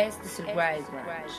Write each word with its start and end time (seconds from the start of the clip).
Es 0.00 0.38
el 0.38 0.46
Wild 0.46 0.90
Branch. 0.90 1.30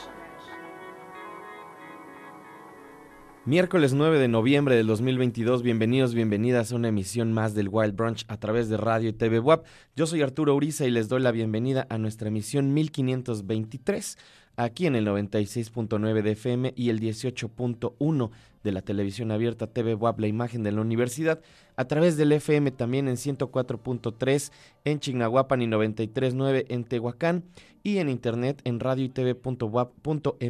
Miércoles 3.43 3.93
9 3.93 4.19
de 4.19 4.27
noviembre 4.27 4.75
del 4.75 4.85
2022, 4.85 5.63
bienvenidos, 5.63 6.13
bienvenidas 6.13 6.71
a 6.71 6.75
una 6.75 6.89
emisión 6.89 7.33
más 7.33 7.55
del 7.55 7.69
Wild 7.69 7.95
Brunch 7.95 8.23
a 8.27 8.37
través 8.37 8.69
de 8.69 8.77
Radio 8.77 9.09
y 9.09 9.13
TV 9.13 9.39
WAP. 9.39 9.65
Yo 9.95 10.05
soy 10.05 10.21
Arturo 10.21 10.53
Uriza 10.53 10.85
y 10.85 10.91
les 10.91 11.09
doy 11.09 11.21
la 11.21 11.31
bienvenida 11.31 11.87
a 11.89 11.97
nuestra 11.97 12.27
emisión 12.27 12.71
1523 12.75 14.17
aquí 14.55 14.85
en 14.85 14.95
el 14.95 15.07
96.9 15.07 16.21
de 16.21 16.31
FM 16.31 16.73
y 16.75 16.89
el 16.89 16.99
18.1 16.99 18.29
de 18.63 18.71
la 18.71 18.81
televisión 18.81 19.31
abierta 19.31 19.67
TV 19.67 19.95
WAP, 19.95 20.19
la 20.19 20.27
imagen 20.27 20.63
de 20.63 20.71
la 20.71 20.81
universidad, 20.81 21.41
a 21.75 21.85
través 21.85 22.17
del 22.17 22.31
FM 22.31 22.71
también 22.71 23.07
en 23.07 23.15
104.3 23.15 24.51
en 24.85 24.99
Chignahuapan 24.99 25.61
y 25.61 25.67
93.9 25.67 26.65
en 26.69 26.83
Tehuacán 26.83 27.43
y 27.83 27.97
en 27.97 28.09
internet 28.09 28.61
en 28.63 28.79
radio 28.79 29.05
y 29.05 29.09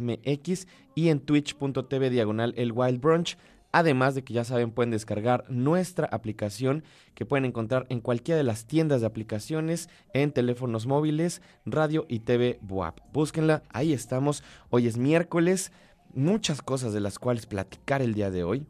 mx 0.00 0.66
y 0.94 1.08
en 1.08 1.20
twitch.tv 1.20 2.10
diagonal 2.10 2.54
el 2.56 2.72
Wild 2.72 3.00
Brunch. 3.00 3.38
Además 3.72 4.14
de 4.14 4.22
que 4.22 4.34
ya 4.34 4.44
saben, 4.44 4.70
pueden 4.70 4.90
descargar 4.90 5.44
nuestra 5.48 6.06
aplicación 6.06 6.84
que 7.14 7.24
pueden 7.24 7.46
encontrar 7.46 7.86
en 7.88 8.00
cualquiera 8.00 8.36
de 8.36 8.44
las 8.44 8.66
tiendas 8.66 9.00
de 9.00 9.06
aplicaciones, 9.06 9.88
en 10.12 10.30
teléfonos 10.30 10.86
móviles, 10.86 11.40
radio 11.64 12.04
y 12.06 12.20
TV 12.20 12.58
WAP. 12.68 13.00
Búsquenla, 13.14 13.62
ahí 13.70 13.94
estamos. 13.94 14.44
Hoy 14.68 14.86
es 14.86 14.98
miércoles, 14.98 15.72
muchas 16.12 16.60
cosas 16.60 16.92
de 16.92 17.00
las 17.00 17.18
cuales 17.18 17.46
platicar 17.46 18.02
el 18.02 18.12
día 18.12 18.30
de 18.30 18.44
hoy. 18.44 18.66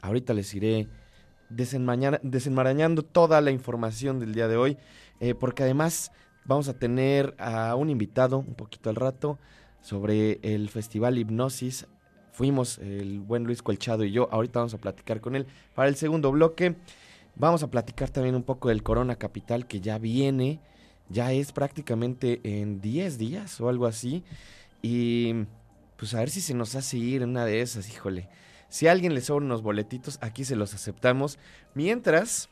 Ahorita 0.00 0.32
les 0.32 0.54
iré 0.54 0.88
desenmarañando 1.50 3.02
toda 3.02 3.42
la 3.42 3.50
información 3.50 4.18
del 4.20 4.32
día 4.32 4.48
de 4.48 4.56
hoy, 4.56 4.78
eh, 5.20 5.34
porque 5.34 5.64
además 5.64 6.12
vamos 6.46 6.68
a 6.68 6.78
tener 6.78 7.34
a 7.38 7.74
un 7.74 7.90
invitado 7.90 8.38
un 8.38 8.54
poquito 8.54 8.88
al 8.88 8.96
rato 8.96 9.38
sobre 9.82 10.40
el 10.42 10.70
Festival 10.70 11.18
Hipnosis. 11.18 11.86
Fuimos 12.36 12.76
el 12.80 13.20
buen 13.20 13.44
Luis 13.44 13.62
Colchado 13.62 14.04
y 14.04 14.12
yo, 14.12 14.28
ahorita 14.30 14.58
vamos 14.58 14.74
a 14.74 14.78
platicar 14.78 15.22
con 15.22 15.36
él. 15.36 15.46
Para 15.74 15.88
el 15.88 15.96
segundo 15.96 16.30
bloque 16.30 16.76
vamos 17.34 17.62
a 17.62 17.70
platicar 17.70 18.10
también 18.10 18.34
un 18.34 18.42
poco 18.42 18.68
del 18.68 18.82
Corona 18.82 19.16
Capital 19.16 19.66
que 19.66 19.80
ya 19.80 19.96
viene, 19.96 20.60
ya 21.08 21.32
es 21.32 21.52
prácticamente 21.52 22.42
en 22.44 22.82
10 22.82 23.16
días 23.16 23.58
o 23.58 23.70
algo 23.70 23.86
así. 23.86 24.22
Y 24.82 25.46
pues 25.96 26.12
a 26.12 26.18
ver 26.18 26.28
si 26.28 26.42
se 26.42 26.52
nos 26.52 26.74
hace 26.74 26.98
ir 26.98 27.24
una 27.24 27.46
de 27.46 27.62
esas, 27.62 27.88
híjole. 27.88 28.28
Si 28.68 28.86
alguien 28.86 29.14
le 29.14 29.22
sobran 29.22 29.46
unos 29.46 29.62
boletitos, 29.62 30.18
aquí 30.20 30.44
se 30.44 30.56
los 30.56 30.74
aceptamos. 30.74 31.38
Mientras, 31.72 32.50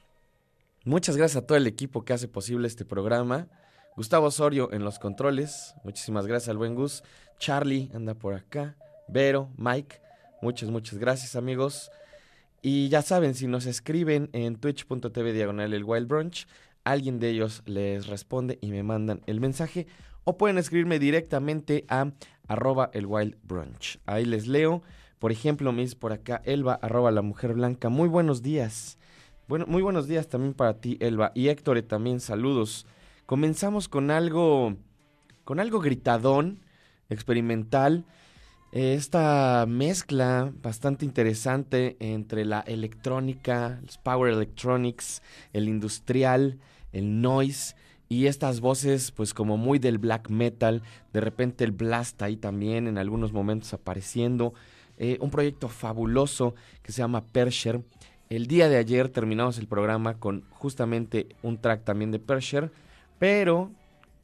muchas 0.87 1.19
gracias 1.19 1.43
a 1.43 1.47
todo 1.47 1.59
el 1.59 1.67
equipo 1.67 2.07
que 2.07 2.15
hace 2.15 2.27
posible 2.27 2.69
este 2.69 2.87
programa. 2.87 3.49
Gustavo 3.97 4.29
Osorio 4.29 4.73
en 4.73 4.83
los 4.83 4.99
controles. 4.99 5.75
Muchísimas 5.85 6.27
gracias 6.27 6.49
al 6.49 6.57
buen 6.57 6.75
Gus. 6.75 7.05
Charlie 7.39 7.91
anda 7.93 8.15
por 8.15 8.33
acá. 8.33 8.77
Vero, 9.09 9.51
Mike. 9.57 10.01
Muchas, 10.43 10.71
muchas 10.71 10.99
gracias 10.99 11.37
amigos. 11.37 11.91
Y 12.63 12.89
ya 12.89 13.03
saben, 13.03 13.35
si 13.35 13.47
nos 13.47 13.67
escriben 13.67 14.31
en 14.33 14.57
twitch.tv 14.57 15.33
diagonal 15.33 15.75
el 15.75 15.85
Wild 15.85 16.09
Brunch, 16.09 16.47
alguien 16.85 17.19
de 17.19 17.31
ellos 17.31 17.63
les 17.67 18.07
responde 18.07 18.59
y 18.61 18.71
me 18.71 18.83
mandan 18.83 19.21
el 19.27 19.41
mensaje. 19.41 19.87
O 20.25 20.39
pueden 20.39 20.57
escribirme 20.57 20.99
directamente 20.99 21.85
a 21.89 22.13
arroba 22.49 22.91
el 22.95 23.07
Wild 23.07 23.37
Brunch. 23.43 23.99
Ahí 24.07 24.25
les 24.25 24.47
leo. 24.47 24.83
Por 25.19 25.33
ejemplo, 25.33 25.73
dice 25.73 25.97
por 25.97 26.13
acá 26.13 26.43
Elba, 26.45 26.75
arroba 26.75 27.11
la 27.11 27.23
mujer 27.23 27.55
blanca. 27.55 27.89
Muy 27.89 28.09
buenos 28.09 28.43
días. 28.43 28.99
Bueno, 29.47 29.67
muy 29.67 29.83
buenos 29.83 30.09
días 30.09 30.29
también 30.29 30.55
para 30.55 30.81
ti, 30.81 30.97
Elba. 31.01 31.33
Y 31.35 31.49
Héctor, 31.49 31.81
también 31.83 32.21
saludos. 32.21 32.87
Comenzamos 33.27 33.89
con 33.89 34.11
algo, 34.11 34.77
con 35.45 35.61
algo 35.61 35.81
gritadón, 35.81 36.61
experimental. 37.11 38.05
Esta 38.75 39.67
mezcla 39.69 40.53
bastante 40.61 41.05
interesante 41.05 41.97
entre 42.01 42.45
la 42.45 42.59
electrónica, 42.59 43.79
los 43.85 43.99
power 43.99 44.33
electronics, 44.33 45.23
el 45.53 45.69
industrial, 45.69 46.59
el 46.91 47.21
noise 47.21 47.77
y 48.09 48.27
estas 48.27 48.59
voces 48.59 49.13
pues 49.13 49.33
como 49.33 49.57
muy 49.57 49.79
del 49.79 49.99
black 49.99 50.29
metal, 50.29 50.83
de 51.13 51.21
repente 51.21 51.63
el 51.63 51.71
blast 51.71 52.21
ahí 52.21 52.37
también 52.37 52.89
en 52.89 52.99
algunos 52.99 53.33
momentos 53.33 53.73
apareciendo. 53.73 54.55
Eh, 54.99 55.19
un 55.21 55.31
proyecto 55.31 55.69
fabuloso 55.69 56.57
que 56.83 56.91
se 56.91 56.99
llama 56.99 57.25
Persher. 57.27 57.81
El 58.29 58.49
día 58.49 58.69
de 58.69 58.79
ayer 58.79 59.09
terminamos 59.09 59.57
el 59.59 59.69
programa 59.69 60.19
con 60.19 60.47
justamente 60.51 61.29
un 61.45 61.59
track 61.59 61.85
también 61.85 62.11
de 62.11 62.19
Persher, 62.19 62.73
pero 63.21 63.71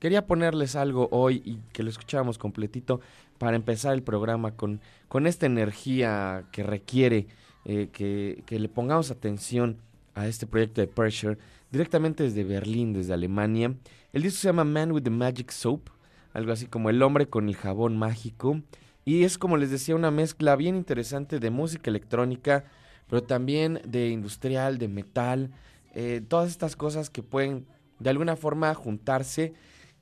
quería 0.00 0.26
ponerles 0.26 0.75
algo 0.75 1.08
hoy 1.12 1.41
y 1.44 1.61
que 1.73 1.85
lo 1.85 1.91
escucháramos 1.91 2.37
completito 2.37 3.00
para 3.41 3.57
empezar 3.57 3.95
el 3.95 4.03
programa 4.03 4.55
con, 4.55 4.83
con 5.09 5.27
esta 5.27 5.47
energía 5.47 6.45
que 6.53 6.63
requiere 6.63 7.27
eh, 7.65 7.89
que, 7.91 8.43
que, 8.45 8.59
le 8.59 8.69
pongamos 8.69 9.11
atención 9.11 9.79
a 10.15 10.27
este 10.27 10.47
proyecto 10.47 10.83
de 10.83 10.87
Persher 10.87 11.39
directamente 11.71 12.23
desde 12.23 12.45
Berlín, 12.45 12.93
desde 12.93 13.15
Alemania. 13.15 13.75
El 14.13 14.23
disco 14.25 14.41
se 14.41 14.49
llama 14.49 14.65
Man 14.65 14.93
with 14.93 15.05
the 15.05 15.11
Magic 15.11 15.53
Soap, 15.53 15.89
algo 16.35 16.53
así 16.53 16.67
como 16.67 16.91
el 16.91 17.01
hombre 17.01 17.31
con 17.31 17.49
el 17.49 17.57
jabón 17.57 17.97
mágico. 17.97 18.61
Y 19.07 19.25
es 19.25 19.39
como 19.39 19.57
les 19.57 19.71
decía 19.71 19.97
una 19.97 20.11
mezcla 20.11 20.55
bien 20.55 20.77
interesante 20.77 21.39
de 21.39 21.49
música 21.49 21.89
electrónica, 21.89 22.67
pero 23.09 23.23
también 23.23 23.81
de 23.87 24.11
industrial, 24.11 24.77
de 24.77 24.89
metal, 24.89 25.51
eh, 25.95 26.21
todas 26.29 26.51
estas 26.51 26.77
cosas 26.77 27.09
que 27.09 27.23
pueden 27.23 27.65
de 28.01 28.11
alguna 28.11 28.37
forma 28.37 28.75
juntarse 28.75 29.55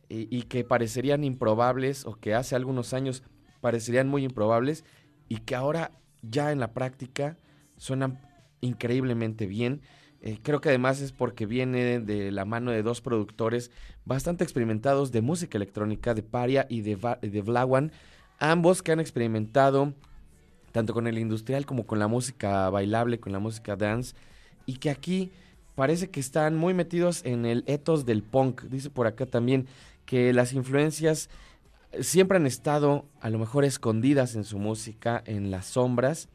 y, 0.09 0.43
que 0.43 0.65
parecerían 0.65 1.25
improbables 1.25 2.07
o 2.07 2.15
que 2.15 2.35
hace 2.35 2.57
algunos 2.57 2.95
años 2.95 3.23
parecerían 3.61 4.09
muy 4.09 4.25
improbables 4.25 4.85
y 5.29 5.37
que 5.39 5.55
ahora 5.55 5.91
ya 6.23 6.51
en 6.53 6.61
la 6.61 6.73
práctica 6.73 7.37
suenan 7.77 8.21
increíblemente 8.61 9.47
bien. 9.47 9.83
Eh, 10.21 10.39
creo 10.43 10.61
que 10.61 10.71
además 10.71 11.01
es 11.01 11.13
porque 11.13 11.47
viene 11.47 12.01
de 12.01 12.33
la 12.33 12.45
mano 12.45 12.71
de 12.71 12.83
dos 12.83 13.01
productores 13.01 13.71
bastante 14.05 14.45
experimentados 14.45 15.13
de 15.13 15.21
música 15.21 15.59
electrónica, 15.59 16.15
de 16.15 16.23
Paria 16.23 16.67
y 16.69 16.81
de, 16.81 16.97
de 17.21 17.43
Vlawan, 17.43 17.93
Ambos 18.41 18.83
que 18.83 18.93
han 18.93 19.01
experimentado 19.01 19.95
tanto 20.71 20.95
con 20.95 21.09
el 21.09 21.19
industrial 21.19 21.67
como 21.67 21.87
con 21.87 21.99
la 21.99 22.07
música 22.07 22.71
bailable, 22.71 23.19
con 23.19 23.33
la 23.33 23.41
música 23.41 23.75
dance, 23.75 24.15
y 24.65 24.75
que 24.75 24.91
aquí 24.91 25.33
parece 25.75 26.11
que 26.11 26.21
están 26.21 26.57
muy 26.57 26.73
metidos 26.73 27.25
en 27.25 27.47
el 27.47 27.65
ethos 27.67 28.07
del 28.07 28.23
punk. 28.23 28.63
Dice 28.65 28.91
por 28.91 29.07
acá 29.07 29.27
también 29.27 29.67
que 30.09 30.33
las 30.33 30.55
influencias 30.55 31.29
siempre 32.01 32.39
han 32.39 32.47
estado 32.47 33.05
a 33.21 33.29
lo 33.29 33.39
mejor 33.39 33.67
escondidas 33.67 34.37
en 34.37 34.45
su 34.45 34.59
música, 34.59 35.23
en 35.27 35.51
las 35.51 35.67
sombras, 35.67 36.31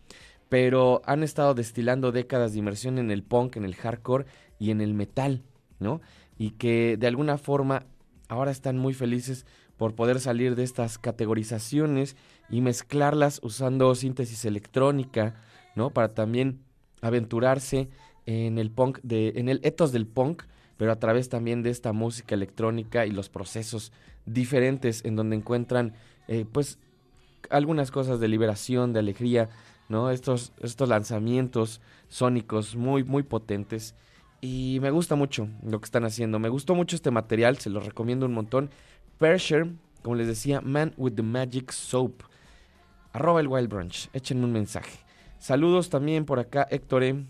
pero 0.48 1.01
han 1.08 1.24
estado 1.24 1.56
destilando 1.56 2.12
décadas 2.12 2.53
de 2.53 2.60
inmersión 2.60 3.00
en 3.00 3.10
el 3.10 3.24
punk, 3.24 3.56
en 3.56 3.65
el 3.65 3.74
hardcore 3.74 4.27
y 4.60 4.70
en 4.70 4.80
el 4.80 4.94
metal, 4.94 5.42
¿no? 5.80 6.01
Y 6.38 6.51
que 6.51 6.98
de 6.98 7.08
alguna 7.08 7.39
forma 7.39 7.88
ahora 8.27 8.51
están 8.51 8.77
muy 8.77 8.94
felices 8.94 9.48
por 9.75 9.96
poder 9.96 10.20
salir 10.20 10.56
de 10.56 10.62
estas 10.63 11.00
categorizaciones 11.00 12.15
y 12.51 12.62
mezclarlas 12.62 13.39
usando 13.42 13.96
síntesis 13.96 14.46
electrónica, 14.46 15.34
¿no? 15.75 15.89
Para 15.89 16.13
también 16.13 16.60
aventurarse 17.01 17.89
en 18.27 18.60
el 18.60 18.70
punk 18.70 19.00
de 19.01 19.34
en 19.36 19.50
el 19.50 19.62
ethos 19.63 19.92
del 19.92 20.06
punk, 20.06 20.44
pero 20.77 20.92
a 20.92 21.00
través 21.00 21.30
también 21.30 21.63
de 21.63 21.70
esta 21.70 21.94
música 21.94 22.36
electrónica 22.36 23.06
y 23.06 23.12
los 23.12 23.30
procesos 23.30 23.92
diferentes 24.25 25.03
en 25.06 25.15
donde 25.15 25.36
encuentran 25.36 25.94
eh, 26.27 26.46
pues 26.51 26.80
algunas 27.50 27.92
cosas 27.92 28.20
de 28.20 28.27
liberación, 28.27 28.94
de 28.94 29.00
alegría, 29.00 29.50
¿no? 29.89 30.10
Estos 30.10 30.53
estos 30.62 30.89
lanzamientos 30.89 31.82
sónicos 32.08 32.75
muy 32.75 33.03
muy 33.03 33.24
potentes 33.24 33.96
y 34.46 34.80
me 34.82 34.92
gusta 34.92 35.15
mucho 35.15 35.48
lo 35.63 35.80
que 35.80 35.86
están 35.86 36.03
haciendo. 36.03 36.38
Me 36.38 36.50
gustó 36.50 36.75
mucho 36.75 36.98
este 36.98 37.12
material, 37.12 37.60
se 37.60 37.70
lo 37.70 37.80
recomiendo 37.80 38.25
un 38.25 38.34
montón. 38.34 38.72
Persher, 39.18 39.68
como 40.01 40.15
les 40.15 40.27
decía, 40.27 40.60
Man 40.60 40.94
with 40.98 41.13
the 41.13 41.22
Magic 41.24 41.72
Soap. 41.72 42.24
Arroba 43.13 43.39
el 43.39 43.48
Wild 43.48 43.70
Brunch. 43.70 44.10
Échenme 44.12 44.44
un 44.44 44.51
mensaje. 44.51 45.00
Saludos 45.39 45.89
también 45.89 46.25
por 46.25 46.39
acá, 46.39 46.68
Héctor. 46.70 47.03
E. 47.03 47.25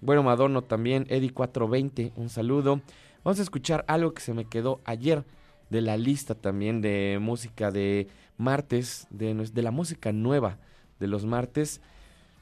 Bueno, 0.00 0.22
Madono 0.22 0.62
también. 0.62 1.06
Eddie420, 1.06 2.12
un 2.16 2.28
saludo. 2.28 2.80
Vamos 3.22 3.38
a 3.38 3.42
escuchar 3.42 3.84
algo 3.86 4.14
que 4.14 4.22
se 4.22 4.34
me 4.34 4.46
quedó 4.46 4.80
ayer 4.84 5.24
de 5.68 5.80
la 5.80 5.96
lista 5.96 6.34
también 6.34 6.80
de 6.80 7.18
música 7.20 7.70
de 7.70 8.08
martes, 8.36 9.06
de, 9.10 9.34
de 9.34 9.62
la 9.62 9.70
música 9.70 10.12
nueva 10.12 10.58
de 10.98 11.06
los 11.06 11.26
martes. 11.26 11.80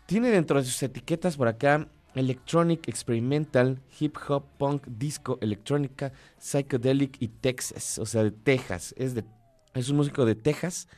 Tiene 0.07 0.31
dentro 0.31 0.59
de 0.59 0.65
sus 0.65 0.83
etiquetas 0.83 1.37
por 1.37 1.49
acá 1.49 1.89
Electronic, 2.15 2.89
Experimental, 2.89 3.81
Hip 3.99 4.17
Hop, 4.29 4.45
Punk, 4.57 4.87
Disco, 4.87 5.39
Electrónica, 5.41 6.13
Psychedelic 6.39 7.17
y 7.21 7.29
Texas, 7.29 7.99
o 7.99 8.07
sea, 8.07 8.23
de 8.25 8.31
Texas. 8.31 8.95
Es, 8.97 9.15
de, 9.15 9.25
es 9.75 9.89
un 9.89 9.97
músico 9.97 10.25
de 10.25 10.35
Texas, 10.35 10.89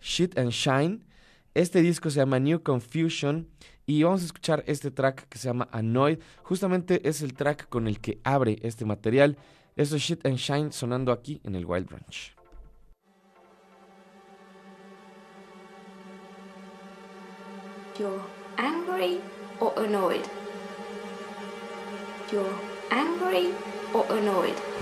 Shit 0.00 0.38
and 0.38 0.50
Shine. 0.50 1.00
Este 1.58 1.82
disco 1.82 2.08
se 2.08 2.20
llama 2.20 2.38
New 2.38 2.62
Confusion 2.62 3.48
y 3.84 4.04
vamos 4.04 4.22
a 4.22 4.26
escuchar 4.26 4.62
este 4.68 4.92
track 4.92 5.26
que 5.28 5.38
se 5.38 5.48
llama 5.48 5.68
Annoyed. 5.72 6.20
Justamente 6.44 7.08
es 7.08 7.20
el 7.20 7.34
track 7.34 7.68
con 7.68 7.88
el 7.88 7.98
que 7.98 8.20
abre 8.22 8.60
este 8.62 8.84
material. 8.84 9.36
Esto 9.74 9.96
es 9.96 10.02
Shit 10.02 10.24
and 10.24 10.36
Shine 10.36 10.70
sonando 10.70 11.10
aquí 11.10 11.40
en 11.42 11.56
el 11.56 11.66
Wild 11.66 11.88
Branch. 11.88 12.32
Yo 17.98 18.20
angry 18.56 19.18
or 19.58 19.72
annoyed? 19.84 20.22
You're 22.30 22.54
angry 22.92 23.52
or 23.92 24.06
annoyed? 24.16 24.77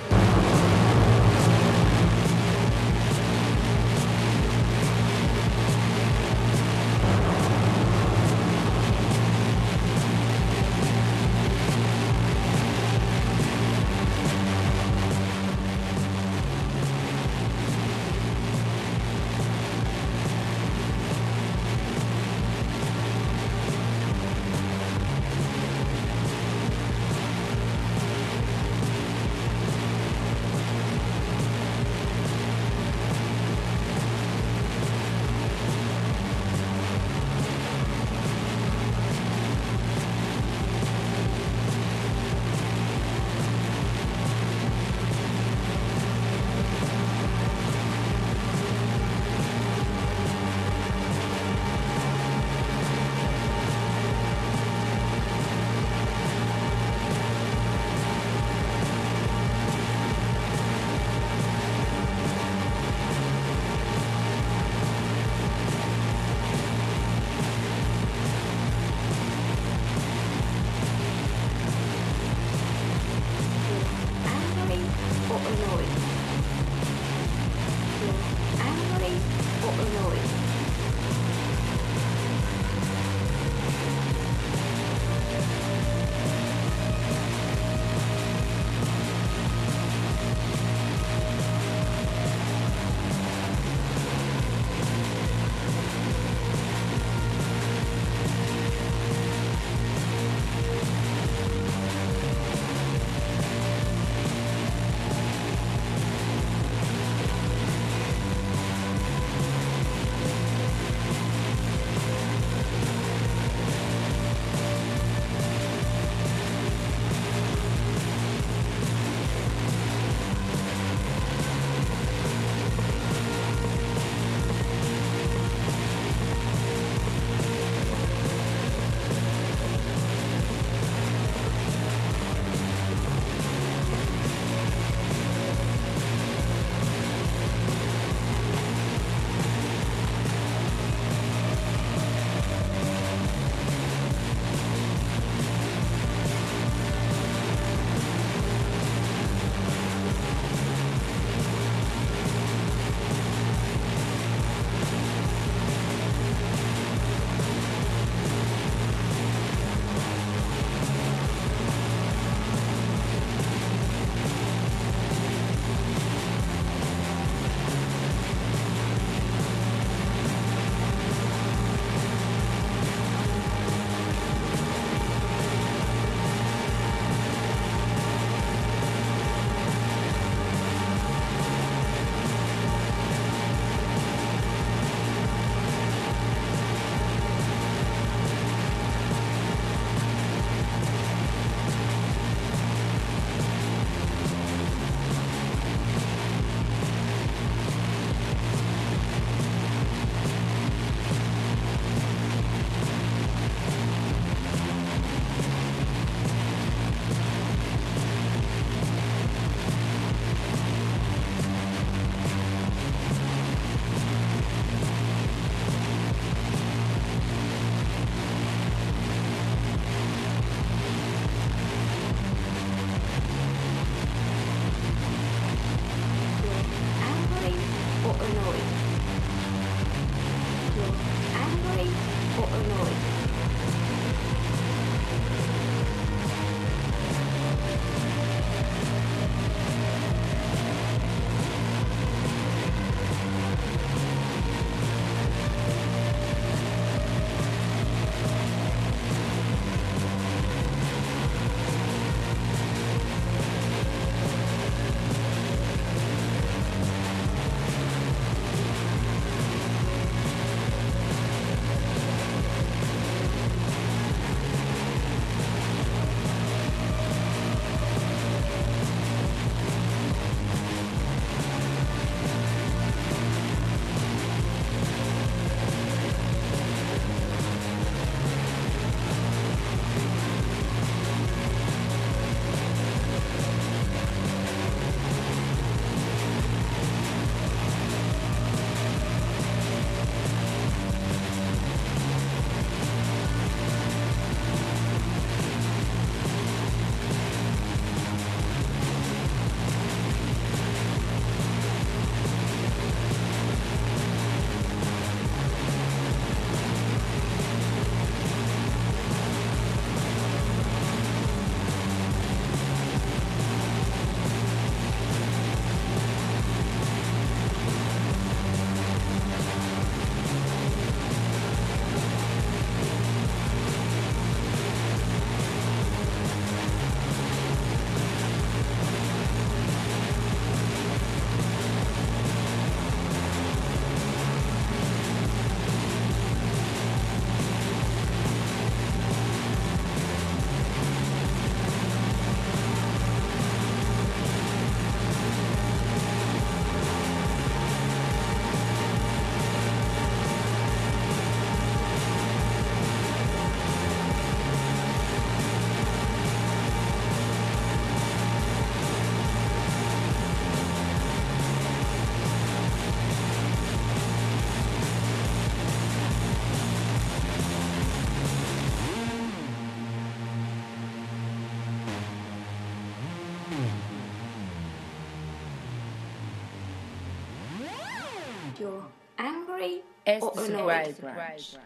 Es. 380.07 381.59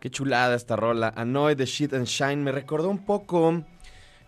Qué 0.00 0.10
chulada 0.10 0.54
esta 0.54 0.76
rola. 0.76 1.12
Annoy 1.16 1.56
the 1.56 1.66
Shit 1.66 1.92
and 1.92 2.06
Shine. 2.06 2.36
Me 2.36 2.52
recordó 2.52 2.88
un 2.88 3.04
poco, 3.04 3.62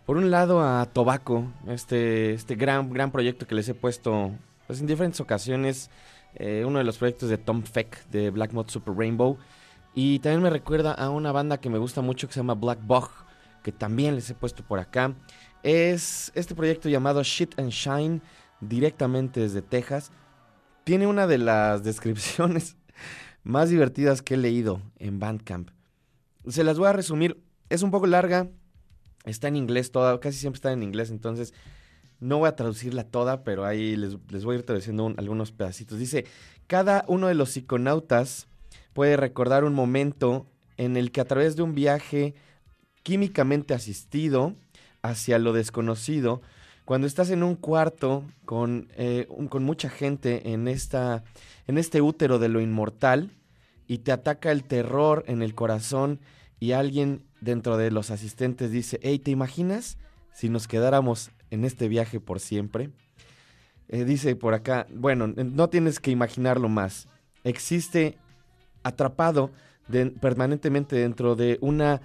por 0.04 0.16
un 0.16 0.30
lado, 0.30 0.60
a 0.60 0.86
Tobacco. 0.86 1.44
Este, 1.68 2.34
este 2.34 2.56
gran, 2.56 2.92
gran 2.92 3.12
proyecto 3.12 3.46
que 3.46 3.54
les 3.54 3.68
he 3.68 3.74
puesto 3.74 4.32
pues, 4.66 4.80
en 4.80 4.86
diferentes 4.86 5.20
ocasiones. 5.20 5.90
eh, 6.34 6.64
uno 6.66 6.78
de 6.78 6.84
los 6.84 6.98
proyectos 6.98 7.28
de 7.28 7.38
Tom 7.38 7.62
Feck 7.62 8.04
de 8.06 8.30
Black 8.30 8.52
Mod 8.52 8.68
Super 8.68 8.94
Rainbow. 8.94 9.38
Y 9.94 10.18
también 10.20 10.42
me 10.42 10.50
recuerda 10.50 10.92
a 10.92 11.10
una 11.10 11.32
banda 11.32 11.58
que 11.58 11.70
me 11.70 11.78
gusta 11.78 12.00
mucho 12.00 12.26
que 12.26 12.34
se 12.34 12.40
llama 12.40 12.54
Black 12.54 12.80
Bog. 12.82 13.08
Que 13.62 13.72
también 13.72 14.14
les 14.16 14.28
he 14.30 14.34
puesto 14.34 14.64
por 14.64 14.78
acá. 14.80 15.14
Es 15.62 16.32
este 16.34 16.54
proyecto 16.54 16.88
llamado 16.88 17.22
Shit 17.22 17.58
and 17.58 17.70
Shine. 17.70 18.20
Directamente 18.60 19.40
desde 19.40 19.62
Texas. 19.62 20.10
Tiene 20.84 21.06
una 21.06 21.26
de 21.26 21.38
las 21.38 21.84
descripciones 21.84 22.76
más 23.42 23.70
divertidas 23.70 24.22
que 24.22 24.34
he 24.34 24.36
leído 24.36 24.80
en 24.98 25.18
Bandcamp. 25.18 25.70
Se 26.48 26.64
las 26.64 26.78
voy 26.78 26.88
a 26.88 26.92
resumir. 26.92 27.42
Es 27.68 27.82
un 27.82 27.90
poco 27.90 28.06
larga. 28.06 28.48
Está 29.24 29.48
en 29.48 29.56
inglés 29.56 29.92
toda. 29.92 30.18
Casi 30.20 30.38
siempre 30.38 30.58
está 30.58 30.72
en 30.72 30.82
inglés. 30.82 31.10
Entonces 31.10 31.52
no 32.18 32.38
voy 32.38 32.48
a 32.48 32.56
traducirla 32.56 33.04
toda. 33.04 33.44
Pero 33.44 33.64
ahí 33.64 33.96
les, 33.96 34.16
les 34.30 34.44
voy 34.44 34.56
a 34.56 34.58
ir 34.58 34.64
traduciendo 34.66 35.04
un- 35.04 35.14
algunos 35.18 35.52
pedacitos. 35.52 35.98
Dice, 35.98 36.26
cada 36.66 37.04
uno 37.08 37.28
de 37.28 37.34
los 37.34 37.50
psiconautas 37.50 38.46
puede 38.92 39.16
recordar 39.16 39.64
un 39.64 39.74
momento 39.74 40.46
en 40.76 40.96
el 40.96 41.12
que 41.12 41.20
a 41.20 41.24
través 41.26 41.56
de 41.56 41.62
un 41.62 41.74
viaje 41.74 42.34
químicamente 43.02 43.74
asistido 43.74 44.54
hacia 45.02 45.38
lo 45.38 45.52
desconocido, 45.52 46.42
cuando 46.84 47.06
estás 47.06 47.30
en 47.30 47.42
un 47.42 47.54
cuarto 47.54 48.24
con, 48.44 48.88
eh, 48.96 49.26
con 49.48 49.62
mucha 49.62 49.88
gente 49.88 50.50
en, 50.52 50.68
esta, 50.68 51.22
en 51.70 51.78
este 51.78 52.02
útero 52.02 52.40
de 52.40 52.48
lo 52.48 52.60
inmortal 52.60 53.30
y 53.86 53.98
te 53.98 54.10
ataca 54.10 54.50
el 54.50 54.64
terror 54.64 55.22
en 55.28 55.40
el 55.40 55.54
corazón 55.54 56.18
y 56.58 56.72
alguien 56.72 57.24
dentro 57.40 57.76
de 57.76 57.92
los 57.92 58.10
asistentes 58.10 58.72
dice, 58.72 58.98
hey, 59.04 59.20
¿te 59.20 59.30
imaginas 59.30 59.96
si 60.34 60.48
nos 60.48 60.66
quedáramos 60.66 61.30
en 61.50 61.64
este 61.64 61.86
viaje 61.86 62.18
por 62.18 62.40
siempre? 62.40 62.90
Eh, 63.88 64.04
dice 64.04 64.34
por 64.34 64.52
acá, 64.52 64.88
bueno, 64.92 65.28
no 65.28 65.68
tienes 65.68 66.00
que 66.00 66.10
imaginarlo 66.10 66.68
más. 66.68 67.06
Existe 67.44 68.18
atrapado 68.82 69.52
permanentemente 70.20 70.96
dentro 70.96 71.36
de 71.36 71.58
una 71.60 72.00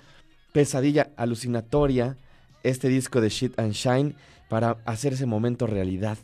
pesadilla 0.54 1.12
alucinatoria 1.18 2.18
este 2.62 2.88
disco 2.88 3.20
de 3.20 3.30
Shit 3.30 3.60
and 3.60 3.74
Shine 3.74 4.16
para 4.48 4.78
hacer 4.86 5.14
ese 5.14 5.26
momento 5.26 5.66
realidad. 5.66 6.20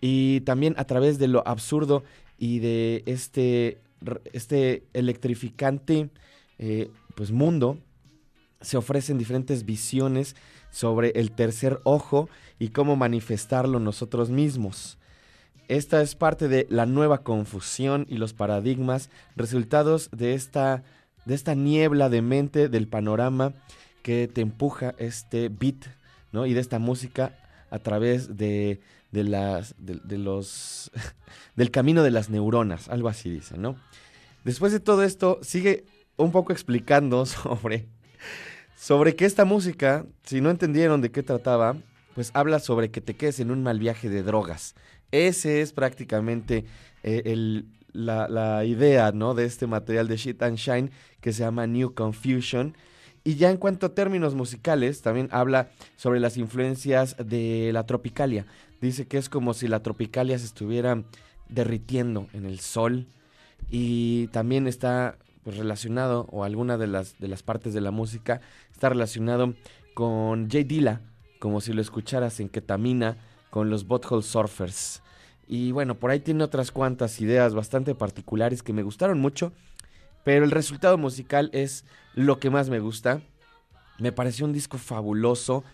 Y 0.00 0.42
también 0.42 0.74
a 0.78 0.84
través 0.84 1.18
de 1.18 1.26
lo 1.26 1.46
absurdo 1.46 2.04
y 2.40 2.58
de 2.58 3.04
este, 3.04 3.78
este 4.32 4.82
electrificante 4.94 6.08
eh, 6.58 6.90
pues 7.14 7.30
mundo, 7.30 7.78
se 8.62 8.78
ofrecen 8.78 9.18
diferentes 9.18 9.64
visiones 9.66 10.34
sobre 10.70 11.10
el 11.10 11.32
tercer 11.32 11.80
ojo 11.84 12.30
y 12.58 12.70
cómo 12.70 12.96
manifestarlo 12.96 13.78
nosotros 13.78 14.30
mismos. 14.30 14.98
Esta 15.68 16.00
es 16.00 16.14
parte 16.14 16.48
de 16.48 16.66
la 16.70 16.86
nueva 16.86 17.22
confusión 17.22 18.06
y 18.08 18.16
los 18.16 18.32
paradigmas, 18.32 19.10
resultados 19.36 20.08
de 20.10 20.32
esta, 20.32 20.82
de 21.26 21.34
esta 21.34 21.54
niebla 21.54 22.08
de 22.08 22.22
mente 22.22 22.70
del 22.70 22.88
panorama 22.88 23.52
que 24.02 24.28
te 24.28 24.40
empuja 24.40 24.94
este 24.98 25.50
beat, 25.50 25.86
¿no? 26.32 26.46
Y 26.46 26.54
de 26.54 26.60
esta 26.60 26.78
música 26.78 27.36
a 27.70 27.78
través 27.78 28.38
de, 28.38 28.80
de 29.10 29.24
las, 29.24 29.74
de, 29.78 30.18
los, 30.18 30.90
del 31.56 31.70
camino 31.70 32.02
de 32.02 32.10
las 32.10 32.30
neuronas, 32.30 32.88
algo 32.88 33.08
así 33.08 33.30
dice, 33.30 33.58
¿no? 33.58 33.76
Después 34.44 34.72
de 34.72 34.80
todo 34.80 35.02
esto, 35.02 35.38
sigue 35.42 35.84
un 36.16 36.32
poco 36.32 36.52
explicando 36.52 37.26
sobre, 37.26 37.88
sobre 38.76 39.16
que 39.16 39.24
esta 39.24 39.44
música, 39.44 40.06
si 40.24 40.40
no 40.40 40.50
entendieron 40.50 41.00
de 41.00 41.10
qué 41.10 41.22
trataba, 41.22 41.76
pues 42.14 42.30
habla 42.34 42.58
sobre 42.58 42.90
que 42.90 43.00
te 43.00 43.14
quedes 43.14 43.40
en 43.40 43.50
un 43.50 43.62
mal 43.62 43.78
viaje 43.78 44.08
de 44.08 44.22
drogas. 44.22 44.74
Ese 45.10 45.60
es 45.60 45.72
prácticamente 45.72 46.64
eh, 47.02 47.22
el, 47.26 47.66
la, 47.92 48.28
la 48.28 48.64
idea, 48.64 49.12
¿no? 49.12 49.34
De 49.34 49.44
este 49.44 49.66
material 49.66 50.08
de 50.08 50.16
Shit 50.16 50.42
and 50.42 50.56
Shine 50.56 50.90
que 51.20 51.32
se 51.32 51.42
llama 51.42 51.66
New 51.66 51.94
Confusion. 51.94 52.76
Y 53.22 53.34
ya 53.36 53.50
en 53.50 53.58
cuanto 53.58 53.86
a 53.86 53.94
términos 53.94 54.34
musicales, 54.34 55.02
también 55.02 55.28
habla 55.30 55.68
sobre 55.96 56.20
las 56.20 56.36
influencias 56.36 57.16
de 57.18 57.70
la 57.72 57.84
tropicalia. 57.84 58.46
Dice 58.80 59.06
que 59.06 59.18
es 59.18 59.28
como 59.28 59.52
si 59.52 59.68
la 59.68 59.82
tropicalia 59.82 60.38
se 60.38 60.46
estuviera 60.46 61.02
derritiendo 61.48 62.28
en 62.32 62.46
el 62.46 62.60
sol. 62.60 63.06
Y 63.70 64.28
también 64.28 64.66
está 64.66 65.18
pues, 65.44 65.56
relacionado, 65.58 66.26
o 66.30 66.44
alguna 66.44 66.78
de 66.78 66.86
las, 66.86 67.18
de 67.18 67.28
las 67.28 67.42
partes 67.42 67.74
de 67.74 67.80
la 67.80 67.90
música, 67.90 68.40
está 68.72 68.88
relacionado 68.88 69.54
con 69.94 70.48
Jay 70.48 70.64
Dilla, 70.64 71.00
como 71.38 71.60
si 71.60 71.72
lo 71.72 71.82
escucharas 71.82 72.40
en 72.40 72.48
Ketamina, 72.48 73.16
con 73.50 73.68
los 73.68 73.86
Butthole 73.86 74.22
Surfers. 74.22 75.02
Y 75.46 75.72
bueno, 75.72 75.96
por 75.96 76.10
ahí 76.10 76.20
tiene 76.20 76.44
otras 76.44 76.70
cuantas 76.70 77.20
ideas 77.20 77.54
bastante 77.54 77.94
particulares 77.94 78.62
que 78.62 78.72
me 78.72 78.84
gustaron 78.84 79.20
mucho. 79.20 79.52
Pero 80.24 80.44
el 80.44 80.50
resultado 80.50 80.98
musical 80.98 81.50
es 81.52 81.84
lo 82.14 82.38
que 82.38 82.50
más 82.50 82.68
me 82.68 82.80
gusta. 82.80 83.22
Me 83.98 84.12
pareció 84.12 84.46
un 84.46 84.52
disco 84.52 84.78
fabuloso. 84.78 85.64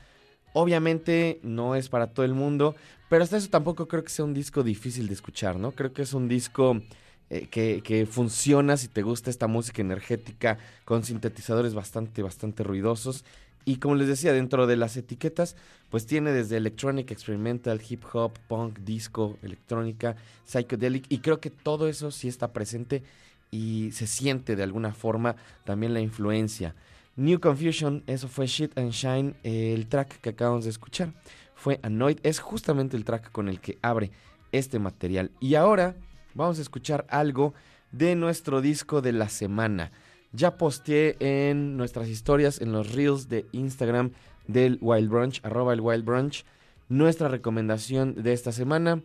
Obviamente 0.53 1.41
no 1.43 1.75
es 1.75 1.89
para 1.89 2.09
todo 2.09 2.25
el 2.25 2.35
mundo, 2.35 2.75
pero 3.11 3.23
hasta 3.23 3.37
eso 3.37 3.49
tampoco 3.51 3.89
creo 3.89 4.03
que 4.03 4.11
sea 4.11 4.25
un 4.25 4.35
disco 4.35 4.63
difícil 4.63 5.07
de 5.07 5.15
escuchar, 5.15 5.57
¿no? 5.57 5.73
Creo 5.73 5.93
que 5.93 6.03
es 6.03 6.15
un 6.15 6.29
disco 6.29 6.81
eh, 7.29 7.49
que, 7.49 7.83
que 7.85 8.07
funciona 8.07 8.77
si 8.77 8.89
te 8.89 9.03
gusta 9.03 9.31
esta 9.31 9.49
música 9.49 9.83
energética 9.83 10.59
con 10.85 11.05
sintetizadores 11.05 11.75
bastante, 11.75 12.23
bastante 12.23 12.63
ruidosos. 12.63 13.25
Y 13.69 13.77
como 13.77 13.97
les 13.97 14.07
decía, 14.07 14.33
dentro 14.33 14.69
de 14.69 14.77
las 14.77 14.97
etiquetas, 14.97 15.57
pues 15.91 16.07
tiene 16.07 16.31
desde 16.31 16.57
electronic, 16.57 17.11
experimental, 17.11 17.83
hip 17.87 18.05
hop, 18.13 18.33
punk, 18.47 18.79
disco, 18.79 19.39
electrónica, 19.43 20.17
psychedelic. 20.47 21.07
Y 21.09 21.19
creo 21.19 21.41
que 21.41 21.51
todo 21.51 21.89
eso 21.89 22.13
sí 22.13 22.29
está 22.29 22.53
presente 22.53 23.03
y 23.51 23.91
se 23.93 24.07
siente 24.07 24.57
de 24.57 24.63
alguna 24.63 24.93
forma 24.93 25.37
también 25.65 25.95
la 25.95 26.01
influencia. 26.01 26.75
New 27.17 27.41
Confusion, 27.41 28.03
eso 28.07 28.29
fue 28.29 28.47
Shit 28.47 28.77
and 28.79 28.91
Shine, 28.91 29.35
el 29.43 29.87
track 29.89 30.21
que 30.21 30.31
acabamos 30.31 30.65
de 30.65 30.71
escuchar. 30.71 31.13
Fue 31.55 31.81
Annoyed, 31.83 32.19
es 32.23 32.41
justamente 32.41 32.97
el 32.97 33.05
track 33.05 33.33
con 33.33 33.49
el 33.49 33.61
que 33.61 33.79
abre 33.81 34.11
este 34.53 34.79
material. 34.79 35.31
Y 35.41 35.55
ahora 35.55 35.97
vamos 36.35 36.59
a 36.59 36.63
escuchar 36.63 37.07
algo 37.09 37.55
de 37.93 38.15
nuestro 38.15 38.61
disco 38.61 39.01
de 39.01 39.13
la 39.13 39.29
semana. 39.29 39.93
Ya 40.33 40.59
posteé 40.59 41.17
en 41.21 41.77
nuestras 41.79 42.09
historias, 42.09 42.61
en 42.61 42.73
los 42.73 42.93
reels 42.93 43.29
de 43.29 43.47
Instagram 43.53 44.13
del 44.47 44.79
Wild 44.83 45.09
Brunch, 45.09 45.41
arroba 45.45 45.73
el 45.73 45.81
Wild 45.81 46.05
Brunch, 46.05 46.45
nuestra 46.89 47.29
recomendación 47.29 48.23
de 48.23 48.35
esta 48.35 48.53
semana. 48.53 49.03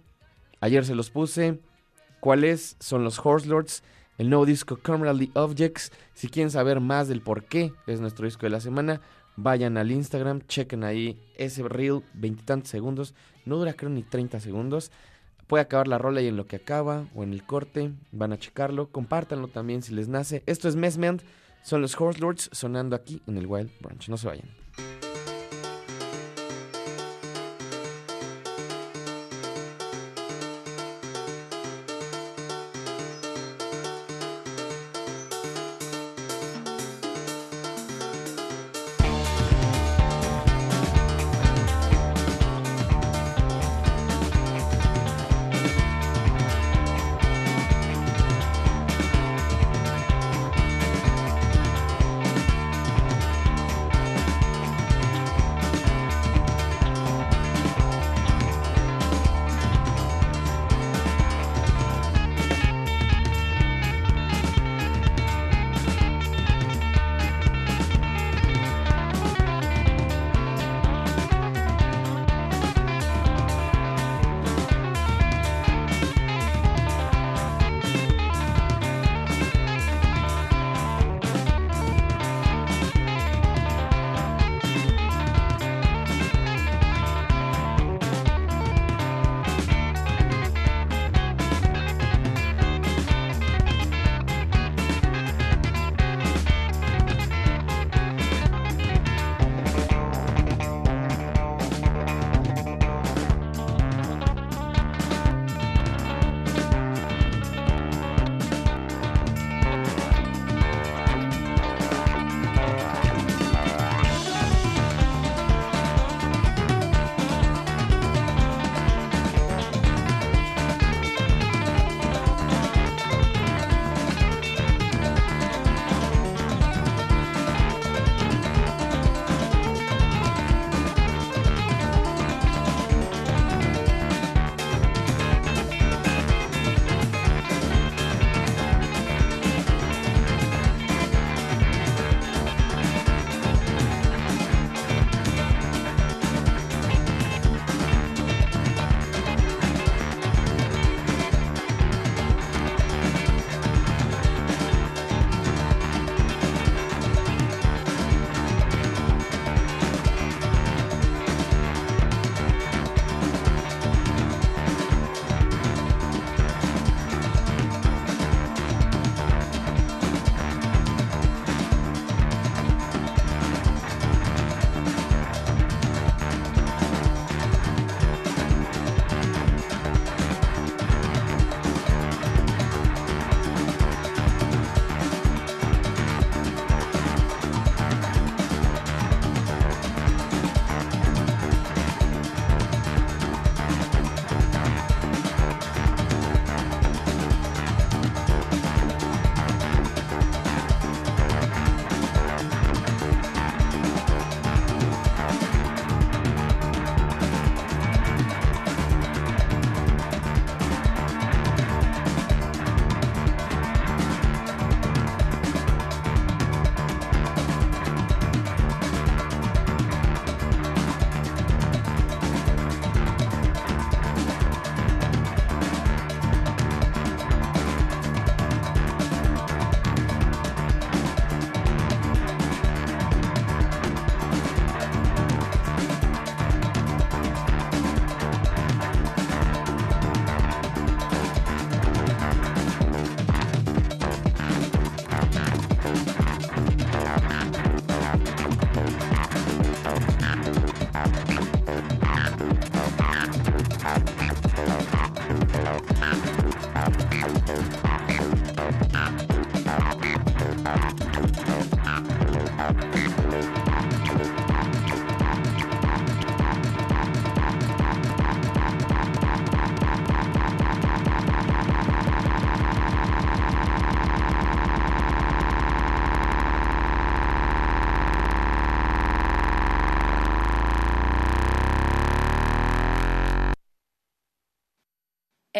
Ayer 0.59 0.85
se 0.85 0.95
los 0.95 1.09
puse. 1.09 1.59
¿Cuáles 2.19 2.75
son 2.79 3.03
los 3.03 3.19
Horse 3.23 3.47
Lords? 3.47 3.83
El 4.17 4.29
nuevo 4.29 4.45
disco 4.45 4.77
Comradely 4.77 5.31
Objects. 5.33 5.91
Si 6.13 6.27
quieren 6.27 6.51
saber 6.51 6.79
más 6.79 7.07
del 7.07 7.21
por 7.21 7.45
qué 7.45 7.73
es 7.87 8.01
nuestro 8.01 8.25
disco 8.25 8.45
de 8.45 8.51
la 8.51 8.59
semana, 8.59 9.01
vayan 9.35 9.77
al 9.77 9.91
Instagram, 9.91 10.41
chequen 10.47 10.83
ahí 10.83 11.19
ese 11.35 11.63
reel, 11.63 12.03
veintitantos 12.13 12.69
segundos. 12.69 13.13
No 13.45 13.57
dura 13.57 13.73
creo 13.73 13.89
ni 13.89 14.03
30 14.03 14.39
segundos. 14.39 14.91
Puede 15.47 15.63
acabar 15.63 15.87
la 15.87 15.97
rola 15.97 16.21
y 16.21 16.27
en 16.27 16.37
lo 16.37 16.47
que 16.47 16.55
acaba 16.57 17.05
o 17.15 17.23
en 17.23 17.33
el 17.33 17.43
corte 17.43 17.91
van 18.11 18.31
a 18.31 18.37
checarlo. 18.37 18.87
Compártanlo 18.89 19.47
también 19.47 19.81
si 19.81 19.93
les 19.93 20.07
nace. 20.07 20.43
Esto 20.45 20.69
es 20.69 20.75
Mesment, 20.75 21.21
son 21.63 21.81
los 21.81 21.99
Horse 21.99 22.19
Lords 22.19 22.49
sonando 22.53 22.95
aquí 22.95 23.21
en 23.27 23.37
el 23.37 23.47
Wild 23.47 23.71
Branch. 23.81 24.07
No 24.07 24.17
se 24.17 24.27
vayan. 24.27 24.49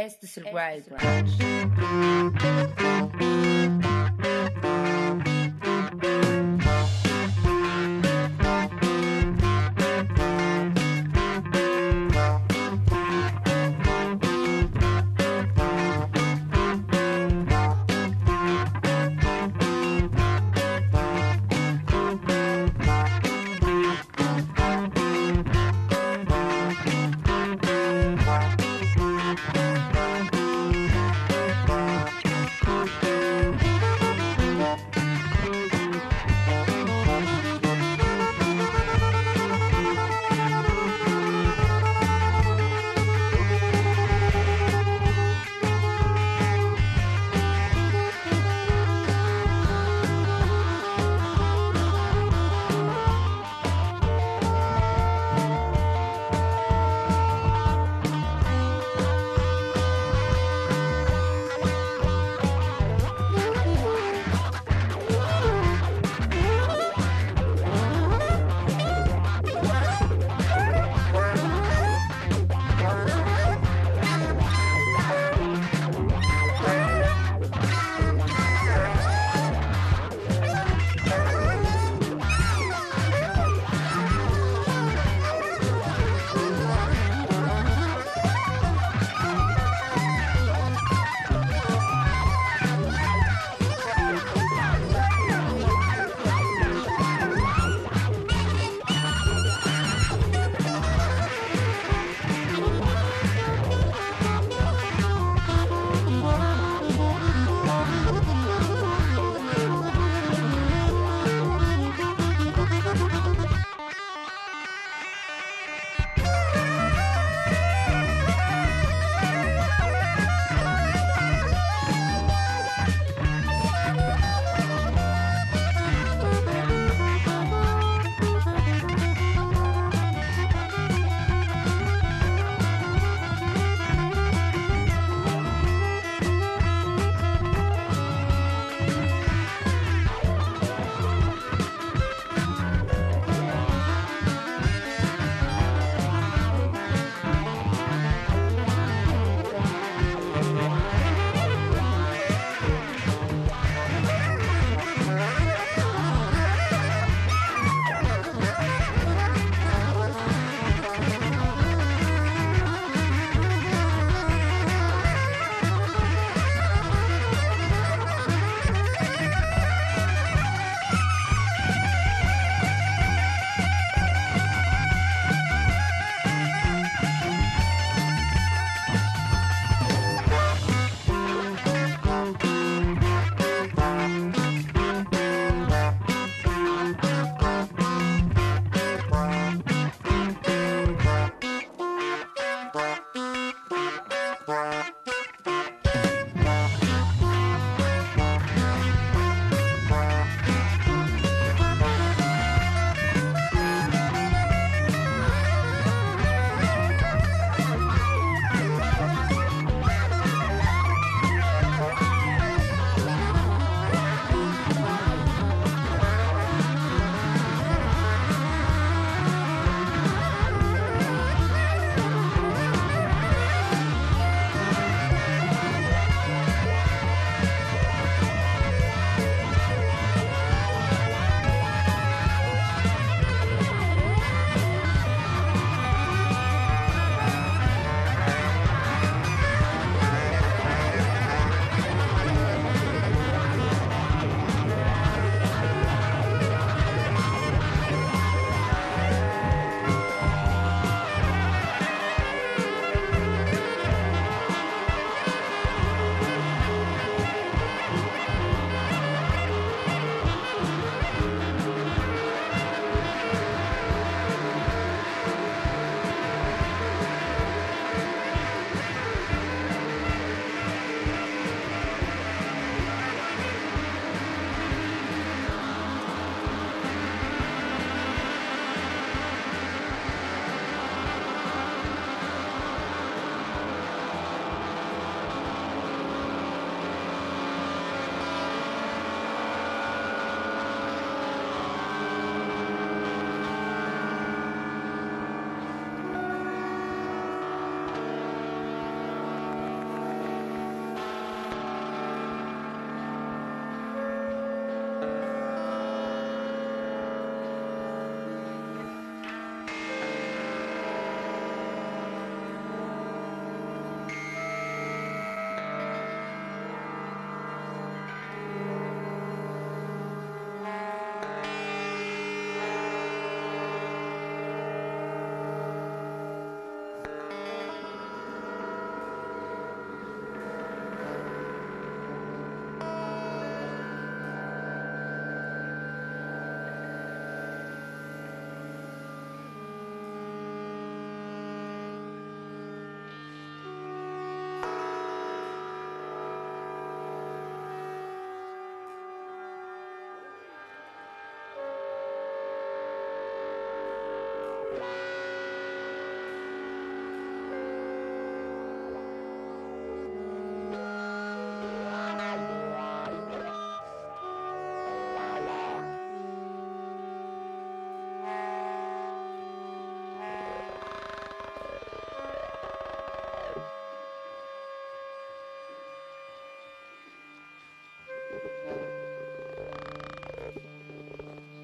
Este 0.02 0.26
es 0.26 0.38
el 0.38 0.46
Wild 0.46 1.51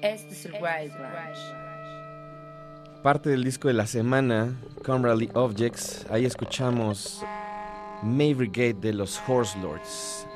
es 0.02 0.46
el 0.46 0.52
Wild 0.52 0.96
Branch. 0.96 1.38
Parte 3.02 3.30
del 3.30 3.44
disco 3.44 3.68
de 3.68 3.74
la 3.74 3.86
semana, 3.86 4.54
Comradely 4.84 5.30
Objects. 5.34 6.06
Ahí 6.10 6.24
escuchamos 6.24 7.22
May 8.02 8.34
Brigade 8.34 8.74
de 8.74 8.92
los 8.92 9.20
Horse 9.26 9.58
Lords. 9.60 10.26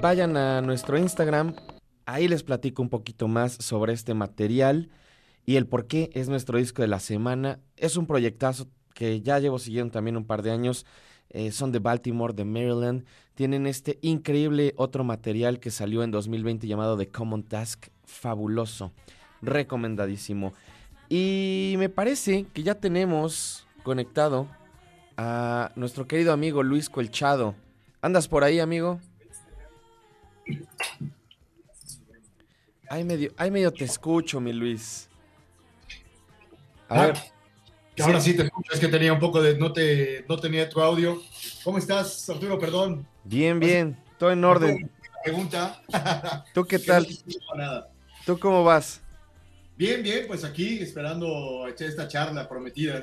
Vayan 0.00 0.36
a 0.36 0.60
nuestro 0.62 0.98
Instagram, 0.98 1.54
ahí 2.06 2.28
les 2.28 2.42
platico 2.42 2.82
un 2.82 2.88
poquito 2.88 3.28
más 3.28 3.52
sobre 3.52 3.92
este 3.92 4.14
material 4.14 4.90
y 5.44 5.56
el 5.56 5.66
por 5.66 5.86
qué 5.86 6.10
es 6.14 6.28
nuestro 6.28 6.58
disco 6.58 6.82
de 6.82 6.88
la 6.88 7.00
semana. 7.00 7.60
Es 7.76 7.96
un 7.96 8.06
proyectazo 8.06 8.68
que 8.94 9.20
ya 9.20 9.38
llevo 9.38 9.58
siguiendo 9.58 9.92
también 9.92 10.16
un 10.16 10.26
par 10.26 10.42
de 10.42 10.52
años. 10.52 10.86
Eh, 11.30 11.50
son 11.50 11.72
de 11.72 11.78
Baltimore, 11.78 12.34
de 12.34 12.44
Maryland. 12.44 13.04
Tienen 13.34 13.66
este 13.66 13.98
increíble 14.02 14.74
otro 14.76 15.02
material 15.02 15.60
que 15.60 15.70
salió 15.70 16.02
en 16.02 16.10
2020 16.10 16.66
llamado 16.66 16.96
The 16.96 17.08
Common 17.08 17.42
Task. 17.42 17.88
Fabuloso, 18.04 18.92
recomendadísimo. 19.40 20.52
Y 21.08 21.74
me 21.78 21.88
parece 21.88 22.46
que 22.54 22.62
ya 22.62 22.74
tenemos 22.74 23.66
conectado 23.82 24.46
a 25.16 25.72
nuestro 25.76 26.06
querido 26.06 26.32
amigo 26.32 26.62
Luis 26.62 26.88
Colchado. 26.88 27.54
¿Andas 28.00 28.28
por 28.28 28.44
ahí, 28.44 28.60
amigo? 28.60 29.00
Ahí 32.88 33.04
medio, 33.04 33.32
ahí 33.36 33.50
medio 33.50 33.72
te 33.72 33.84
escucho, 33.84 34.40
mi 34.40 34.52
Luis. 34.52 35.08
A 36.88 37.06
ver. 37.06 37.18
Que 37.94 38.02
ahora 38.02 38.20
sí 38.20 38.34
te 38.34 38.44
escucho, 38.44 38.72
es 38.72 38.80
que 38.80 38.88
tenía 38.88 39.12
un 39.12 39.20
poco 39.20 39.42
de. 39.42 39.56
No, 39.58 39.72
te, 39.72 40.24
no 40.28 40.38
tenía 40.38 40.68
tu 40.68 40.80
audio. 40.80 41.20
¿Cómo 41.62 41.78
estás, 41.78 42.28
Arturo? 42.28 42.58
Perdón. 42.58 43.06
Bien, 43.24 43.60
bien. 43.60 43.96
Todo 44.18 44.32
en 44.32 44.44
orden. 44.44 44.90
Pregunta. 45.22 45.82
¿Tú 46.54 46.64
qué 46.64 46.78
tal? 46.80 47.06
¿Tú 48.24 48.38
cómo 48.38 48.62
vas? 48.62 49.00
Bien, 49.76 50.02
bien, 50.02 50.26
pues 50.28 50.44
aquí 50.44 50.78
esperando 50.78 51.66
echar 51.66 51.88
esta 51.88 52.06
charla 52.06 52.48
prometida. 52.48 53.02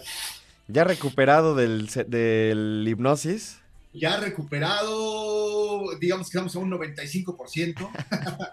¿Ya 0.68 0.84
recuperado 0.84 1.56
del, 1.56 1.88
del 2.08 2.86
hipnosis? 2.88 3.58
Ya 3.92 4.18
recuperado, 4.18 5.98
digamos 6.00 6.28
que 6.30 6.38
estamos 6.38 6.56
a 6.56 6.60
un 6.60 6.72
95%. 6.72 7.90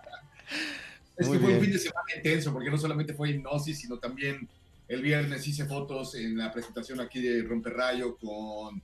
es 1.17 1.29
que 1.29 1.39
fue 1.39 1.55
un 1.55 1.61
fin 1.61 1.73
de 1.73 1.79
semana 1.79 2.17
intenso, 2.17 2.53
porque 2.53 2.71
no 2.71 2.79
solamente 2.79 3.15
fue 3.15 3.31
hipnosis, 3.31 3.79
sino 3.79 3.99
también 3.99 4.49
el 4.89 5.03
viernes 5.03 5.47
hice 5.47 5.67
fotos 5.67 6.15
en 6.15 6.39
la 6.39 6.51
presentación 6.53 7.01
aquí 7.01 7.21
de 7.21 7.43
Romperrayo 7.43 8.17
con, 8.17 8.83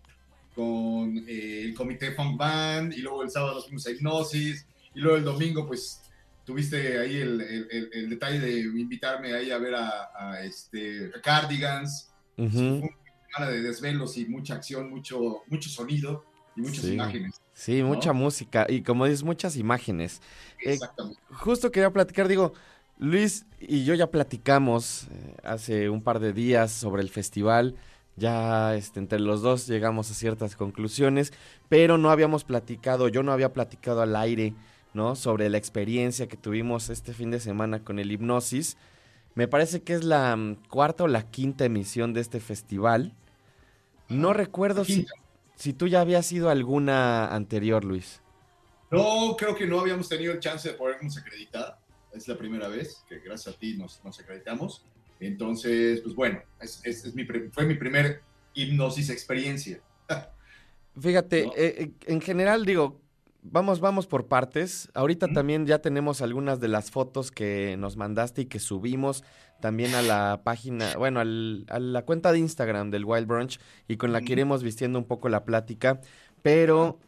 con 0.54 1.18
eh, 1.26 1.62
el 1.64 1.74
comité 1.74 2.12
Funk 2.12 2.36
Band, 2.36 2.92
y 2.92 2.98
luego 2.98 3.22
el 3.22 3.30
sábado 3.30 3.62
fuimos 3.62 3.86
a 3.86 3.90
hipnosis, 3.90 4.66
y 4.94 5.00
luego 5.00 5.16
el 5.16 5.24
domingo 5.24 5.66
pues 5.66 6.01
tuviste 6.44 6.98
ahí 6.98 7.16
el, 7.16 7.40
el, 7.40 7.90
el, 7.92 8.10
detalle 8.10 8.40
de 8.40 8.60
invitarme 8.60 9.34
ahí 9.34 9.50
a 9.50 9.58
ver 9.58 9.74
a, 9.74 10.10
a 10.14 10.44
este, 10.44 11.10
a 11.16 11.20
Cardigans. 11.20 12.10
Uh 12.36 12.44
-huh. 12.44 12.80
Fue 12.80 12.88
una 12.88 13.26
semana 13.30 13.50
de 13.52 13.62
desvelos 13.62 14.16
y 14.16 14.26
mucha 14.26 14.54
acción, 14.54 14.90
mucho, 14.90 15.42
mucho 15.48 15.68
sonido 15.68 16.24
y 16.56 16.60
muchas 16.60 16.84
sí. 16.84 16.94
imágenes. 16.94 17.40
Sí, 17.54 17.80
¿no? 17.80 17.88
mucha 17.88 18.12
música 18.12 18.66
y 18.68 18.82
como 18.82 19.06
dices, 19.06 19.22
muchas 19.22 19.56
imágenes. 19.56 20.20
Exactamente. 20.60 21.20
Eh, 21.20 21.34
justo 21.34 21.70
quería 21.70 21.90
platicar, 21.90 22.28
digo, 22.28 22.54
Luis 22.98 23.46
y 23.60 23.84
yo 23.84 23.94
ya 23.94 24.10
platicamos 24.10 25.08
eh, 25.10 25.36
hace 25.42 25.88
un 25.90 26.02
par 26.02 26.20
de 26.20 26.32
días 26.32 26.72
sobre 26.72 27.02
el 27.02 27.10
festival. 27.10 27.76
Ya 28.16 28.74
este, 28.74 29.00
entre 29.00 29.20
los 29.20 29.40
dos 29.40 29.66
llegamos 29.66 30.10
a 30.10 30.14
ciertas 30.14 30.54
conclusiones, 30.54 31.32
pero 31.70 31.96
no 31.96 32.10
habíamos 32.10 32.44
platicado, 32.44 33.08
yo 33.08 33.22
no 33.22 33.32
había 33.32 33.54
platicado 33.54 34.02
al 34.02 34.14
aire 34.16 34.54
¿no? 34.94 35.16
Sobre 35.16 35.48
la 35.48 35.58
experiencia 35.58 36.28
que 36.28 36.36
tuvimos 36.36 36.90
este 36.90 37.12
fin 37.12 37.30
de 37.30 37.40
semana 37.40 37.82
con 37.82 37.98
el 37.98 38.12
hipnosis. 38.12 38.76
Me 39.34 39.48
parece 39.48 39.82
que 39.82 39.94
es 39.94 40.04
la 40.04 40.34
um, 40.34 40.56
cuarta 40.68 41.04
o 41.04 41.08
la 41.08 41.30
quinta 41.30 41.64
emisión 41.64 42.12
de 42.12 42.20
este 42.20 42.40
festival. 42.40 43.14
No 44.08 44.32
recuerdo 44.32 44.84
si, 44.84 45.06
si, 45.54 45.72
tú 45.72 45.88
ya 45.88 46.02
habías 46.02 46.30
ido 46.32 46.50
alguna 46.50 47.34
anterior, 47.34 47.84
Luis. 47.84 48.20
No, 48.90 49.34
creo 49.38 49.54
que 49.54 49.66
no 49.66 49.80
habíamos 49.80 50.08
tenido 50.08 50.32
el 50.34 50.40
chance 50.40 50.68
de 50.68 50.74
podernos 50.74 51.16
acreditar. 51.16 51.78
Es 52.12 52.28
la 52.28 52.36
primera 52.36 52.68
vez 52.68 53.02
que 53.08 53.20
gracias 53.20 53.54
a 53.54 53.58
ti 53.58 53.78
nos, 53.78 54.04
nos 54.04 54.20
acreditamos. 54.20 54.84
Entonces, 55.18 56.00
pues 56.02 56.14
bueno, 56.14 56.42
es, 56.60 56.82
es, 56.84 57.04
es 57.06 57.14
mi, 57.14 57.24
fue 57.24 57.64
mi 57.64 57.74
primer 57.74 58.20
hipnosis 58.52 59.08
experiencia. 59.08 59.80
Fíjate, 61.00 61.46
¿No? 61.46 61.52
eh, 61.56 61.90
en 62.04 62.20
general 62.20 62.66
digo, 62.66 63.00
Vamos, 63.44 63.80
vamos 63.80 64.06
por 64.06 64.28
partes. 64.28 64.88
Ahorita 64.94 65.26
mm. 65.26 65.32
también 65.32 65.66
ya 65.66 65.80
tenemos 65.80 66.22
algunas 66.22 66.60
de 66.60 66.68
las 66.68 66.90
fotos 66.90 67.32
que 67.32 67.76
nos 67.76 67.96
mandaste 67.96 68.42
y 68.42 68.46
que 68.46 68.60
subimos 68.60 69.24
también 69.60 69.94
a 69.94 70.02
la 70.02 70.42
página, 70.44 70.96
bueno, 70.96 71.20
al, 71.20 71.66
a 71.68 71.80
la 71.80 72.04
cuenta 72.04 72.32
de 72.32 72.38
Instagram 72.38 72.90
del 72.90 73.04
Wild 73.04 73.26
Brunch 73.26 73.60
y 73.88 73.96
con 73.96 74.12
la 74.12 74.20
que 74.20 74.32
iremos 74.32 74.62
vistiendo 74.62 74.98
un 74.98 75.04
poco 75.04 75.28
la 75.28 75.44
plática. 75.44 76.00
Pero 76.42 77.00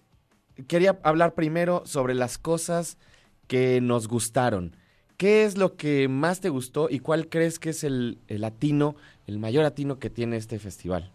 quería 0.67 0.99
hablar 1.05 1.35
primero 1.35 1.83
sobre 1.87 2.15
las 2.15 2.37
cosas 2.37 2.99
que 3.47 3.81
nos 3.81 4.09
gustaron. 4.09 4.77
¿Qué 5.17 5.45
es 5.45 5.57
lo 5.57 5.77
que 5.77 6.09
más 6.09 6.41
te 6.41 6.49
gustó 6.49 6.89
y 6.91 6.99
cuál 6.99 7.29
crees 7.29 7.61
que 7.61 7.71
es 7.71 7.85
el, 7.85 8.19
el 8.27 8.41
latino, 8.41 8.97
el 9.29 9.39
mayor 9.39 9.65
atino 9.65 10.01
que 10.01 10.11
tiene 10.11 10.37
este 10.37 10.59
festival? 10.59 11.13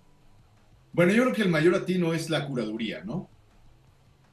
Bueno, 0.93 1.11
yo 1.11 1.24
creo 1.24 1.36
que 1.36 1.41
el 1.41 1.49
mayor 1.49 1.76
atino 1.76 2.13
es 2.13 2.30
la 2.30 2.47
curaduría, 2.47 3.03
¿no? 3.03 3.30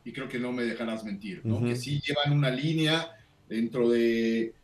Y 0.06 0.12
creo 0.12 0.28
que 0.28 0.38
no 0.38 0.52
me 0.52 0.62
dejarás 0.62 1.02
mentir, 1.04 1.40
¿no? 1.42 1.56
Uh 1.56 1.60
-huh. 1.62 1.68
Que 1.68 1.76
sí 1.76 2.00
llevan 2.00 2.32
una 2.32 2.48
línea 2.48 3.10
dentro 3.48 3.88
de 3.90 4.54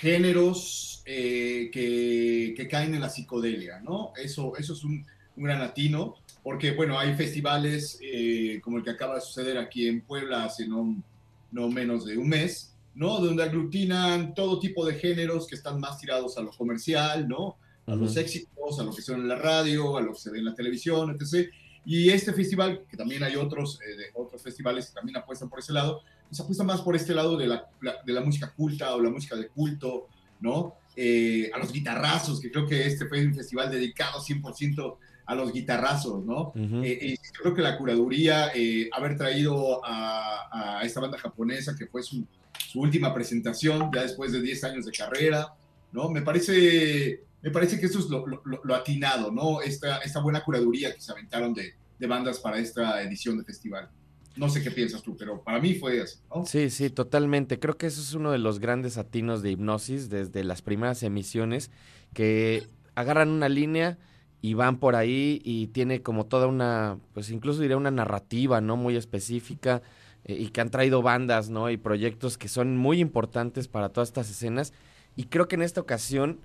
géneros 0.00 1.02
eh, 1.04 1.68
que, 1.70 2.54
que, 2.56 2.68
caen 2.68 2.94
en 2.94 3.02
la 3.02 3.10
psicodelia, 3.10 3.80
¿no? 3.80 4.12
Eso, 4.16 4.56
eso 4.56 4.72
es 4.72 4.82
un, 4.82 5.04
un 5.36 5.44
gran 5.44 5.58
latino, 5.58 6.14
porque, 6.42 6.70
bueno, 6.70 6.98
hay 6.98 7.14
festivales 7.14 7.98
eh, 8.00 8.60
como 8.64 8.78
el 8.78 8.82
que 8.82 8.90
acaba 8.90 9.16
de 9.16 9.20
suceder 9.20 9.58
aquí 9.58 9.86
en 9.86 10.00
Puebla 10.00 10.44
hace 10.44 10.66
no, 10.66 11.02
no 11.50 11.68
menos 11.68 12.06
de 12.06 12.16
un 12.16 12.30
mes, 12.30 12.74
¿no? 12.94 13.18
Donde 13.18 13.42
aglutinan 13.42 14.32
todo 14.34 14.58
tipo 14.58 14.86
de 14.86 14.94
géneros 14.94 15.46
que 15.46 15.54
están 15.54 15.80
más 15.80 15.98
tirados 15.98 16.38
a 16.38 16.40
lo 16.40 16.50
comercial, 16.50 17.28
¿no? 17.28 17.58
A 17.84 17.92
uh 17.92 17.94
-huh. 17.94 18.00
los 18.00 18.16
éxitos, 18.16 18.80
a 18.80 18.84
lo 18.84 18.94
que 18.94 19.02
suena 19.02 19.20
en 19.22 19.28
la 19.28 19.36
radio, 19.36 19.98
a 19.98 20.00
lo 20.00 20.14
que 20.14 20.20
se 20.20 20.30
ve 20.30 20.38
en 20.38 20.46
la 20.46 20.54
televisión, 20.54 21.10
etc. 21.10 21.50
Y 21.84 22.10
este 22.10 22.32
festival, 22.32 22.84
que 22.88 22.96
también 22.96 23.22
hay 23.24 23.36
otros, 23.36 23.80
eh, 23.82 23.96
de 23.96 24.04
otros 24.14 24.42
festivales 24.42 24.86
que 24.86 24.94
también 24.94 25.16
apuestan 25.16 25.48
por 25.48 25.58
ese 25.58 25.72
lado, 25.72 26.02
pues 26.28 26.40
apuesta 26.40 26.64
más 26.64 26.80
por 26.80 26.96
este 26.96 27.14
lado 27.14 27.36
de 27.36 27.46
la, 27.46 27.68
de 28.04 28.12
la 28.12 28.20
música 28.20 28.52
culta 28.52 28.94
o 28.94 29.00
la 29.00 29.10
música 29.10 29.36
de 29.36 29.48
culto, 29.48 30.08
¿no? 30.40 30.74
Eh, 30.94 31.50
a 31.54 31.58
los 31.58 31.72
guitarrazos, 31.72 32.38
que 32.38 32.50
creo 32.50 32.66
que 32.66 32.86
este 32.86 33.06
fue 33.06 33.24
un 33.24 33.34
festival 33.34 33.70
dedicado 33.70 34.20
100% 34.20 34.96
a 35.24 35.34
los 35.34 35.50
guitarrazos, 35.50 36.22
¿no? 36.22 36.52
Uh 36.54 36.60
-huh. 36.60 36.82
eh, 36.84 37.16
creo 37.40 37.54
que 37.54 37.62
la 37.62 37.78
curaduría, 37.78 38.50
eh, 38.54 38.90
haber 38.92 39.16
traído 39.16 39.82
a, 39.84 40.78
a, 40.78 40.84
esta 40.84 41.00
banda 41.00 41.16
japonesa, 41.16 41.74
que 41.76 41.86
fue 41.86 42.02
su, 42.02 42.26
su, 42.70 42.80
última 42.80 43.14
presentación, 43.14 43.90
ya 43.94 44.02
después 44.02 44.32
de 44.32 44.42
10 44.42 44.64
años 44.64 44.84
de 44.84 44.92
carrera, 44.92 45.54
¿no? 45.92 46.10
Me 46.10 46.20
parece 46.20 47.22
me 47.42 47.50
parece 47.50 47.78
que 47.78 47.86
eso 47.86 47.98
es 47.98 48.06
lo, 48.08 48.74
atinado, 48.74 49.32
¿no? 49.32 49.60
Esta, 49.60 49.98
esta 49.98 50.20
buena 50.20 50.44
curaduría 50.44 50.94
que 50.94 51.00
se 51.00 51.10
aventaron 51.10 51.52
de, 51.52 51.74
de, 51.98 52.06
bandas 52.06 52.38
para 52.38 52.58
esta 52.58 53.02
edición 53.02 53.36
de 53.36 53.44
festival. 53.44 53.90
No 54.36 54.48
sé 54.48 54.62
qué 54.62 54.70
piensas 54.70 55.02
tú, 55.02 55.16
pero 55.16 55.42
para 55.42 55.60
mí 55.60 55.74
fue 55.74 56.00
así, 56.00 56.18
¿no? 56.34 56.46
Sí, 56.46 56.70
sí, 56.70 56.88
totalmente. 56.88 57.58
Creo 57.58 57.76
que 57.76 57.86
eso 57.86 58.00
es 58.00 58.14
uno 58.14 58.30
de 58.30 58.38
los 58.38 58.60
grandes 58.60 58.96
atinos 58.96 59.42
de 59.42 59.50
hipnosis 59.50 60.08
desde 60.08 60.44
las 60.44 60.62
primeras 60.62 61.02
emisiones, 61.02 61.70
que 62.14 62.68
agarran 62.94 63.28
una 63.28 63.48
línea 63.48 63.98
y 64.40 64.54
van 64.54 64.78
por 64.78 64.96
ahí 64.96 65.40
y 65.44 65.66
tiene 65.68 66.02
como 66.02 66.26
toda 66.26 66.46
una, 66.46 66.98
pues 67.12 67.30
incluso 67.30 67.60
diría 67.60 67.76
una 67.76 67.90
narrativa, 67.90 68.60
¿no? 68.60 68.76
Muy 68.76 68.96
específica 68.96 69.82
eh, 70.24 70.34
y 70.34 70.48
que 70.48 70.60
han 70.60 70.70
traído 70.70 71.02
bandas, 71.02 71.50
¿no? 71.50 71.70
Y 71.70 71.76
proyectos 71.76 72.38
que 72.38 72.48
son 72.48 72.76
muy 72.76 73.00
importantes 73.00 73.68
para 73.68 73.88
todas 73.88 74.08
estas 74.10 74.30
escenas. 74.30 74.72
Y 75.16 75.24
creo 75.24 75.48
que 75.48 75.56
en 75.56 75.62
esta 75.62 75.80
ocasión 75.80 76.40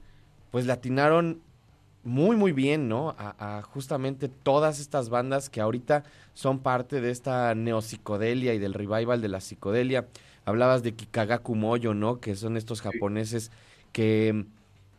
pues 0.52 0.66
le 0.66 0.74
atinaron 0.74 1.42
muy, 2.04 2.36
muy 2.36 2.52
bien, 2.54 2.88
¿no? 2.88 3.16
A, 3.18 3.58
a, 3.58 3.62
justamente 3.64 4.30
todas 4.30 4.80
estas 4.80 5.10
bandas 5.10 5.50
que 5.50 5.62
ahorita 5.62 6.04
son 6.34 6.60
parte 6.60 7.02
de 7.02 7.12
esta 7.12 7.54
neopsicodelia 7.54 8.54
y 8.54 8.60
del 8.60 8.74
revival 8.74 9.22
de 9.22 9.28
la 9.28 9.42
psicodelia. 9.42 10.08
Hablabas 10.46 10.84
de 10.84 10.94
Kikagaku 10.94 11.56
Moyo, 11.56 11.94
¿no? 11.94 12.22
Que 12.22 12.36
son 12.36 12.56
estos 12.56 12.82
japoneses 12.82 13.52
que 13.92 14.46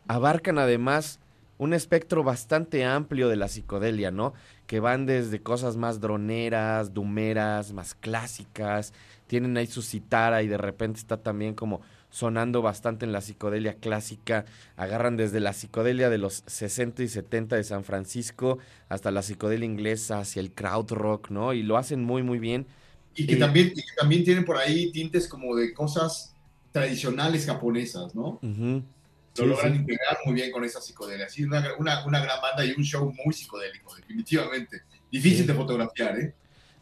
abarcan 0.07 0.59
además 0.59 1.19
un 1.59 1.73
espectro 1.73 2.23
bastante 2.23 2.85
amplio 2.85 3.27
de 3.27 3.35
la 3.35 3.47
psicodelia, 3.47 4.11
¿no? 4.11 4.33
Que 4.65 4.79
van 4.79 5.05
desde 5.05 5.41
cosas 5.41 5.75
más 5.75 5.99
droneras, 5.99 6.93
dumeras, 6.93 7.73
más 7.73 7.95
clásicas, 7.95 8.93
tienen 9.27 9.57
ahí 9.57 9.67
su 9.67 9.81
citara 9.81 10.41
y 10.41 10.47
de 10.47 10.57
repente 10.57 10.99
está 10.99 11.17
también 11.17 11.53
como 11.53 11.81
sonando 12.09 12.61
bastante 12.61 13.05
en 13.05 13.11
la 13.11 13.21
psicodelia 13.21 13.75
clásica, 13.75 14.45
agarran 14.75 15.17
desde 15.17 15.39
la 15.39 15.53
psicodelia 15.53 16.09
de 16.09 16.17
los 16.17 16.43
60 16.47 17.03
y 17.03 17.07
70 17.07 17.55
de 17.55 17.63
San 17.63 17.83
Francisco 17.83 18.57
hasta 18.89 19.11
la 19.11 19.21
psicodelia 19.21 19.65
inglesa 19.65 20.19
hacia 20.19 20.39
el 20.39 20.51
crowd 20.51 20.91
rock, 20.91 21.29
¿no? 21.29 21.53
Y 21.53 21.63
lo 21.63 21.77
hacen 21.77 22.03
muy, 22.03 22.23
muy 22.23 22.39
bien. 22.39 22.67
Y 23.15 23.27
que, 23.27 23.35
también, 23.35 23.73
también 23.97 24.23
tienen 24.23 24.45
por 24.45 24.57
ahí 24.57 24.91
tintes 24.91 25.27
como 25.27 25.55
de 25.55 25.73
cosas 25.73 26.33
tradicionales 26.71 27.45
japonesas, 27.45 28.15
¿no? 28.15 28.39
Lo 28.41 29.45
logran 29.45 29.75
integrar 29.75 30.17
muy 30.25 30.35
bien 30.35 30.51
con 30.51 30.63
esa 30.63 30.81
psicodelia. 30.81 31.29
Sí, 31.29 31.43
una, 31.43 31.63
una, 31.77 32.05
una, 32.05 32.19
gran 32.19 32.41
banda 32.41 32.65
y 32.65 32.71
un 32.71 32.83
show 32.83 33.13
muy 33.23 33.33
psicodélico, 33.33 33.95
definitivamente. 33.95 34.81
Difícil 35.11 35.47
de 35.47 35.53
fotografiar, 35.53 36.19
¿eh? 36.19 36.35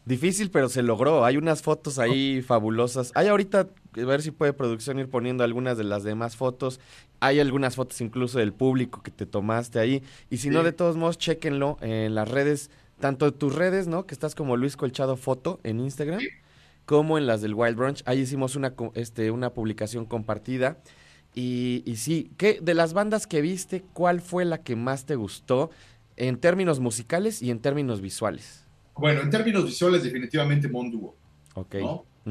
Difícil, 0.08 0.50
pero 0.50 0.70
se 0.70 0.82
logró. 0.82 1.26
Hay 1.26 1.36
unas 1.36 1.60
fotos 1.60 1.98
ahí 1.98 2.40
fabulosas. 2.40 3.12
Hay 3.14 3.26
ahorita, 3.26 3.68
a 3.92 4.04
ver 4.06 4.22
si 4.22 4.30
puede 4.30 4.54
producción 4.54 4.98
ir 4.98 5.10
poniendo 5.10 5.44
algunas 5.44 5.76
de 5.76 5.84
las 5.84 6.02
demás 6.02 6.34
fotos. 6.34 6.80
Hay 7.20 7.40
algunas 7.40 7.76
fotos 7.76 8.00
incluso 8.00 8.38
del 8.38 8.54
público 8.54 9.02
que 9.02 9.10
te 9.10 9.26
tomaste 9.26 9.78
ahí. 9.78 10.02
Y 10.30 10.38
si 10.38 10.48
no, 10.48 10.62
de 10.62 10.72
todos 10.72 10.96
modos, 10.96 11.18
chéquenlo 11.18 11.76
en 11.82 12.14
las 12.14 12.26
redes, 12.26 12.70
tanto 12.98 13.26
de 13.26 13.32
tus 13.32 13.54
redes, 13.54 13.86
¿no? 13.86 14.06
Que 14.06 14.14
estás 14.14 14.34
como 14.34 14.56
Luis 14.56 14.78
Colchado 14.78 15.18
Foto 15.18 15.60
en 15.62 15.78
Instagram, 15.78 16.20
como 16.86 17.18
en 17.18 17.26
las 17.26 17.42
del 17.42 17.52
Wild 17.52 17.76
Brunch. 17.76 18.02
Ahí 18.06 18.20
hicimos 18.20 18.56
una, 18.56 18.72
este, 18.94 19.30
una 19.30 19.50
publicación 19.52 20.06
compartida. 20.06 20.78
Y, 21.34 21.82
y 21.84 21.96
sí, 21.96 22.30
¿qué, 22.38 22.60
de 22.62 22.72
las 22.72 22.94
bandas 22.94 23.26
que 23.26 23.42
viste, 23.42 23.84
¿cuál 23.92 24.22
fue 24.22 24.46
la 24.46 24.62
que 24.62 24.74
más 24.74 25.04
te 25.04 25.16
gustó 25.16 25.68
en 26.16 26.38
términos 26.38 26.80
musicales 26.80 27.42
y 27.42 27.50
en 27.50 27.60
términos 27.60 28.00
visuales? 28.00 28.67
Bueno, 28.98 29.22
en 29.22 29.30
términos 29.30 29.64
visuales, 29.64 30.02
definitivamente 30.02 30.68
Monduo. 30.68 31.16
Ok. 31.54 31.76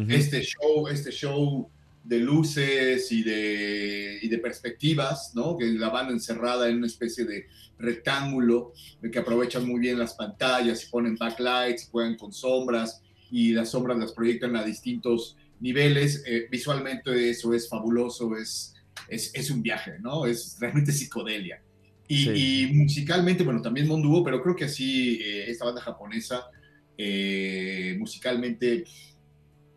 Este 0.10 0.42
show, 0.42 0.88
este 0.88 1.12
show 1.12 1.70
de 2.04 2.20
luces 2.20 3.12
y 3.12 3.24
de, 3.24 4.20
y 4.22 4.28
de 4.28 4.38
perspectivas, 4.38 5.32
¿no? 5.36 5.58
Que 5.58 5.66
la 5.66 5.90
van 5.90 6.10
encerrada 6.10 6.70
en 6.70 6.78
una 6.78 6.88
especie 6.88 7.26
de 7.26 7.48
rectángulo, 7.80 8.74
que 9.12 9.20
aprovechan 9.20 9.68
muy 9.68 9.80
bien 9.80 10.00
las 10.00 10.14
pantallas 10.14 10.84
y 10.84 10.90
ponen 10.90 11.16
backlights, 11.16 11.90
juegan 11.92 12.16
con 12.16 12.32
sombras 12.32 13.02
y 13.30 13.52
las 13.52 13.72
sombras 13.72 13.98
las 13.98 14.14
proyectan 14.14 14.56
a 14.56 14.64
distintos 14.64 15.36
niveles. 15.60 16.24
Eh, 16.26 16.48
visualmente 16.50 17.30
eso 17.30 17.54
es 17.54 17.68
fabuloso, 17.68 18.38
es, 18.38 18.76
es, 19.10 19.34
es, 19.34 19.50
un 19.52 19.62
viaje, 19.62 20.00
¿no? 20.00 20.26
Es 20.26 20.58
realmente 20.60 20.92
psicodelia. 20.92 21.62
Y, 22.10 22.72
musicalmente, 22.74 23.44
bueno, 23.44 23.62
también 23.62 23.86
Monduo, 23.86 24.24
pero 24.24 24.42
creo 24.42 24.56
que 24.56 24.70
sí, 24.70 25.20
eh, 25.22 25.50
esta 25.50 25.66
banda 25.66 25.82
japonesa 25.82 26.50
eh, 26.98 27.96
musicalmente 28.00 28.84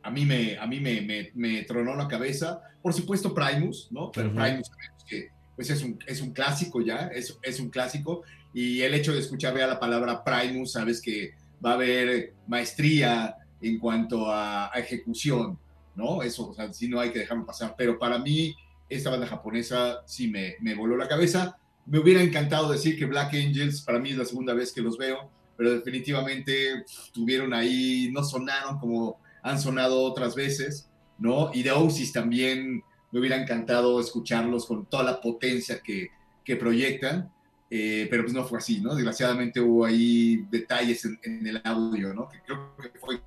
a 0.02 0.10
mí, 0.10 0.24
me, 0.24 0.56
a 0.58 0.66
mí 0.66 0.80
me, 0.80 1.30
me, 1.34 1.62
tronó 1.64 1.94
la 1.94 2.08
cabeza. 2.08 2.62
Por 2.82 2.94
supuesto 2.94 3.34
Primus, 3.34 3.88
¿no? 3.90 4.10
Pero 4.10 4.32
Primus 4.32 4.70
que 5.06 5.28
pues 5.54 5.68
es, 5.68 5.82
un, 5.82 5.98
es 6.06 6.22
un 6.22 6.32
clásico 6.32 6.80
ya, 6.80 7.10
es, 7.14 7.38
es 7.42 7.60
un 7.60 7.68
clásico. 7.68 8.22
Y 8.54 8.80
el 8.80 8.94
hecho 8.94 9.12
de 9.12 9.20
escuchar 9.20 9.56
ya 9.56 9.66
la 9.66 9.78
palabra 9.78 10.24
Primus, 10.24 10.72
sabes 10.72 11.00
que 11.00 11.34
va 11.64 11.72
a 11.72 11.74
haber 11.74 12.34
maestría 12.46 13.36
en 13.60 13.78
cuanto 13.78 14.32
a, 14.32 14.70
ejecución, 14.74 15.58
¿no? 15.94 16.22
Eso, 16.22 16.48
o 16.48 16.54
sea, 16.54 16.72
sí 16.72 16.88
no 16.88 16.98
hay 16.98 17.10
que 17.10 17.18
dejarlo 17.18 17.44
pasar. 17.44 17.74
Pero 17.76 17.98
para 17.98 18.18
mí, 18.18 18.54
esta 18.88 19.10
banda 19.10 19.26
japonesa 19.26 20.02
sí 20.06 20.28
me, 20.28 20.56
me 20.60 20.74
voló 20.74 20.96
la 20.96 21.08
cabeza. 21.08 21.58
Me 21.84 21.98
hubiera 21.98 22.22
encantado 22.22 22.72
decir 22.72 22.98
que 22.98 23.04
Black 23.04 23.34
Angels, 23.34 23.82
para 23.82 23.98
mí 23.98 24.10
es 24.10 24.16
la 24.16 24.24
segunda 24.24 24.54
vez 24.54 24.72
que 24.72 24.80
los 24.80 24.96
veo 24.96 25.30
pero 25.60 25.72
definitivamente 25.72 26.86
tuvieron 27.12 27.52
ahí, 27.52 28.08
no 28.14 28.24
sonaron 28.24 28.78
como 28.78 29.20
han 29.42 29.60
sonado 29.60 30.02
otras 30.04 30.34
veces, 30.34 30.88
¿no? 31.18 31.50
Y 31.52 31.62
de 31.62 31.70
Oasis 31.70 32.14
también 32.14 32.82
me 33.12 33.20
hubiera 33.20 33.36
encantado 33.36 34.00
escucharlos 34.00 34.64
con 34.64 34.86
toda 34.86 35.02
la 35.02 35.20
potencia 35.20 35.82
que, 35.82 36.08
que 36.46 36.56
proyectan, 36.56 37.30
eh, 37.68 38.08
pero 38.10 38.22
pues 38.22 38.32
no 38.32 38.46
fue 38.46 38.56
así, 38.56 38.80
¿no? 38.80 38.94
Desgraciadamente 38.94 39.60
hubo 39.60 39.84
ahí 39.84 40.46
detalles 40.50 41.04
en, 41.04 41.46
el 41.46 41.60
audio, 41.62 42.14
¿no? 42.14 42.26
Que 42.30 42.40
creo 42.40 42.74
que 42.78 42.98
fue 42.98 43.20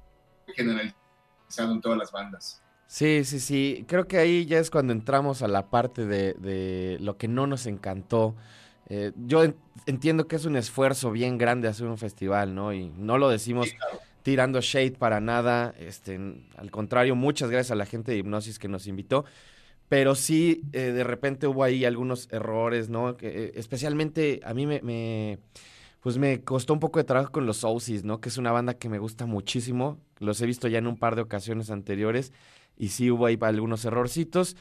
generalizado 0.55 1.71
en 1.71 1.81
todas 1.81 1.99
las 1.99 2.11
bandas. 2.11 2.63
Sí, 2.87 3.23
sí, 3.25 3.39
sí. 3.39 3.85
Creo 3.87 4.07
que 4.07 4.17
ahí 4.17 4.47
ya 4.47 4.57
es 4.57 4.71
cuando 4.71 4.91
entramos 4.91 5.43
a 5.43 5.47
la 5.47 5.69
parte 5.69 6.07
de, 6.07 6.33
de 6.33 6.97
lo 6.99 7.15
que 7.15 7.27
no 7.27 7.45
nos 7.45 7.67
encantó 7.67 8.35
eh, 8.89 9.11
yo 9.25 9.43
entiendo 9.85 10.27
que 10.27 10.35
es 10.35 10.45
un 10.45 10.55
esfuerzo 10.55 11.11
bien 11.11 11.37
grande 11.37 11.67
hacer 11.67 11.87
un 11.87 11.97
festival, 11.97 12.53
¿no? 12.53 12.73
Y 12.73 12.89
no 12.89 13.17
lo 13.17 13.29
decimos 13.29 13.69
tirando 14.23 14.61
shade 14.61 14.91
para 14.91 15.19
nada. 15.19 15.73
Este, 15.79 16.19
al 16.57 16.71
contrario, 16.71 17.15
muchas 17.15 17.49
gracias 17.49 17.71
a 17.71 17.75
la 17.75 17.85
gente 17.85 18.11
de 18.11 18.17
Hipnosis 18.17 18.59
que 18.59 18.67
nos 18.67 18.87
invitó. 18.87 19.25
Pero 19.89 20.15
sí, 20.15 20.63
eh, 20.73 20.91
de 20.91 21.03
repente 21.03 21.45
hubo 21.45 21.63
ahí 21.63 21.85
algunos 21.85 22.27
errores, 22.31 22.89
¿no? 22.89 23.15
Que, 23.15 23.27
eh, 23.27 23.51
especialmente 23.55 24.39
a 24.43 24.53
mí 24.53 24.65
me, 24.65 25.39
pues 26.01 26.17
me 26.17 26.41
costó 26.41 26.73
un 26.73 26.79
poco 26.79 26.99
de 26.99 27.05
trabajo 27.05 27.31
con 27.31 27.45
los 27.45 27.63
Ousis, 27.63 28.03
¿no? 28.03 28.19
Que 28.19 28.29
es 28.29 28.37
una 28.37 28.51
banda 28.51 28.73
que 28.73 28.89
me 28.89 28.97
gusta 28.97 29.25
muchísimo. 29.25 29.99
Los 30.19 30.41
he 30.41 30.45
visto 30.45 30.67
ya 30.67 30.79
en 30.79 30.87
un 30.87 30.97
par 30.97 31.15
de 31.15 31.21
ocasiones 31.21 31.69
anteriores 31.69 32.31
y 32.77 32.89
sí 32.89 33.11
hubo 33.11 33.25
ahí 33.25 33.37
algunos 33.41 33.85
errorcitos. 33.85 34.55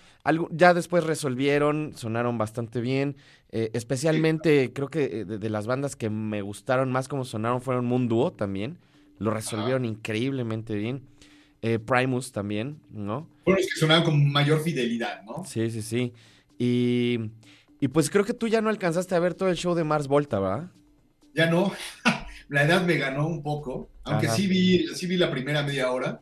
ya 0.51 0.75
después 0.75 1.05
resolvieron, 1.05 1.93
sonaron 1.97 2.39
bastante 2.39 2.81
bien. 2.81 3.17
Eh, 3.51 3.71
especialmente 3.75 4.73
creo 4.73 4.89
que 4.89 5.21
eh, 5.21 5.25
de, 5.25 5.51
las 5.51 5.67
bandas 5.67 5.97
que 5.97 6.11
me 6.11 6.43
gustaron 6.43 6.91
más 6.93 7.09
como 7.09 7.25
sonaron 7.25 7.61
fueron 7.61 7.87
Moon 7.87 8.09
Duo 8.09 8.33
también. 8.33 8.79
Lo 9.19 9.31
resolvieron 9.31 9.85
increíblemente 9.85 10.75
bien. 10.75 11.03
Eh, 11.63 11.79
Primus 11.79 12.33
también, 12.33 12.81
¿no? 12.91 13.29
Fueron 13.45 13.63
los 13.63 13.73
que 13.73 13.79
sonaban 13.79 14.03
con 14.03 14.33
mayor 14.33 14.61
fidelidad, 14.63 15.23
¿no? 15.23 15.45
Sí, 15.45 15.71
sí, 15.71 15.81
sí. 15.81 16.13
Y, 16.59 17.31
y 17.81 17.89
pues 17.89 18.11
creo 18.11 18.25
que 18.25 18.35
tú 18.35 18.49
ya 18.49 18.61
no 18.61 18.69
alcanzaste 18.69 19.15
a 19.15 19.21
ver 19.21 19.35
todo 19.35 19.49
el 19.49 19.57
show 19.57 19.75
de 19.75 19.85
Mars 19.85 20.09
Volta, 20.09 20.41
¿va? 20.41 20.73
Ya 21.35 21.49
no. 21.49 21.73
la 22.49 22.65
edad 22.65 22.85
me 22.85 22.97
ganó 22.97 23.29
un 23.29 23.43
poco, 23.43 23.91
aunque 24.05 24.29
sí 24.29 24.47
vi, 24.49 24.87
sí 24.95 25.07
vi 25.07 25.17
la 25.17 25.31
primera 25.31 25.63
media 25.63 25.91
hora 25.93 26.21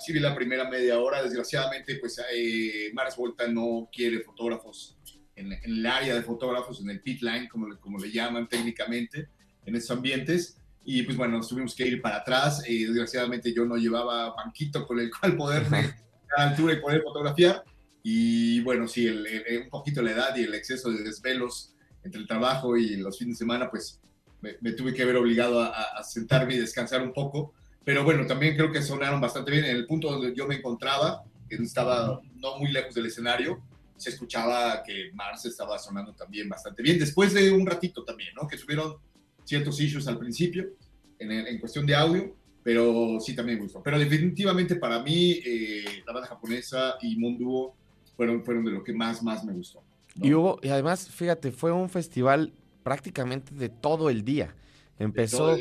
sí 0.00 0.12
vi 0.12 0.20
la 0.20 0.34
primera 0.34 0.68
media 0.68 0.98
hora. 0.98 1.22
Desgraciadamente, 1.22 1.96
pues 1.96 2.20
eh, 2.32 2.90
Mars 2.92 3.16
Volta 3.16 3.46
no 3.48 3.88
quiere 3.92 4.20
fotógrafos 4.20 4.98
en, 5.36 5.52
el 5.52 5.86
área 5.86 6.14
de 6.14 6.22
fotógrafos, 6.22 6.80
en 6.80 6.90
el 6.90 7.00
pit 7.00 7.22
line, 7.22 7.48
como, 7.48 7.78
como 7.78 7.98
le 7.98 8.10
llaman 8.10 8.48
técnicamente, 8.48 9.28
en 9.64 9.76
esos 9.76 9.90
ambientes. 9.90 10.56
Y 10.84 11.02
pues 11.02 11.16
bueno, 11.16 11.36
nos 11.36 11.48
tuvimos 11.48 11.74
que 11.74 11.86
ir 11.86 12.00
para 12.00 12.18
atrás. 12.18 12.62
Eh, 12.66 12.86
desgraciadamente 12.86 13.52
yo 13.54 13.64
no 13.64 13.76
llevaba 13.76 14.34
banquito 14.34 14.86
con 14.86 14.98
el 15.00 15.10
cual 15.10 15.36
poderme 15.36 15.94
a 16.36 16.48
altura 16.48 16.74
y 16.74 16.80
poder 16.80 17.02
fotografiar. 17.02 17.64
Y 18.02 18.60
bueno, 18.62 18.88
sí, 18.88 19.06
un 19.08 19.68
poquito 19.68 20.00
la 20.02 20.12
edad 20.12 20.36
y 20.36 20.44
el 20.44 20.54
exceso 20.54 20.90
de 20.90 21.02
desvelos 21.02 21.74
entre 22.02 22.20
el 22.20 22.26
trabajo 22.26 22.76
y 22.76 22.96
los 22.96 23.18
fines 23.18 23.36
de 23.36 23.44
semana, 23.44 23.70
pues 23.70 24.00
me, 24.40 24.72
tuve 24.72 24.94
que 24.94 25.04
ver 25.04 25.16
obligado 25.16 25.60
a, 25.60 25.68
a, 25.68 26.02
sentarme 26.02 26.54
y 26.54 26.58
descansar 26.58 27.02
un 27.02 27.12
poco. 27.12 27.52
Pero 27.84 28.04
bueno, 28.04 28.26
también 28.26 28.56
creo 28.56 28.70
que 28.70 28.82
sonaron 28.82 29.20
bastante 29.20 29.50
bien. 29.50 29.64
En 29.64 29.76
el 29.76 29.86
punto 29.86 30.10
donde 30.10 30.34
yo 30.34 30.46
me 30.46 30.56
encontraba, 30.56 31.24
que 31.48 31.56
estaba 31.56 32.20
no 32.36 32.58
muy 32.58 32.70
lejos 32.70 32.94
del 32.94 33.06
escenario, 33.06 33.62
se 33.96 34.10
escuchaba 34.10 34.82
que 34.82 35.10
Mars 35.12 35.44
estaba 35.44 35.78
sonando 35.78 36.14
también 36.14 36.48
bastante 36.48 36.82
bien. 36.82 36.98
Después 36.98 37.34
de 37.34 37.50
un 37.50 37.66
ratito 37.66 38.04
también, 38.04 38.30
¿no? 38.34 38.46
Que 38.46 38.56
tuvieron 38.56 38.96
ciertos 39.44 39.80
issues 39.80 40.06
al 40.06 40.18
principio 40.18 40.68
en, 41.18 41.32
en 41.32 41.58
cuestión 41.58 41.84
de 41.86 41.94
audio, 41.94 42.34
pero 42.62 43.18
sí 43.20 43.34
también 43.34 43.58
me 43.58 43.64
gustó. 43.64 43.82
Pero 43.82 43.98
definitivamente 43.98 44.76
para 44.76 45.02
mí, 45.02 45.40
eh, 45.44 46.02
la 46.06 46.12
banda 46.12 46.28
japonesa 46.28 46.96
y 47.00 47.16
Monduo 47.16 47.74
fueron, 48.16 48.44
fueron 48.44 48.64
de 48.64 48.72
lo 48.72 48.84
que 48.84 48.92
más, 48.92 49.22
más 49.22 49.44
me 49.44 49.52
gustó. 49.52 49.82
Y 50.14 50.34
hubo, 50.34 50.58
y 50.62 50.68
además, 50.68 51.08
fíjate, 51.08 51.52
fue 51.52 51.72
un 51.72 51.88
festival 51.88 52.52
prácticamente 52.82 53.54
de 53.54 53.68
todo 53.68 54.10
el 54.10 54.24
día. 54.24 54.54
Empezó, 54.98 55.56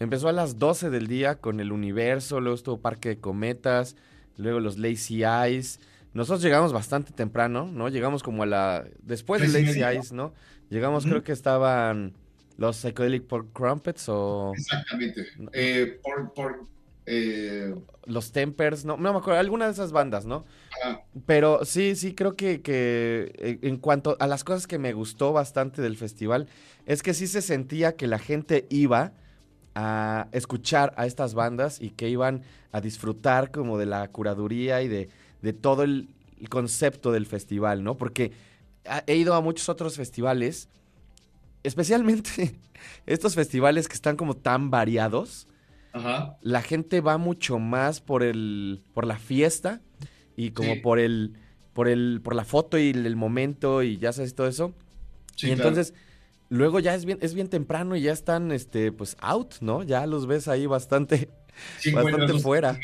Empezó 0.00 0.28
a 0.28 0.32
las 0.32 0.58
12 0.58 0.90
del 0.90 1.06
día 1.06 1.36
con 1.36 1.60
el 1.60 1.72
universo, 1.72 2.40
luego 2.40 2.56
estuvo 2.56 2.80
Parque 2.80 3.10
de 3.10 3.18
Cometas, 3.18 3.96
luego 4.36 4.60
los 4.60 4.78
Lazy 4.78 5.22
Eyes. 5.24 5.80
Nosotros 6.12 6.42
llegamos 6.42 6.72
bastante 6.72 7.12
temprano, 7.12 7.70
¿no? 7.72 7.88
Llegamos 7.88 8.22
como 8.22 8.42
a 8.42 8.46
la... 8.46 8.84
Después 9.02 9.40
de 9.40 9.48
Lazy 9.48 9.82
Eyes, 9.82 10.12
¿no? 10.12 10.32
Llegamos, 10.70 11.06
creo 11.06 11.22
que 11.22 11.32
estaban 11.32 12.14
los 12.56 12.76
Psychedelic 12.76 13.24
Pork 13.26 13.52
Crumpets 13.52 14.08
o... 14.08 14.52
Exactamente. 14.54 15.26
Eh, 15.52 16.00
por, 16.34 16.66
eh, 17.06 17.74
Los 18.06 18.32
Tempers, 18.32 18.84
no, 18.84 18.96
no 18.96 19.12
me 19.12 19.18
acuerdo, 19.18 19.40
alguna 19.40 19.66
de 19.66 19.72
esas 19.72 19.92
bandas, 19.92 20.24
¿no? 20.24 20.44
Pero 21.26 21.64
sí, 21.64 21.96
sí, 21.96 22.14
creo 22.14 22.36
que, 22.36 22.62
que 22.62 23.32
eh, 23.38 23.58
en 23.62 23.76
cuanto 23.76 24.16
a 24.20 24.26
las 24.26 24.44
cosas 24.44 24.66
que 24.66 24.78
me 24.78 24.92
gustó 24.92 25.32
bastante 25.32 25.82
del 25.82 25.96
festival, 25.96 26.48
es 26.86 27.02
que 27.02 27.14
sí 27.14 27.26
se 27.26 27.42
sentía 27.42 27.96
que 27.96 28.06
la 28.06 28.18
gente 28.18 28.66
iba 28.70 29.12
a 29.74 30.28
escuchar 30.32 30.94
a 30.96 31.06
estas 31.06 31.34
bandas 31.34 31.80
y 31.80 31.90
que 31.90 32.08
iban 32.08 32.42
a 32.72 32.80
disfrutar 32.80 33.50
como 33.50 33.78
de 33.78 33.86
la 33.86 34.06
curaduría 34.08 34.82
y 34.82 34.88
de, 34.88 35.08
todo 35.60 35.82
el, 35.82 36.08
concepto 36.48 37.10
del 37.10 37.26
festival, 37.26 37.82
¿no? 37.82 37.96
Porque 37.96 38.32
he 39.06 39.16
ido 39.16 39.34
a 39.34 39.40
muchos 39.40 39.68
otros 39.70 39.96
festivales 39.96 40.68
especialmente 41.62 42.54
estos 43.06 43.34
festivales 43.34 43.88
que 43.88 43.94
están 43.94 44.16
como 44.16 44.36
tan 44.36 44.70
variados, 44.70 45.48
Ajá. 45.92 46.36
la 46.42 46.62
gente 46.62 47.00
va 47.00 47.18
mucho 47.18 47.58
más 47.58 48.00
por 48.00 48.22
el 48.22 48.82
por 48.92 49.06
la 49.06 49.16
fiesta 49.16 49.80
y 50.36 50.50
como 50.50 50.74
Sí. 50.74 50.80
por 50.80 50.98
el 50.98 51.34
por 51.72 51.88
el 51.88 52.20
por 52.22 52.34
la 52.34 52.44
foto 52.44 52.78
y 52.78 52.90
el, 52.90 53.06
el 53.06 53.16
momento 53.16 53.82
y 53.82 53.96
ya 53.98 54.12
sabes 54.12 54.34
todo 54.34 54.46
eso. 54.46 54.74
Sí, 55.36 55.50
y 55.50 55.54
claro. 55.54 55.70
Luego 56.48 56.78
ya 56.80 56.94
es 56.94 57.04
bien 57.04 57.18
es 57.20 57.34
bien 57.34 57.48
temprano 57.48 57.96
y 57.96 58.02
ya 58.02 58.12
están 58.12 58.52
este 58.52 58.92
pues 58.92 59.16
out, 59.20 59.54
¿no? 59.60 59.82
Ya 59.82 60.06
los 60.06 60.26
ves 60.26 60.48
ahí 60.48 60.66
bastante 60.66 61.28
Sí 61.78 61.92
bastante 61.92 62.34
fuera. 62.40 62.78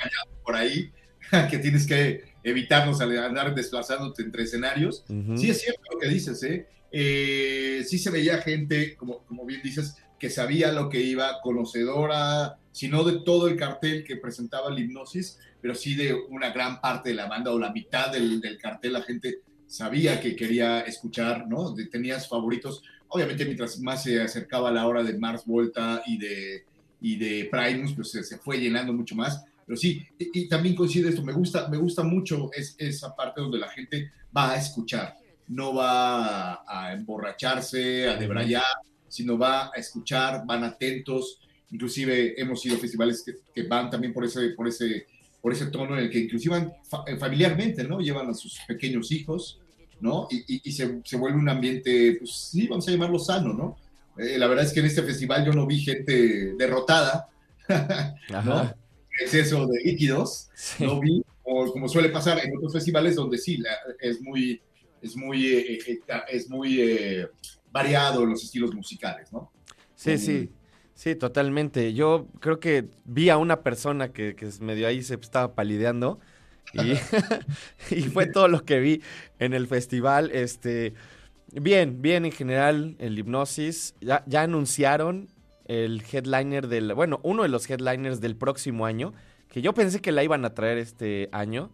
por 0.44 0.54
ahí 0.56 0.92
que 1.50 1.58
tienes 1.58 1.86
que 1.86 2.24
evitarlos 2.42 3.00
al 3.00 3.16
andar 3.18 3.54
desplazándote 3.54 4.22
entre 4.22 4.44
escenarios. 4.44 5.04
Sí, 5.36 5.50
es 5.50 5.60
cierto 5.60 5.82
lo 5.92 5.98
que 5.98 6.08
dices, 6.08 6.42
¿eh? 6.42 6.66
Eh, 6.92 7.84
sí 7.86 7.98
se 7.98 8.10
veía 8.10 8.38
gente, 8.38 8.96
como, 8.96 9.24
como 9.26 9.44
bien 9.44 9.60
dices, 9.62 9.96
que 10.18 10.30
sabía 10.30 10.72
lo 10.72 10.88
que 10.88 11.00
iba, 11.00 11.40
conocedora, 11.42 12.58
si 12.72 12.88
no 12.88 13.04
de 13.04 13.20
todo 13.24 13.48
el 13.48 13.56
cartel 13.56 14.04
que 14.04 14.16
presentaba 14.16 14.70
la 14.70 14.80
hipnosis, 14.80 15.38
pero 15.60 15.74
sí 15.74 15.94
de 15.94 16.14
una 16.14 16.50
gran 16.50 16.80
parte 16.80 17.10
de 17.10 17.14
la 17.16 17.26
banda 17.26 17.52
o 17.52 17.58
la 17.58 17.72
mitad 17.72 18.10
del, 18.12 18.40
del 18.40 18.58
cartel, 18.58 18.94
la 18.94 19.02
gente 19.02 19.40
sabía 19.66 20.20
que 20.20 20.34
quería 20.34 20.80
escuchar, 20.80 21.46
¿no? 21.46 21.72
De- 21.72 21.86
tenías 21.86 22.28
favoritos. 22.28 22.82
Obviamente, 23.10 23.44
mientras 23.44 23.78
más 23.80 24.02
se 24.02 24.20
acercaba 24.20 24.70
la 24.70 24.86
hora 24.86 25.02
de 25.02 25.18
Mars 25.18 25.44
Volta 25.44 26.02
y 26.06 26.18
de, 26.18 26.64
y 27.00 27.16
de 27.16 27.48
Primus, 27.50 27.92
pues 27.94 28.10
se, 28.10 28.24
se 28.24 28.38
fue 28.38 28.58
llenando 28.58 28.92
mucho 28.92 29.14
más. 29.14 29.44
Pero 29.66 29.76
sí, 29.76 30.04
y, 30.18 30.40
y 30.40 30.48
también 30.48 30.74
coincide 30.74 31.10
esto, 31.10 31.22
me 31.22 31.32
gusta, 31.32 31.68
me 31.68 31.76
gusta 31.76 32.02
mucho 32.02 32.50
es, 32.52 32.74
esa 32.78 33.14
parte 33.14 33.40
donde 33.40 33.58
la 33.58 33.68
gente 33.68 34.10
va 34.36 34.52
a 34.52 34.56
escuchar, 34.56 35.16
no 35.48 35.74
va 35.74 36.54
a, 36.54 36.64
a 36.66 36.92
emborracharse, 36.92 38.08
a 38.08 38.16
debrayar, 38.16 38.62
sino 39.08 39.36
va 39.36 39.66
a 39.66 39.70
escuchar, 39.76 40.44
van 40.46 40.64
atentos. 40.64 41.40
Inclusive 41.70 42.40
hemos 42.40 42.64
ido 42.64 42.76
a 42.76 42.78
festivales 42.78 43.22
que, 43.24 43.34
que 43.54 43.68
van 43.68 43.90
también 43.90 44.12
por 44.12 44.24
ese, 44.24 44.50
por, 44.50 44.66
ese, 44.66 45.06
por 45.40 45.52
ese 45.52 45.66
tono 45.66 45.96
en 45.96 46.04
el 46.04 46.10
que 46.10 46.18
inclusive 46.20 46.72
familiarmente, 47.18 47.84
¿no? 47.84 48.00
Llevan 48.00 48.28
a 48.30 48.34
sus 48.34 48.58
pequeños 48.66 49.12
hijos, 49.12 49.60
¿no? 50.00 50.28
Y, 50.30 50.38
y- 50.56 50.60
y 50.64 50.72
se, 50.72 51.00
se 51.04 51.16
vuelve 51.16 51.38
un 51.38 51.48
ambiente, 51.48 52.16
pues 52.18 52.30
sí, 52.50 52.66
vamos 52.68 52.86
a 52.88 52.90
llamarlo 52.90 53.18
sano, 53.18 53.52
¿no? 53.52 53.76
Eh, 54.18 54.36
la 54.38 54.46
verdad 54.48 54.64
es 54.64 54.72
que 54.72 54.80
en 54.80 54.86
este 54.86 55.02
festival 55.02 55.44
yo 55.46 55.52
no 55.52 55.66
vi 55.66 55.80
gente 55.80 56.54
derrotada. 56.58 57.28
¿no? 58.44 58.74
Exceso 59.20 59.66
de 59.66 59.80
líquidos, 59.84 60.48
Sí. 60.54 60.84
no 60.84 61.00
vi, 61.00 61.22
como, 61.42 61.70
como 61.72 61.88
suele 61.88 62.08
pasar 62.08 62.38
en 62.44 62.56
otros 62.56 62.72
festivales 62.72 63.14
donde 63.16 63.38
sí, 63.38 63.58
la- 63.58 63.76
es 64.00 64.20
muy, 64.20 64.60
es 65.02 65.16
muy, 65.16 65.46
eh, 65.46 65.78
eh, 65.86 66.00
es 66.30 66.48
muy 66.48 66.80
eh, 66.80 67.28
variado 67.72 68.24
los 68.26 68.42
estilos 68.42 68.74
musicales, 68.74 69.32
¿no? 69.32 69.50
Sí, 69.94 70.16
sí, 70.18 70.50
sí, 70.94 71.14
totalmente. 71.14 71.92
Yo 71.92 72.26
creo 72.40 72.58
que 72.60 72.88
vi 73.04 73.28
a 73.28 73.36
una 73.36 73.62
persona 73.62 74.12
que, 74.12 74.34
que 74.34 74.48
medio 74.60 74.86
ahí 74.86 75.02
se 75.02 75.14
estaba 75.14 75.54
palideando 75.54 76.18
y, 76.72 76.92
y 77.94 78.02
fue 78.02 78.26
todo 78.26 78.48
lo 78.48 78.64
que 78.64 78.80
vi 78.80 79.02
en 79.38 79.54
el 79.54 79.66
festival. 79.66 80.30
Este, 80.32 80.94
bien, 81.52 82.02
bien 82.02 82.24
en 82.24 82.32
general 82.32 82.96
el 82.98 83.18
hipnosis. 83.18 83.94
Ya, 84.00 84.24
ya 84.26 84.42
anunciaron 84.42 85.28
el 85.66 86.02
headliner 86.10 86.68
del, 86.68 86.94
bueno, 86.94 87.20
uno 87.22 87.42
de 87.42 87.48
los 87.48 87.68
headliners 87.68 88.20
del 88.20 88.36
próximo 88.36 88.86
año, 88.86 89.12
que 89.48 89.62
yo 89.62 89.72
pensé 89.72 90.00
que 90.00 90.12
la 90.12 90.24
iban 90.24 90.44
a 90.44 90.54
traer 90.54 90.78
este 90.78 91.28
año. 91.32 91.70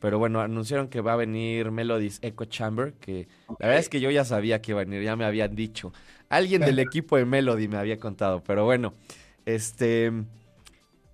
Pero 0.00 0.18
bueno, 0.18 0.40
anunciaron 0.40 0.88
que 0.88 1.00
va 1.00 1.12
a 1.12 1.16
venir 1.16 1.70
Melodies 1.70 2.18
Echo 2.22 2.44
Chamber, 2.46 2.94
que 2.94 3.28
la 3.60 3.68
verdad 3.68 3.78
es 3.78 3.88
que 3.88 4.00
yo 4.00 4.10
ya 4.10 4.24
sabía 4.24 4.60
que 4.60 4.72
iba 4.72 4.80
a 4.80 4.84
venir, 4.84 5.04
ya 5.04 5.14
me 5.14 5.24
habían 5.24 5.54
dicho. 5.54 5.92
Alguien 6.28 6.62
del 6.62 6.78
equipo 6.80 7.16
de 7.16 7.24
Melody 7.24 7.68
me 7.68 7.76
había 7.76 7.98
contado, 7.98 8.42
pero 8.42 8.64
bueno, 8.64 8.94
este 9.46 10.10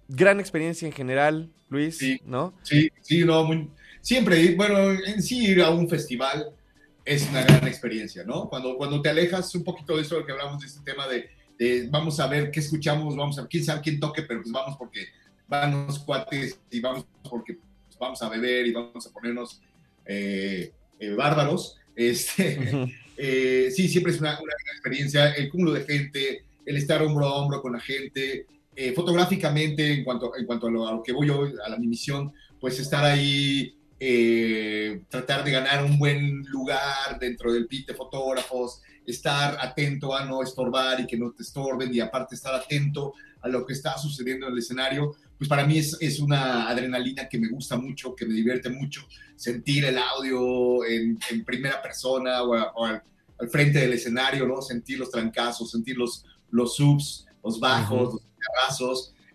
gran 0.08 0.40
experiencia 0.40 0.86
en 0.86 0.92
general, 0.92 1.50
Luis, 1.68 1.98
Sí. 1.98 2.20
¿no? 2.24 2.54
Sí, 2.62 2.88
sí, 3.02 3.24
no, 3.24 3.44
muy- 3.44 3.68
siempre, 4.00 4.40
ir- 4.40 4.56
bueno, 4.56 4.90
en 4.92 5.22
sí 5.22 5.44
ir 5.46 5.60
a 5.62 5.70
un 5.70 5.88
festival 5.88 6.48
es 7.04 7.28
una 7.28 7.42
gran 7.42 7.66
experiencia, 7.68 8.24
¿no? 8.24 8.48
Cuando, 8.48 8.76
cuando 8.76 9.00
te 9.02 9.08
alejas 9.10 9.54
un 9.54 9.64
poquito 9.64 9.96
de 9.96 10.02
eso, 10.02 10.14
de 10.14 10.20
lo 10.22 10.26
que 10.26 10.32
hablamos 10.32 10.60
de 10.60 10.66
este 10.66 10.80
tema 10.84 11.06
de, 11.06 11.28
de 11.58 11.88
vamos 11.90 12.18
a 12.20 12.26
ver 12.26 12.50
qué 12.50 12.60
escuchamos, 12.60 13.16
vamos 13.16 13.38
a 13.38 13.42
ver 13.42 13.48
quién 13.50 13.64
sabe 13.64 13.80
quién 13.82 14.00
toque, 14.00 14.22
pero 14.22 14.40
pues 14.42 14.52
vamos 14.52 14.76
porque 14.78 15.06
van 15.46 15.86
los 15.86 15.98
cuates 16.00 16.58
y 16.70 16.80
vamos 16.80 17.06
porque 17.28 17.54
pues, 17.54 17.98
vamos 17.98 18.20
a 18.22 18.28
beber 18.28 18.66
y 18.66 18.72
vamos 18.72 19.06
a 19.06 19.10
ponernos 19.12 19.60
eh, 20.06 20.72
eh, 20.98 21.10
bárbaros. 21.10 21.76
Este, 21.98 22.56
eh, 23.16 23.72
sí, 23.74 23.88
siempre 23.88 24.12
es 24.12 24.20
una, 24.20 24.30
una 24.40 24.52
gran 24.62 24.74
experiencia, 24.76 25.32
el 25.32 25.48
cúmulo 25.50 25.72
de 25.72 25.84
gente, 25.84 26.44
el 26.64 26.76
estar 26.76 27.02
hombro 27.02 27.26
a 27.26 27.34
hombro 27.34 27.60
con 27.60 27.72
la 27.72 27.80
gente, 27.80 28.46
eh, 28.80 28.92
fotográficamente, 28.94 29.82
en 29.92 30.04
cuanto, 30.04 30.36
en 30.36 30.46
cuanto 30.46 30.68
a, 30.68 30.70
lo, 30.70 30.86
a 30.88 30.92
lo 30.92 31.02
que 31.02 31.12
voy 31.12 31.26
yo, 31.26 31.36
a 31.64 31.68
la 31.68 31.76
mi 31.78 31.88
misión, 31.88 32.32
pues 32.60 32.78
estar 32.78 33.04
ahí, 33.04 33.74
eh, 34.00 35.02
tratar 35.08 35.44
de 35.44 35.50
ganar 35.50 35.84
un 35.84 35.98
buen 35.98 36.42
lugar 36.44 37.18
dentro 37.20 37.52
del 37.52 37.66
pit 37.66 37.88
de 37.88 37.94
fotógrafos, 37.94 38.80
estar 39.04 39.56
atento 39.60 40.14
a 40.14 40.24
no 40.24 40.42
estorbar 40.42 41.00
y 41.00 41.06
que 41.06 41.16
no 41.18 41.32
te 41.32 41.42
estorben, 41.42 41.92
y 41.92 42.00
aparte 42.00 42.34
estar 42.36 42.54
atento 42.54 43.12
a 43.40 43.48
lo 43.48 43.64
que 43.66 43.72
está 43.72 43.96
sucediendo 43.98 44.46
en 44.46 44.52
el 44.52 44.58
escenario, 44.58 45.14
pues 45.38 45.48
para 45.48 45.66
mí 45.66 45.78
es, 45.78 45.96
es 46.00 46.20
una 46.20 46.68
adrenalina 46.68 47.28
que 47.28 47.38
me 47.38 47.48
gusta 47.48 47.76
mucho, 47.76 48.14
que 48.14 48.26
me 48.26 48.34
divierte 48.34 48.68
mucho, 48.70 49.00
sentir 49.36 49.84
el 49.86 49.96
audio 49.98 50.84
en, 50.84 51.18
en 51.30 51.44
primera 51.44 51.80
persona 51.80 52.42
o, 52.42 52.54
a- 52.54 52.72
o 52.74 52.84
al, 52.84 53.02
al 53.40 53.48
frente 53.48 53.78
del 53.78 53.92
escenario, 53.92 54.46
¿no? 54.46 54.60
Sentir 54.62 54.98
los 54.98 55.10
trancazos, 55.10 55.70
sentir 55.70 55.96
los, 55.96 56.24
los 56.50 56.74
subs, 56.76 57.24
los 57.44 57.58
bajos, 57.60 58.08
Ujú. 58.08 58.12
los 58.16 58.27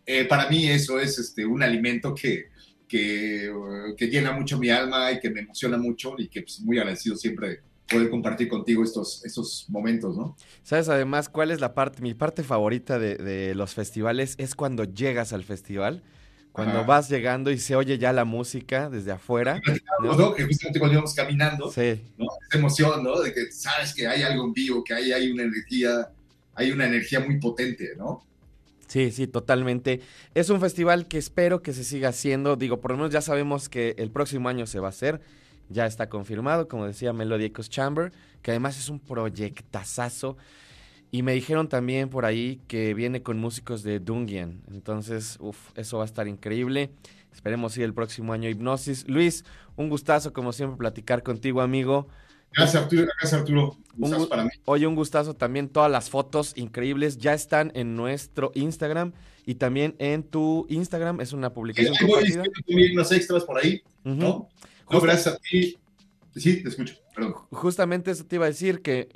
Eh, 0.05 0.25
para 0.25 0.49
mí 0.49 0.67
eso 0.67 0.99
es 0.99 1.17
este, 1.17 1.45
un 1.45 1.63
alimento 1.63 2.13
que, 2.13 2.49
que, 2.87 3.45
eh, 3.45 3.51
que 3.97 4.07
llena 4.07 4.31
mucho 4.33 4.57
mi 4.59 4.69
alma 4.69 5.11
y 5.11 5.19
que 5.19 5.29
me 5.29 5.41
emociona 5.41 5.77
mucho 5.77 6.15
y 6.17 6.27
que 6.27 6.41
pues, 6.41 6.59
muy 6.59 6.77
agradecido 6.77 7.15
siempre 7.15 7.49
de 7.49 7.59
poder 7.87 8.09
compartir 8.09 8.47
contigo 8.49 8.83
estos, 8.83 9.23
estos 9.25 9.65
momentos, 9.69 10.17
¿no? 10.17 10.35
¿Sabes 10.63 10.89
además 10.89 11.29
cuál 11.29 11.51
es 11.51 11.59
la 11.59 11.73
parte, 11.73 12.01
mi 12.01 12.13
parte 12.13 12.43
favorita 12.43 12.99
de, 12.99 13.15
de 13.15 13.55
los 13.55 13.73
festivales? 13.73 14.35
Es 14.37 14.55
cuando 14.55 14.83
llegas 14.83 15.31
al 15.33 15.43
festival, 15.43 16.03
cuando 16.51 16.79
Ajá. 16.79 16.87
vas 16.87 17.09
llegando 17.09 17.49
y 17.51 17.57
se 17.57 17.75
oye 17.75 17.97
ya 17.97 18.13
la 18.13 18.25
música 18.25 18.89
desde 18.89 19.11
afuera. 19.11 19.61
¿no? 20.01 20.15
¿no? 20.15 20.33
Que 20.33 20.43
justamente 20.43 20.79
cuando 20.79 20.93
íbamos 20.93 21.13
caminando, 21.13 21.71
Sí, 21.71 22.01
¿no? 22.17 22.27
Esa 22.47 22.57
emoción, 22.57 23.03
¿no? 23.03 23.19
De 23.21 23.33
que 23.33 23.51
sabes 23.51 23.93
que 23.93 24.07
hay 24.07 24.21
algo 24.21 24.45
en 24.45 24.53
vivo, 24.53 24.83
que 24.83 24.93
hay, 24.93 25.11
hay 25.11 25.31
una 25.31 25.43
energía, 25.43 26.09
hay 26.55 26.71
una 26.71 26.85
energía 26.85 27.19
muy 27.19 27.39
potente, 27.39 27.93
¿no? 27.97 28.23
Sí, 28.93 29.09
sí, 29.09 29.25
totalmente. 29.25 30.01
Es 30.35 30.51
un 30.51 30.59
festival 30.59 31.07
que 31.07 31.17
espero 31.17 31.63
que 31.63 31.73
se 31.73 31.83
siga 31.83 32.09
haciendo. 32.09 32.55
Digo, 32.57 32.79
por 32.79 32.91
lo 32.91 32.97
menos 32.97 33.11
ya 33.11 33.21
sabemos 33.21 33.67
que 33.67 33.95
el 33.97 34.11
próximo 34.11 34.49
año 34.49 34.67
se 34.67 34.79
va 34.79 34.85
a 34.85 34.89
hacer. 34.89 35.19
Ya 35.67 35.87
está 35.87 36.09
confirmado, 36.09 36.67
como 36.67 36.85
decía 36.85 37.11
Melody 37.11 37.45
Echoes 37.45 37.71
Chamber, 37.71 38.11
que 38.43 38.51
además 38.51 38.77
es 38.77 38.89
un 38.89 38.99
proyectazazo. 38.99 40.37
Y 41.09 41.23
me 41.23 41.33
dijeron 41.33 41.69
también 41.69 42.07
por 42.09 42.23
ahí 42.23 42.61
que 42.67 42.93
viene 42.93 43.23
con 43.23 43.39
músicos 43.39 43.81
de 43.81 43.99
Dungian. 43.99 44.61
Entonces, 44.69 45.37
uff, 45.39 45.71
eso 45.75 45.97
va 45.97 46.03
a 46.03 46.05
estar 46.05 46.27
increíble. 46.27 46.91
Esperemos 47.33 47.75
ir 47.77 47.85
el 47.85 47.95
próximo 47.95 48.31
año 48.31 48.47
Hipnosis. 48.47 49.07
Luis, 49.07 49.43
un 49.75 49.89
gustazo, 49.89 50.33
como 50.33 50.53
siempre, 50.53 50.77
platicar 50.77 51.23
contigo, 51.23 51.61
amigo. 51.61 52.09
Gracias, 52.55 52.83
Arturo. 52.83 53.03
Gracias, 53.19 53.33
Arturo. 53.33 53.77
Gu- 53.97 54.27
para 54.29 54.43
mí. 54.45 54.49
Oye, 54.65 54.87
un 54.87 54.95
gustazo 54.95 55.35
también. 55.35 55.69
Todas 55.69 55.91
las 55.91 56.09
fotos 56.09 56.53
increíbles 56.55 57.17
ya 57.17 57.33
están 57.33 57.71
en 57.75 57.95
nuestro 57.95 58.51
Instagram 58.55 59.13
y 59.45 59.55
también 59.55 59.95
en 59.99 60.23
tu 60.23 60.65
Instagram. 60.69 61.21
Es 61.21 61.33
una 61.33 61.49
Sí, 61.49 61.53
publicación 61.55 61.95
voy 62.01 62.09
compartida. 62.09 62.43
también 62.67 62.91
unos 62.93 63.11
extras 63.11 63.43
por 63.43 63.57
ahí. 63.57 63.81
¿no? 64.03 64.49
Gracias 64.89 65.35
a 65.35 65.37
ti. 65.39 65.77
Sí, 66.35 66.63
te 66.63 66.69
escucho, 66.69 66.95
perdón. 67.15 67.35
Justamente 67.51 68.09
eso 68.09 68.25
te 68.25 68.37
iba 68.37 68.45
a 68.45 68.49
decir 68.49 68.81
que 68.81 69.09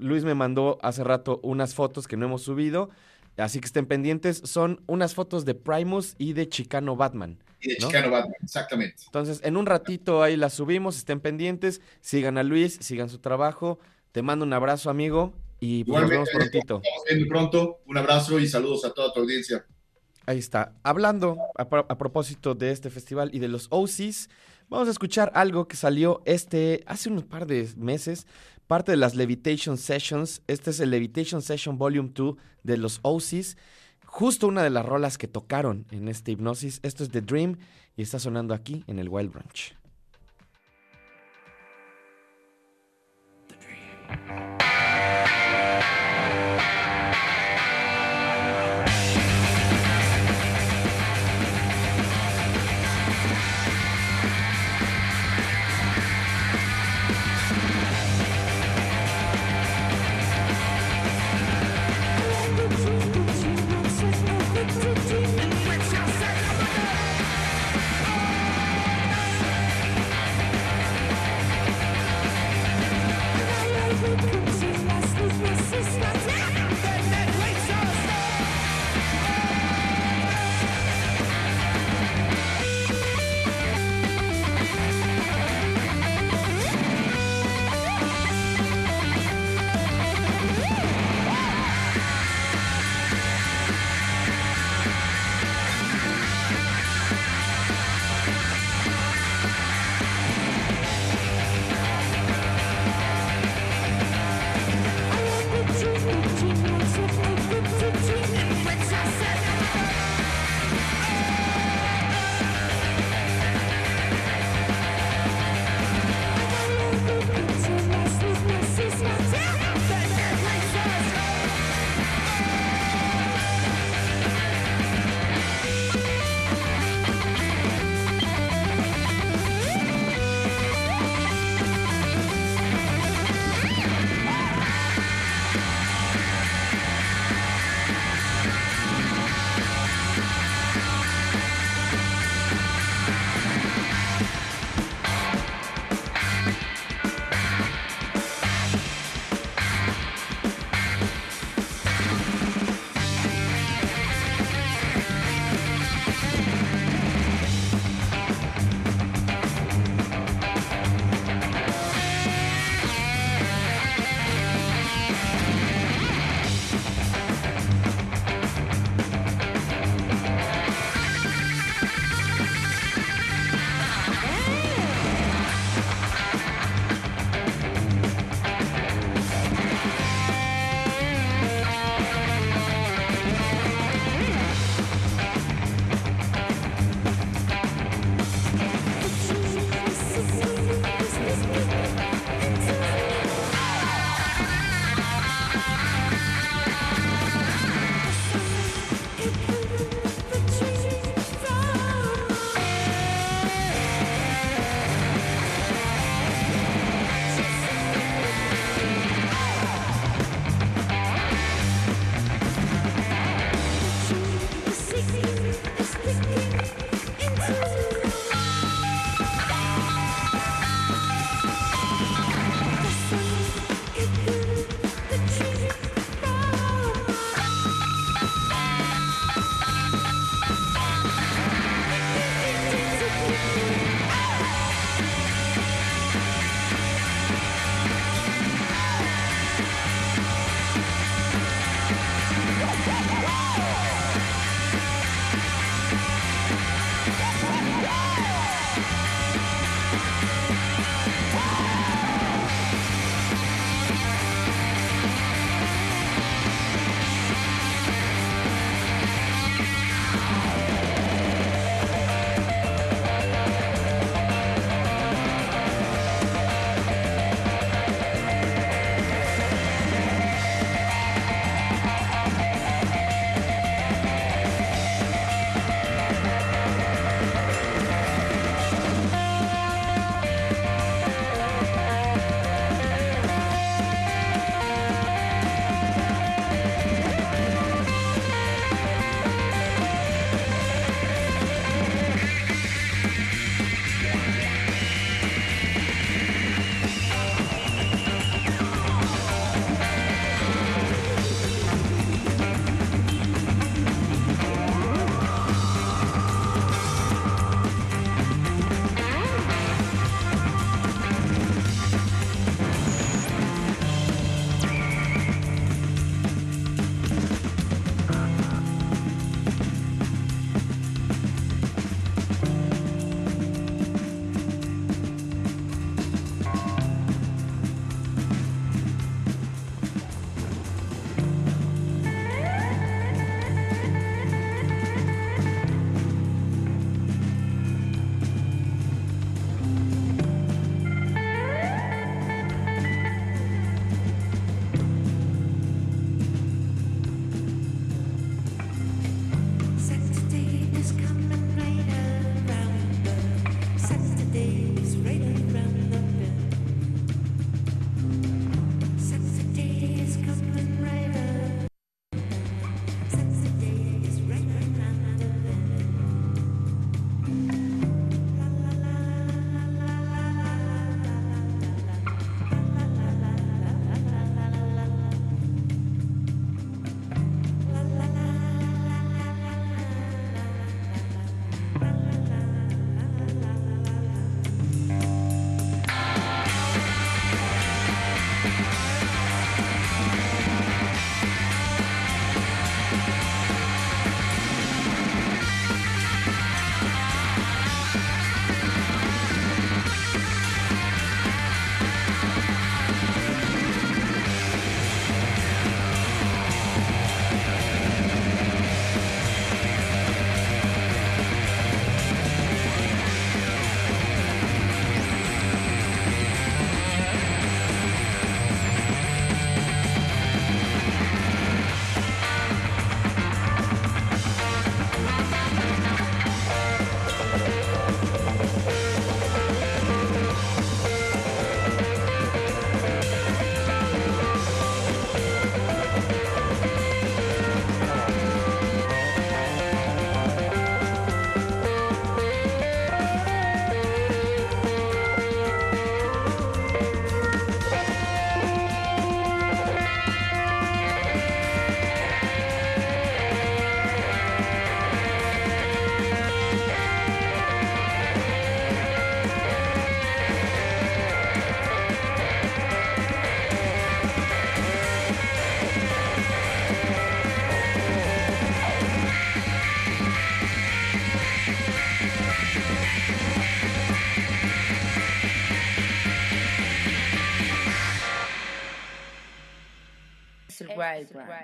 Luis 0.00 0.24
me 0.24 0.34
mandó 0.34 0.78
hace 0.82 1.04
rato 1.04 1.38
unas 1.44 1.74
fotos 1.74 2.08
que 2.08 2.16
no 2.16 2.26
hemos 2.26 2.42
subido. 2.42 2.90
Así 3.36 3.60
que 3.60 3.66
estén 3.66 3.86
pendientes. 3.86 4.42
Son 4.44 4.80
unas 4.86 5.14
fotos 5.14 5.44
de 5.44 5.54
Primus 5.54 6.14
y 6.18 6.32
de 6.32 6.48
Chicano 6.48 6.96
Batman. 6.96 7.38
Y 7.64 7.70
de 7.70 7.78
¿no? 7.80 7.86
Chicano 7.86 8.10
Batman, 8.10 8.36
exactamente. 8.42 9.02
Entonces, 9.06 9.40
en 9.42 9.56
un 9.56 9.64
ratito 9.64 10.22
ahí 10.22 10.36
las 10.36 10.52
subimos. 10.52 10.98
Estén 10.98 11.20
pendientes. 11.20 11.80
Sigan 12.00 12.36
a 12.36 12.42
Luis, 12.42 12.78
sigan 12.80 13.08
su 13.08 13.18
trabajo. 13.18 13.78
Te 14.12 14.22
mando 14.22 14.44
un 14.44 14.52
abrazo, 14.52 14.90
amigo. 14.90 15.32
Y 15.60 15.84
pues, 15.84 16.02
nos 16.02 16.10
vemos 16.10 16.28
prontito. 16.30 16.82
Viendo 17.08 17.26
pronto. 17.26 17.80
Un 17.86 17.96
abrazo 17.96 18.38
y 18.38 18.46
saludos 18.46 18.84
a 18.84 18.92
toda 18.92 19.12
tu 19.12 19.20
audiencia. 19.20 19.64
Ahí 20.26 20.38
está. 20.38 20.74
Hablando 20.82 21.38
a, 21.56 21.62
a 21.62 21.98
propósito 21.98 22.54
de 22.54 22.70
este 22.70 22.90
festival 22.90 23.30
y 23.32 23.38
de 23.38 23.48
los 23.48 23.68
OCs, 23.70 24.28
vamos 24.68 24.88
a 24.88 24.90
escuchar 24.90 25.32
algo 25.34 25.66
que 25.66 25.76
salió 25.76 26.22
este 26.26 26.84
hace 26.86 27.08
un 27.08 27.22
par 27.22 27.46
de 27.46 27.68
meses, 27.76 28.26
parte 28.66 28.92
de 28.92 28.98
las 28.98 29.14
Levitation 29.14 29.78
Sessions. 29.78 30.42
Este 30.46 30.70
es 30.70 30.80
el 30.80 30.90
Levitation 30.90 31.40
Session 31.40 31.78
Volume 31.78 32.10
2 32.12 32.36
de 32.62 32.76
los 32.76 33.00
OCs. 33.02 33.56
Justo 34.16 34.46
una 34.46 34.62
de 34.62 34.70
las 34.70 34.86
rolas 34.86 35.18
que 35.18 35.26
tocaron 35.26 35.86
en 35.90 36.06
este 36.06 36.30
hipnosis. 36.30 36.78
Esto 36.84 37.02
es 37.02 37.10
The 37.10 37.20
Dream 37.20 37.58
y 37.96 38.02
está 38.02 38.20
sonando 38.20 38.54
aquí 38.54 38.84
en 38.86 39.00
el 39.00 39.08
Wild 39.08 39.32
Branch. 39.32 39.76
The 43.48 43.56
dream. 43.56 44.63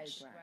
Wild 0.01 0.18
Branch. 0.18 0.39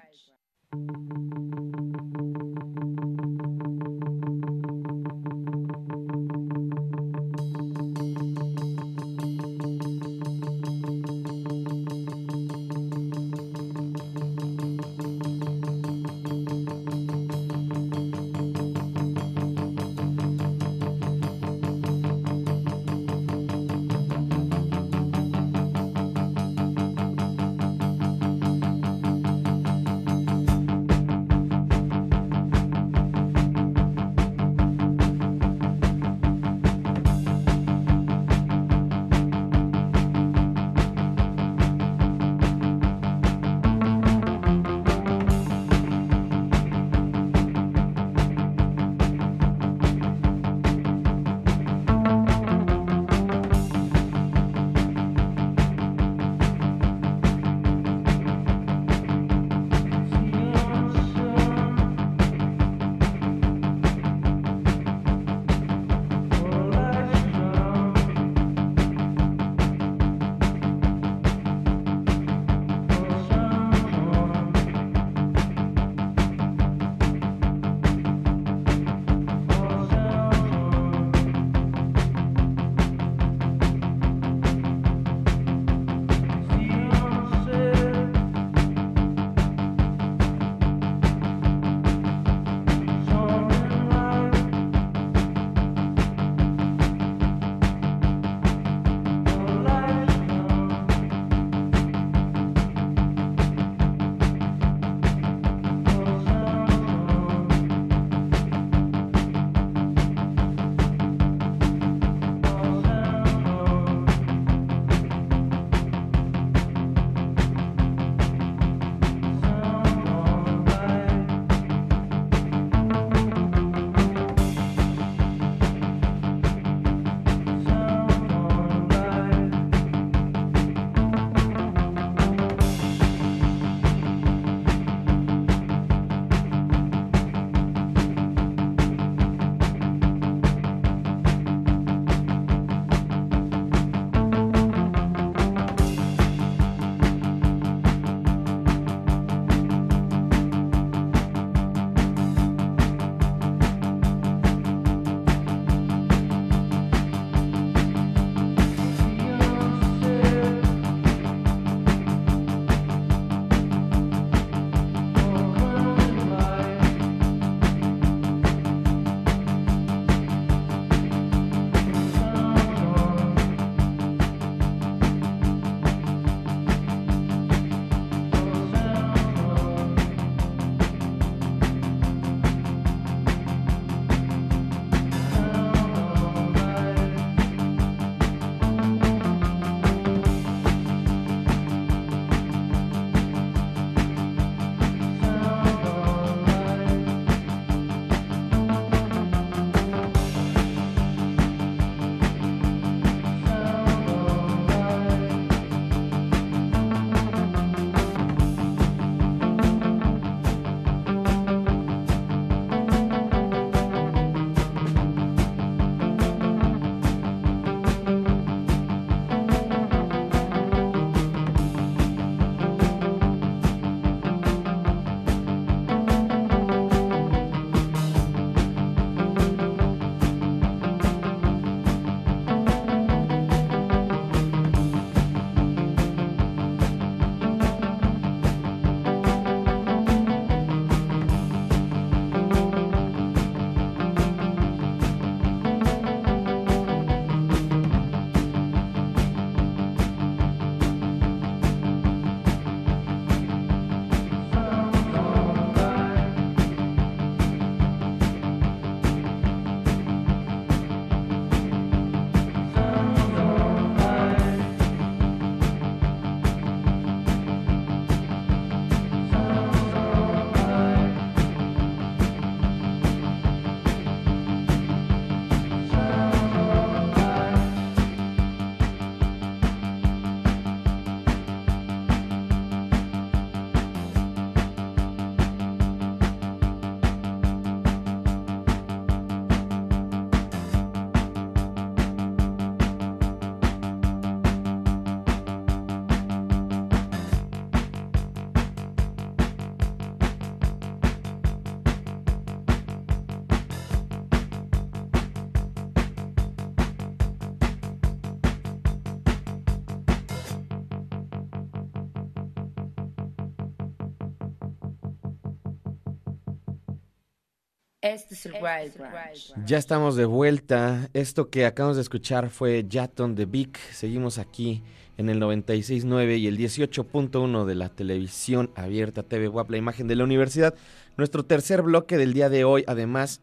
Este 318.14 318.36
es 318.36 318.45
el 318.45 318.53
Wild. 318.53 319.66
Ya 319.66 319.78
estamos 319.78 320.16
de 320.16 320.24
vuelta. 320.24 321.10
Esto 321.14 321.49
que 321.49 321.66
acabamos 321.66 321.97
de 321.97 322.03
escuchar 322.03 322.49
fue 322.49 322.86
Jaton 322.89 323.36
de 323.36 323.45
Vic. 323.45 323.78
Seguimos 323.91 324.38
aquí 324.38 324.82
en 325.18 325.28
el 325.28 325.41
96.9 325.41 326.38
y 326.38 326.47
el 326.47 326.58
18.1 326.58 327.66
de 327.66 327.76
la 327.76 327.89
televisión 327.89 328.72
abierta 328.76 329.24
TV 329.24 329.49
WAP, 329.49 329.72
la 329.72 329.78
imagen 329.78 330.08
de 330.08 330.16
la 330.16 330.24
universidad. 330.24 330.74
Nuestro 331.18 331.43
tercer 331.43 331.82
bloque 331.82 332.16
del 332.16 332.34
día 332.34 332.47
de 332.47 332.64
hoy, 332.64 332.86
además, 332.88 333.41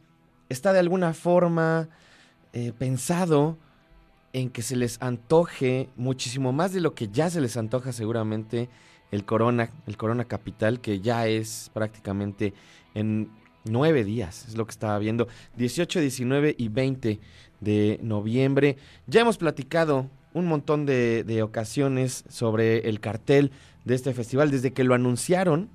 está 0.49 0.73
de 0.73 0.79
alguna 0.79 1.13
forma 1.13 1.91
eh, 2.55 2.73
pensado 2.79 3.59
en 4.33 4.49
que 4.49 4.63
se 4.63 4.77
les 4.77 4.97
antoje 5.03 5.91
muchísimo 5.97 6.53
más 6.53 6.73
de 6.73 6.81
lo 6.81 6.95
que 6.95 7.09
ya 7.09 7.29
se 7.29 7.43
les 7.43 7.59
antoja 7.59 7.93
seguramente 7.93 8.71
el 9.11 9.27
Corona, 9.27 9.71
el 9.87 9.99
Corona 9.99 10.25
Capital, 10.25 10.81
que 10.81 11.01
ya 11.01 11.27
es 11.27 11.71
prácticamente 11.75 12.55
en 12.95 13.31
nueve 13.65 14.05
días, 14.05 14.47
es 14.49 14.57
lo 14.57 14.67
que 14.67 14.73
estaba 14.73 14.99
viendo, 14.99 15.29
18, 15.57 16.01
19 16.01 16.55
y 16.57 16.69
20 16.69 17.21
de 17.61 17.99
noviembre. 18.03 18.77
Ya 19.07 19.23
hemos 19.23 19.39
platicado 19.39 20.09
un 20.35 20.47
montón 20.47 20.85
de, 20.85 21.41
ocasiones 21.43 22.25
sobre 22.29 22.89
el 22.89 23.01
cartel 23.01 23.53
de 23.85 23.95
este 23.95 24.13
festival, 24.13 24.51
desde 24.51 24.73
que 24.73 24.85
lo 24.85 24.95
anunciaron, 24.95 25.71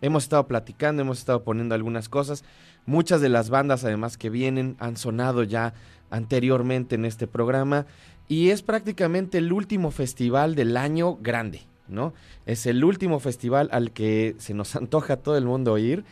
hemos 0.00 0.24
estado 0.24 0.46
platicando, 0.46 1.02
hemos 1.02 1.18
estado 1.18 1.44
poniendo 1.44 1.74
algunas 1.74 2.08
cosas. 2.08 2.44
Muchas 2.84 3.20
de 3.20 3.28
las 3.28 3.48
bandas 3.48 3.84
además 3.84 4.18
que 4.18 4.30
vienen 4.30 4.76
han 4.80 4.96
sonado 4.96 5.44
ya 5.44 5.74
anteriormente 6.10 6.96
en 6.96 7.04
este 7.04 7.26
programa 7.26 7.86
y 8.28 8.50
es 8.50 8.62
prácticamente 8.62 9.38
el 9.38 9.52
último 9.52 9.90
festival 9.92 10.56
del 10.56 10.76
año 10.76 11.16
grande, 11.16 11.62
¿no? 11.86 12.12
Es 12.44 12.66
el 12.66 12.84
último 12.84 13.20
festival 13.20 13.68
al 13.72 13.92
que 13.92 14.34
se 14.38 14.52
nos 14.52 14.74
antoja 14.76 15.14
a 15.14 15.16
todo 15.18 15.36
el 15.36 15.44
mundo 15.44 15.78
ir 15.78 16.04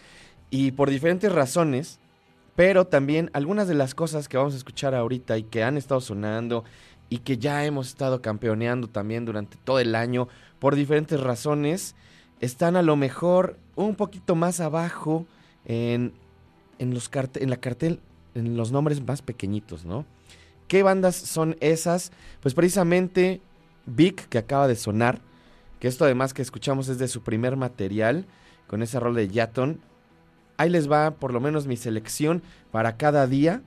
y 0.50 0.72
por 0.72 0.90
diferentes 0.90 1.32
razones, 1.32 1.98
pero 2.56 2.86
también 2.86 3.30
algunas 3.32 3.68
de 3.68 3.74
las 3.74 3.94
cosas 3.94 4.28
que 4.28 4.36
vamos 4.36 4.54
a 4.54 4.58
escuchar 4.58 4.94
ahorita 4.94 5.38
y 5.38 5.44
que 5.44 5.62
han 5.62 5.76
estado 5.76 6.00
sonando 6.00 6.64
y 7.08 7.18
que 7.18 7.38
ya 7.38 7.64
hemos 7.64 7.88
estado 7.88 8.20
campeoneando 8.20 8.88
también 8.88 9.24
durante 9.24 9.56
todo 9.64 9.78
el 9.80 9.94
año 9.94 10.28
por 10.58 10.74
diferentes 10.74 11.20
razones, 11.20 11.94
están 12.40 12.76
a 12.76 12.82
lo 12.82 12.96
mejor 12.96 13.56
un 13.76 13.94
poquito 13.94 14.34
más 14.34 14.60
abajo 14.60 15.26
en, 15.64 16.12
en, 16.78 16.94
los 16.94 17.10
en 17.34 17.50
la 17.50 17.56
cartel, 17.56 18.00
en 18.34 18.56
los 18.56 18.72
nombres 18.72 19.04
más 19.04 19.22
pequeñitos, 19.22 19.84
¿no? 19.84 20.04
¿Qué 20.68 20.82
bandas 20.82 21.16
son 21.16 21.56
esas? 21.60 22.12
Pues 22.40 22.54
precisamente 22.54 23.40
Vic, 23.86 24.28
que 24.28 24.38
acaba 24.38 24.68
de 24.68 24.76
sonar, 24.76 25.20
que 25.80 25.88
esto 25.88 26.04
además 26.04 26.32
que 26.32 26.42
escuchamos 26.42 26.88
es 26.88 26.98
de 26.98 27.08
su 27.08 27.22
primer 27.22 27.56
material, 27.56 28.26
con 28.68 28.82
ese 28.82 29.00
rol 29.00 29.16
de 29.16 29.28
Yaton, 29.28 29.80
ahí 30.60 30.68
les 30.68 30.90
va 30.90 31.12
por 31.12 31.32
lo 31.32 31.40
menos 31.40 31.66
mi 31.66 31.78
selección 31.78 32.42
para 32.70 32.98
cada 32.98 33.26
día. 33.26 33.62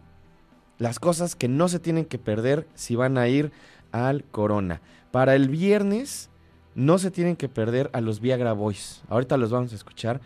Las 0.78 1.00
cosas 1.00 1.36
que 1.36 1.48
no 1.48 1.68
se 1.68 1.80
tienen 1.80 2.06
que 2.06 2.20
perder 2.20 2.68
si 2.76 2.96
van 2.96 3.18
a 3.18 3.28
ir 3.28 3.52
al 3.92 4.24
Corona. 4.26 4.80
Para 5.10 5.34
el 5.34 5.50
viernes 5.50 6.30
no 6.76 7.00
se 7.00 7.10
tienen 7.10 7.36
que 7.36 7.50
perder 7.50 7.90
a 7.94 8.02
los 8.02 8.20
Viagra 8.20 8.54
Boys. 8.54 9.02
Ahorita 9.10 9.38
los 9.38 9.50
vamos 9.50 9.72
a 9.72 9.76
escuchar. 9.76 10.22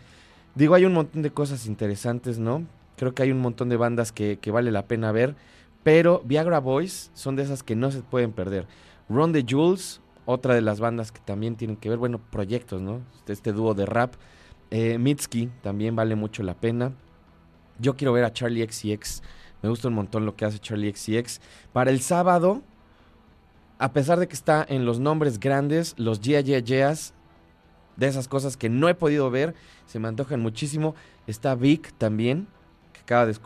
Digo, 0.54 0.74
hay 0.74 0.84
un 0.84 0.92
montón 0.92 1.22
de 1.22 1.30
cosas 1.30 1.64
interesantes, 1.64 2.38
¿no? 2.38 2.66
Creo 2.98 3.14
que 3.14 3.22
hay 3.22 3.32
un 3.32 3.40
montón 3.40 3.70
de 3.70 3.78
bandas 3.78 4.12
que, 4.12 4.38
vale 4.52 4.70
la 4.70 4.86
pena 4.86 5.10
ver. 5.10 5.36
Pero 5.82 6.20
Viagra 6.26 6.58
Boys 6.58 7.10
son 7.14 7.34
de 7.36 7.44
esas 7.44 7.62
que 7.62 7.76
no 7.76 7.90
se 7.90 8.02
pueden 8.02 8.32
perder. 8.32 8.66
Ron 9.08 9.32
the 9.32 9.44
Jules, 9.48 10.02
otra 10.26 10.54
de 10.54 10.60
las 10.60 10.80
bandas 10.80 11.12
que 11.12 11.20
también 11.20 11.56
tienen 11.56 11.78
que 11.78 11.88
ver, 11.88 11.96
bueno, 11.96 12.20
proyectos, 12.30 12.82
¿no? 12.82 13.00
Este 13.26 13.54
dúo 13.54 13.72
de 13.72 13.86
rap 13.86 14.12
eh, 14.70 14.98
Mitski 14.98 15.50
también 15.62 15.96
vale 15.96 16.14
mucho 16.14 16.42
la 16.42 16.54
pena. 16.54 16.92
Yo 17.78 17.96
quiero 17.96 18.12
ver 18.12 18.24
a 18.24 18.32
Charlie 18.32 18.66
XCX. 18.66 19.22
Me 19.62 19.68
gusta 19.68 19.88
un 19.88 19.94
montón 19.94 20.26
lo 20.26 20.36
que 20.36 20.44
hace 20.44 20.58
Charlie 20.58 20.92
XCX. 20.94 21.40
Para 21.72 21.90
el 21.90 22.00
sábado, 22.00 22.62
a 23.78 23.92
pesar 23.92 24.18
de 24.18 24.28
que 24.28 24.34
está 24.34 24.64
en 24.68 24.84
los 24.84 25.00
nombres 25.00 25.40
grandes, 25.40 25.94
los 25.96 26.20
Yeah 26.20 26.40
Yeah 26.40 26.94
de 27.96 28.06
esas 28.06 28.28
cosas 28.28 28.56
que 28.56 28.68
no 28.68 28.88
he 28.88 28.94
podido 28.94 29.30
ver, 29.30 29.54
se 29.86 29.98
me 29.98 30.08
antojan 30.08 30.40
muchísimo. 30.40 30.94
Está 31.26 31.54
Vic 31.54 31.92
también, 31.98 32.46
que 32.92 33.00
acaba 33.00 33.26
de 33.26 33.36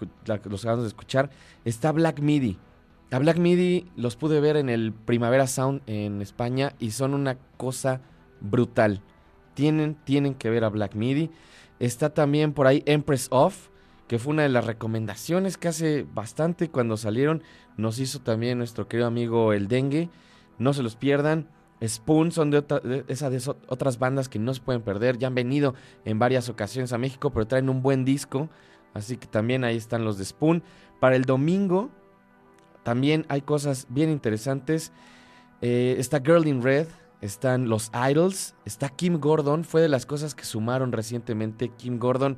los 0.45 0.61
acabamos 0.63 0.85
de 0.85 0.89
escuchar. 0.89 1.31
Está 1.65 1.93
Black 1.93 2.21
Midi. 2.21 2.59
A 3.11 3.19
Black 3.19 3.39
Midi 3.39 3.91
los 3.97 4.17
pude 4.17 4.41
ver 4.41 4.57
en 4.57 4.69
el 4.69 4.93
Primavera 4.93 5.47
Sound 5.47 5.83
en 5.87 6.23
España 6.23 6.75
y 6.79 6.93
son 6.93 7.15
una 7.15 7.37
cosa 7.57 8.01
brutal. 8.41 9.03
Tienen, 9.55 9.97
tienen 10.05 10.35
que 10.35 10.51
ver 10.51 10.65
a 10.65 10.69
Black 10.69 10.95
Midi. 10.95 11.31
Está 11.79 12.15
también 12.15 12.53
por 12.53 12.67
ahí 12.67 12.83
Empress 12.87 13.29
Off, 13.31 13.69
que 14.09 14.19
fue 14.19 14.33
una 14.33 14.43
de 14.43 14.49
las 14.49 14.67
recomendaciones 14.67 15.57
que 15.57 15.69
hace 15.69 16.07
bastante 16.15 16.69
cuando 16.69 16.97
salieron. 16.97 17.43
Nos 17.77 17.99
hizo 17.99 18.21
también 18.21 18.59
nuestro 18.59 18.89
querido 18.89 19.07
amigo 19.07 19.53
El 19.53 19.69
Dengue. 19.69 20.11
No 20.59 20.73
se 20.73 20.83
los 20.83 20.97
pierdan. 20.97 21.49
Spoon 21.85 22.31
son 22.31 22.51
de, 22.51 23.05
esas 23.09 23.33
de 23.33 23.55
otras 23.67 23.99
bandas 23.99 24.29
que 24.29 24.39
no 24.39 24.55
se 24.55 24.61
pueden 24.61 24.83
perder. 24.83 25.19
Ya 25.19 25.27
han 25.29 25.35
venido 25.35 25.75
en 26.05 26.19
varias 26.19 26.49
ocasiones 26.49 26.93
a 26.93 26.99
México, 26.99 27.31
pero 27.31 27.47
traen 27.47 27.69
un 27.69 27.83
buen 27.83 28.05
disco. 28.05 28.49
Así 28.95 29.17
que 29.17 29.27
también 29.27 29.65
ahí 29.65 29.77
están 29.77 30.05
los 30.05 30.19
de 30.19 30.25
Spoon. 30.25 30.63
Para 31.01 31.17
el 31.17 31.25
domingo 31.25 31.91
también 32.83 33.27
hay 33.29 33.43
cosas 33.43 33.87
bien 33.89 34.11
interesantes. 34.11 34.93
Eh, 35.61 35.97
está 35.99 36.21
Girl 36.21 36.47
in 36.47 36.63
Red, 36.63 36.89
están 37.23 37.69
los 37.69 37.91
Idols, 37.95 38.55
está 38.65 38.91
Kim 38.91 39.19
Gordon, 39.19 39.65
fue 39.65 39.81
de 39.81 39.89
las 39.89 40.05
cosas 40.07 40.35
que 40.35 40.45
sumaron 40.45 40.93
recientemente. 40.93 41.71
Kim 41.71 41.99
Gordon, 41.99 42.37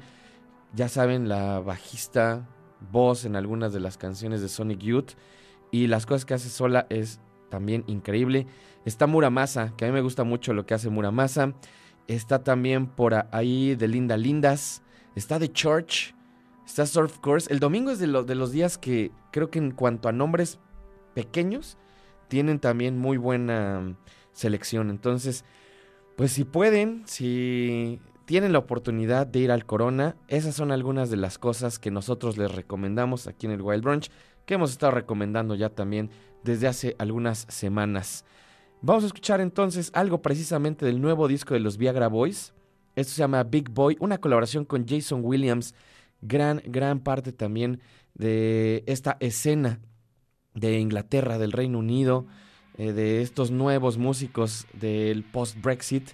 ya 0.74 0.88
saben, 0.88 1.28
la 1.28 1.58
bajista, 1.60 2.46
voz 2.92 3.24
en 3.24 3.34
algunas 3.34 3.72
de 3.72 3.80
las 3.80 3.96
canciones 3.96 4.42
de 4.42 4.48
Sonic 4.48 4.80
Youth, 4.80 5.12
y 5.72 5.86
las 5.86 6.04
cosas 6.06 6.26
que 6.26 6.34
hace 6.34 6.50
sola 6.50 6.86
es 6.90 7.18
también 7.48 7.82
increíble. 7.86 8.46
Está 8.84 9.06
Muramasa, 9.06 9.72
que 9.76 9.86
a 9.86 9.88
mí 9.88 9.94
me 9.94 10.02
gusta 10.02 10.22
mucho 10.22 10.52
lo 10.52 10.66
que 10.66 10.74
hace 10.74 10.90
Muramasa. 10.90 11.54
Está 12.06 12.44
también 12.44 12.86
por 12.86 13.14
ahí 13.32 13.74
de 13.74 13.88
Linda 13.88 14.16
Lindas. 14.16 14.82
Está 15.16 15.38
The 15.38 15.50
Church. 15.50 16.14
Está 16.66 16.84
Surf 16.84 17.18
Course. 17.18 17.50
El 17.50 17.58
domingo 17.58 17.90
es 17.90 17.98
de, 17.98 18.06
de 18.06 18.34
los 18.34 18.52
días 18.52 18.76
que 18.76 19.10
creo 19.32 19.50
que 19.50 19.58
en 19.58 19.70
cuanto 19.70 20.08
a 20.08 20.12
nombres 20.12 20.60
pequeños, 21.14 21.78
tienen 22.28 22.58
también 22.58 22.98
muy 22.98 23.16
buena 23.16 23.96
selección. 24.34 24.90
Entonces, 24.90 25.44
pues 26.16 26.32
si 26.32 26.44
pueden, 26.44 27.02
si 27.06 27.98
tienen 28.26 28.52
la 28.52 28.58
oportunidad 28.58 29.26
de 29.26 29.38
ir 29.40 29.50
al 29.50 29.64
Corona, 29.64 30.16
esas 30.28 30.54
son 30.54 30.70
algunas 30.70 31.10
de 31.10 31.16
las 31.16 31.38
cosas 31.38 31.78
que 31.78 31.90
nosotros 31.90 32.36
les 32.36 32.54
recomendamos 32.54 33.26
aquí 33.26 33.46
en 33.46 33.52
el 33.52 33.62
Wild 33.62 33.82
Brunch, 33.82 34.10
que 34.44 34.54
hemos 34.54 34.70
estado 34.70 34.92
recomendando 34.92 35.54
ya 35.54 35.70
también 35.70 36.10
desde 36.42 36.68
hace 36.68 36.96
algunas 36.98 37.46
semanas. 37.48 38.24
Vamos 38.82 39.04
a 39.04 39.06
escuchar 39.06 39.40
entonces 39.40 39.90
algo 39.94 40.20
precisamente 40.20 40.84
del 40.84 41.00
nuevo 41.00 41.26
disco 41.26 41.54
de 41.54 41.60
los 41.60 41.78
Viagra 41.78 42.08
Boys. 42.08 42.52
Esto 42.96 43.14
se 43.14 43.20
llama 43.20 43.42
Big 43.42 43.70
Boy, 43.70 43.96
una 43.98 44.18
colaboración 44.18 44.64
con 44.64 44.86
Jason 44.86 45.20
Williams, 45.24 45.74
gran, 46.20 46.62
gran 46.66 47.00
parte 47.00 47.32
también 47.32 47.80
de 48.14 48.84
esta 48.86 49.16
escena 49.20 49.80
de 50.54 50.78
Inglaterra, 50.78 51.38
del 51.38 51.52
Reino 51.52 51.78
Unido. 51.78 52.26
Eh, 52.76 52.92
de 52.92 53.22
estos 53.22 53.50
nuevos 53.50 53.98
músicos 53.98 54.66
del 54.72 55.22
post-Brexit. 55.22 56.10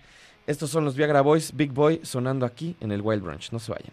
Estos 0.46 0.70
son 0.70 0.84
los 0.84 0.94
Viagra 0.94 1.22
Boys, 1.22 1.56
Big 1.56 1.72
Boy, 1.72 2.00
sonando 2.02 2.44
aquí 2.44 2.76
en 2.80 2.92
el 2.92 3.00
Wild 3.00 3.22
Branch. 3.22 3.50
No 3.52 3.58
se 3.58 3.72
vayan. 3.72 3.92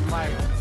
the 0.00 0.10
mic. 0.10 0.57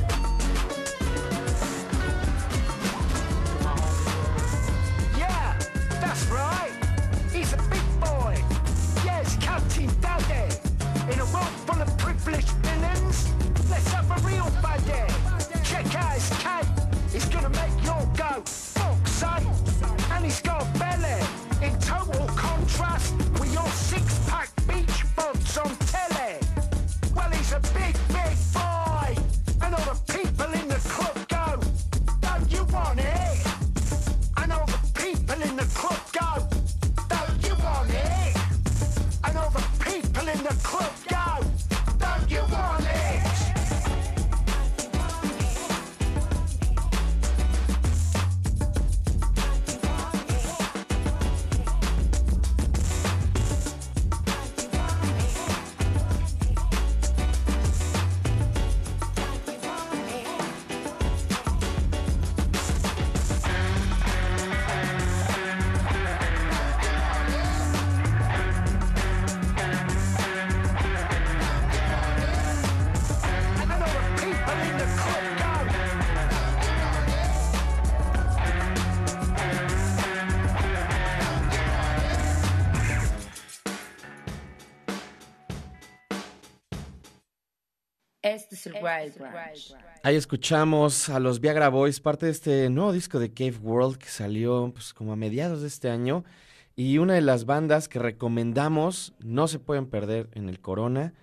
Es 88.58 88.66
el 88.66 88.74
Wild 88.74 89.18
Branch. 89.18 89.76
Ahí 90.01 90.16
escuchamos 90.16 91.10
a 91.10 91.20
los 91.20 91.39
Viagra 91.39 91.70
Boys, 91.70 91.99
parte 91.99 92.26
de 92.26 92.32
este 92.32 92.70
nuevo 92.70 92.91
disco 92.91 93.20
de 93.20 93.32
Cave 93.32 93.58
World 93.62 93.97
que 93.97 94.08
salió 94.08 94.72
pues, 94.74 94.93
como 94.93 95.14
a 95.14 95.16
mediados 95.16 95.62
de 95.62 95.68
este 95.68 95.89
año. 95.89 96.24
Y 96.76 96.97
una 96.97 97.14
de 97.14 97.22
las 97.22 97.45
bandas 97.45 97.88
que 97.88 97.99
recomendamos, 97.99 99.14
no 99.20 99.47
se 99.47 99.60
pueden 99.60 99.86
perder 99.86 100.30
en 100.34 100.49
el 100.49 100.60
Corona. 100.60 101.14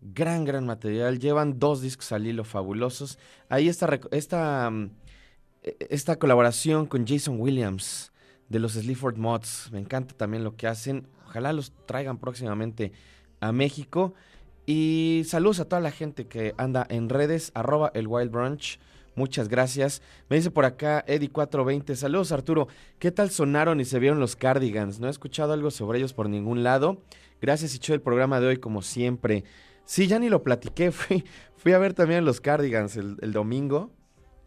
Gran, 0.00 0.44
gran 0.44 0.66
material. 0.66 1.20
Llevan 1.20 1.58
dos 1.60 1.80
discos 1.80 2.10
al 2.10 2.26
hilo 2.26 2.44
fabulosos. 2.44 3.18
Ahí 3.48 3.68
está 3.68 4.00
esta, 4.10 4.68
mm, 4.70 4.90
e, 5.62 5.76
esta 5.90 6.16
colaboración 6.16 6.86
con 6.86 7.06
Jason 7.06 7.40
Williams 7.40 8.12
de 8.48 8.58
los 8.58 8.72
Sleaford 8.72 9.16
Mods. 9.16 9.70
Me 9.70 9.78
encanta 9.78 10.16
también 10.16 10.42
lo 10.42 10.56
que 10.56 10.66
hacen. 10.66 11.06
Ojalá 11.26 11.52
los 11.52 11.72
traigan 11.86 12.18
próximamente 12.18 12.92
a 13.40 13.52
México. 13.52 14.14
Y 14.66 15.22
saludos 15.26 15.60
a 15.60 15.66
toda 15.66 15.80
la 15.80 15.90
gente 15.90 16.26
que 16.26 16.54
anda 16.56 16.86
en 16.88 17.08
redes, 17.08 17.52
arroba 17.54 17.90
el 17.94 18.08
Wild 18.08 18.30
Brunch. 18.30 18.78
Muchas 19.14 19.48
gracias. 19.48 20.02
Me 20.28 20.36
dice 20.36 20.50
por 20.50 20.64
acá 20.64 21.04
Eddie420. 21.06 21.94
Saludos 21.94 22.32
Arturo. 22.32 22.68
¿Qué 22.98 23.12
tal 23.12 23.30
sonaron 23.30 23.80
y 23.80 23.84
se 23.84 23.98
vieron 23.98 24.18
los 24.18 24.36
Cardigans? 24.36 24.98
No 24.98 25.06
he 25.06 25.10
escuchado 25.10 25.52
algo 25.52 25.70
sobre 25.70 25.98
ellos 25.98 26.14
por 26.14 26.28
ningún 26.28 26.64
lado. 26.64 27.02
Gracias 27.40 27.74
y 27.74 27.78
chido 27.78 27.94
el 27.94 28.00
programa 28.00 28.40
de 28.40 28.48
hoy 28.48 28.56
como 28.56 28.82
siempre. 28.82 29.44
Sí, 29.84 30.06
ya 30.06 30.18
ni 30.18 30.28
lo 30.28 30.42
platiqué. 30.42 30.90
Fui, 30.92 31.24
fui 31.56 31.72
a 31.72 31.78
ver 31.78 31.94
también 31.94 32.24
los 32.24 32.40
Cardigans 32.40 32.96
el, 32.96 33.16
el 33.20 33.32
domingo. 33.32 33.90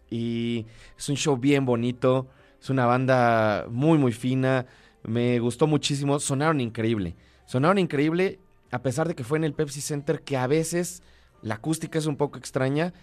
Y 0.10 0.66
es 0.98 1.08
un 1.10 1.16
show 1.16 1.38
bien 1.38 1.66
bonito. 1.66 2.28
Es 2.60 2.70
una 2.70 2.86
banda 2.86 3.68
muy, 3.70 3.98
muy 3.98 4.12
fina. 4.12 4.66
Me 5.04 5.40
gustó 5.40 5.68
muchísimo. 5.68 6.20
Sonaron 6.20 6.60
increíble. 6.60 7.16
Sonaron 7.46 7.78
increíble 7.78 8.40
a 8.72 8.82
pesar 8.82 9.08
de 9.08 9.16
que 9.16 9.24
fue 9.24 9.38
en 9.38 9.44
el 9.44 9.54
Pepsi 9.54 9.82
Center, 9.82 10.22
que 10.22 10.38
a 10.38 10.48
veces 10.48 11.04
la 11.42 11.56
acústica 11.56 12.00
es 12.00 12.06
un 12.06 12.18
poco 12.18 12.38
extraña, 12.38 12.94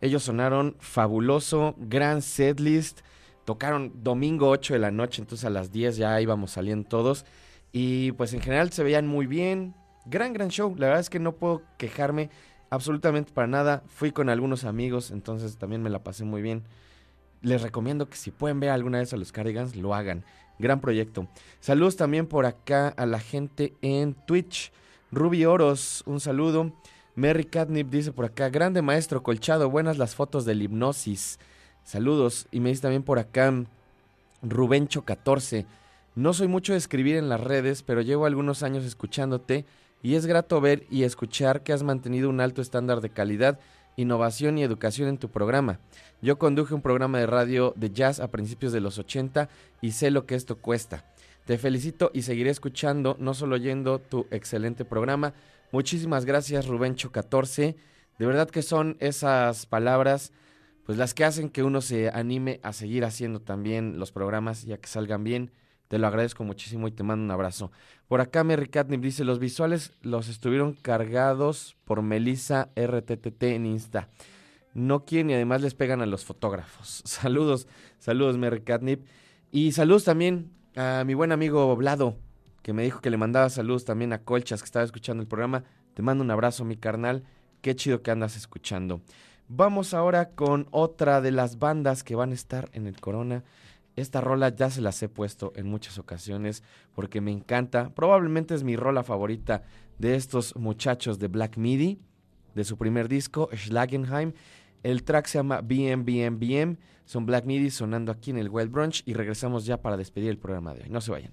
ellos 0.00 0.24
sonaron 0.24 0.76
fabuloso, 0.80 1.74
gran 1.78 2.22
setlist, 2.22 3.00
tocaron 3.44 3.92
domingo 4.02 4.48
8 4.48 4.74
de 4.74 4.80
la 4.80 4.90
noche, 4.90 5.22
entonces 5.22 5.44
a 5.44 5.50
las 5.50 5.72
10 5.72 5.96
ya 5.96 6.20
íbamos 6.20 6.52
saliendo 6.52 6.88
todos, 6.88 7.24
y 7.72 8.12
pues 8.12 8.32
en 8.34 8.40
general 8.40 8.72
se 8.72 8.84
veían 8.84 9.06
muy 9.06 9.26
bien, 9.26 9.74
gran, 10.06 10.32
gran 10.32 10.48
show, 10.48 10.74
la 10.76 10.86
verdad 10.86 11.00
es 11.00 11.10
que 11.10 11.20
no 11.20 11.36
puedo 11.36 11.62
quejarme 11.78 12.30
absolutamente 12.70 13.32
para 13.32 13.46
nada, 13.46 13.82
fui 13.88 14.12
con 14.12 14.28
algunos 14.28 14.64
amigos, 14.64 15.10
entonces 15.10 15.56
también 15.56 15.82
me 15.82 15.90
la 15.90 16.02
pasé 16.02 16.24
muy 16.24 16.42
bien. 16.42 16.64
Les 17.40 17.62
recomiendo 17.62 18.08
que 18.08 18.16
si 18.16 18.30
pueden 18.30 18.58
ver 18.58 18.70
alguna 18.70 18.98
vez 18.98 19.12
a 19.12 19.16
los 19.16 19.30
Cardigans, 19.30 19.76
lo 19.76 19.94
hagan. 19.94 20.24
Gran 20.58 20.80
proyecto. 20.80 21.28
Saludos 21.60 21.96
también 21.96 22.26
por 22.26 22.46
acá 22.46 22.88
a 22.88 23.06
la 23.06 23.20
gente 23.20 23.74
en 23.82 24.14
Twitch. 24.14 24.72
Ruby 25.14 25.44
Oros, 25.44 26.02
un 26.06 26.18
saludo. 26.18 26.72
Mary 27.14 27.44
Catnip 27.44 27.88
dice 27.88 28.10
por 28.10 28.24
acá, 28.24 28.48
grande 28.48 28.82
maestro 28.82 29.22
colchado, 29.22 29.70
buenas 29.70 29.96
las 29.96 30.16
fotos 30.16 30.44
del 30.44 30.60
hipnosis. 30.60 31.38
Saludos. 31.84 32.48
Y 32.50 32.58
me 32.58 32.70
dice 32.70 32.82
también 32.82 33.04
por 33.04 33.20
acá 33.20 33.52
Rubencho14. 34.42 35.66
No 36.16 36.32
soy 36.32 36.48
mucho 36.48 36.72
de 36.72 36.78
escribir 36.78 37.14
en 37.14 37.28
las 37.28 37.40
redes, 37.40 37.84
pero 37.84 38.00
llevo 38.00 38.26
algunos 38.26 38.64
años 38.64 38.84
escuchándote 38.84 39.64
y 40.02 40.16
es 40.16 40.26
grato 40.26 40.60
ver 40.60 40.84
y 40.90 41.04
escuchar 41.04 41.62
que 41.62 41.72
has 41.72 41.84
mantenido 41.84 42.28
un 42.28 42.40
alto 42.40 42.60
estándar 42.60 43.00
de 43.00 43.10
calidad, 43.10 43.60
innovación 43.96 44.58
y 44.58 44.64
educación 44.64 45.08
en 45.08 45.18
tu 45.18 45.28
programa. 45.28 45.78
Yo 46.22 46.40
conduje 46.40 46.74
un 46.74 46.82
programa 46.82 47.20
de 47.20 47.26
radio 47.26 47.72
de 47.76 47.90
jazz 47.90 48.18
a 48.18 48.32
principios 48.32 48.72
de 48.72 48.80
los 48.80 48.98
80 48.98 49.48
y 49.80 49.92
sé 49.92 50.10
lo 50.10 50.26
que 50.26 50.34
esto 50.34 50.56
cuesta. 50.56 51.04
Te 51.44 51.58
felicito 51.58 52.10
y 52.14 52.22
seguiré 52.22 52.48
escuchando, 52.48 53.16
no 53.20 53.34
solo 53.34 53.56
oyendo 53.56 53.98
tu 53.98 54.26
excelente 54.30 54.86
programa. 54.86 55.34
Muchísimas 55.72 56.24
gracias, 56.24 56.66
Rubencho 56.66 57.12
14. 57.12 57.76
De 58.18 58.26
verdad 58.26 58.48
que 58.48 58.62
son 58.62 58.96
esas 58.98 59.66
palabras, 59.66 60.32
pues 60.86 60.96
las 60.96 61.12
que 61.12 61.24
hacen 61.24 61.50
que 61.50 61.62
uno 61.62 61.82
se 61.82 62.08
anime 62.08 62.60
a 62.62 62.72
seguir 62.72 63.04
haciendo 63.04 63.40
también 63.40 63.98
los 63.98 64.10
programas 64.10 64.64
y 64.64 64.72
a 64.72 64.78
que 64.78 64.88
salgan 64.88 65.22
bien. 65.22 65.50
Te 65.88 65.98
lo 65.98 66.06
agradezco 66.06 66.44
muchísimo 66.44 66.88
y 66.88 66.92
te 66.92 67.02
mando 67.02 67.24
un 67.24 67.30
abrazo. 67.30 67.70
Por 68.08 68.22
acá 68.22 68.42
Mary 68.42 68.68
Catnip 68.68 69.02
dice, 69.02 69.22
los 69.22 69.38
visuales 69.38 69.92
los 70.00 70.28
estuvieron 70.28 70.72
cargados 70.72 71.76
por 71.84 72.00
Melissa 72.00 72.70
RTTT 72.74 73.42
en 73.42 73.66
Insta. 73.66 74.08
No 74.72 75.04
quieren 75.04 75.28
y 75.28 75.34
además 75.34 75.60
les 75.60 75.74
pegan 75.74 76.00
a 76.00 76.06
los 76.06 76.24
fotógrafos. 76.24 77.02
Saludos, 77.04 77.68
saludos 77.98 78.38
Mary 78.38 78.62
Catnip. 78.62 79.04
Y 79.52 79.72
saludos 79.72 80.04
también 80.04 80.50
a 80.76 81.04
mi 81.04 81.14
buen 81.14 81.32
amigo 81.32 81.74
Vlado, 81.76 82.16
que 82.62 82.72
me 82.72 82.82
dijo 82.82 83.00
que 83.00 83.10
le 83.10 83.16
mandaba 83.16 83.48
saludos 83.50 83.84
también 83.84 84.12
a 84.12 84.22
Colchas, 84.22 84.60
que 84.60 84.66
estaba 84.66 84.84
escuchando 84.84 85.22
el 85.22 85.28
programa. 85.28 85.64
Te 85.94 86.02
mando 86.02 86.24
un 86.24 86.30
abrazo, 86.30 86.64
mi 86.64 86.76
carnal. 86.76 87.24
Qué 87.60 87.76
chido 87.76 88.02
que 88.02 88.10
andas 88.10 88.36
escuchando. 88.36 89.00
Vamos 89.48 89.94
ahora 89.94 90.30
con 90.30 90.66
otra 90.70 91.20
de 91.20 91.30
las 91.30 91.58
bandas 91.58 92.02
que 92.02 92.16
van 92.16 92.30
a 92.30 92.34
estar 92.34 92.68
en 92.72 92.86
el 92.86 93.00
Corona. 93.00 93.44
Esta 93.96 94.20
rola 94.20 94.48
ya 94.48 94.70
se 94.70 94.80
las 94.80 95.00
he 95.02 95.08
puesto 95.08 95.52
en 95.54 95.68
muchas 95.68 95.98
ocasiones 95.98 96.64
porque 96.94 97.20
me 97.20 97.30
encanta. 97.30 97.90
Probablemente 97.90 98.54
es 98.54 98.64
mi 98.64 98.74
rola 98.74 99.04
favorita 99.04 99.62
de 99.98 100.16
estos 100.16 100.56
muchachos 100.56 101.18
de 101.18 101.28
Black 101.28 101.56
Midi, 101.56 102.00
de 102.54 102.64
su 102.64 102.76
primer 102.76 103.08
disco, 103.08 103.48
Schlagenheim. 103.54 104.32
El 104.84 105.02
track 105.02 105.26
se 105.26 105.38
llama 105.38 105.62
BM, 105.62 106.04
BM, 106.04 106.36
BM. 106.38 106.76
Son 107.06 107.26
Black 107.26 107.46
Midi 107.46 107.70
sonando 107.70 108.12
aquí 108.12 108.30
en 108.30 108.38
el 108.38 108.50
Wild 108.50 108.70
Brunch 108.70 109.02
y 109.06 109.14
regresamos 109.14 109.66
ya 109.66 109.82
para 109.82 109.96
despedir 109.96 110.30
el 110.30 110.38
programa 110.38 110.74
de 110.74 110.82
hoy. 110.82 110.90
No 110.90 111.00
se 111.00 111.10
vayan. 111.10 111.32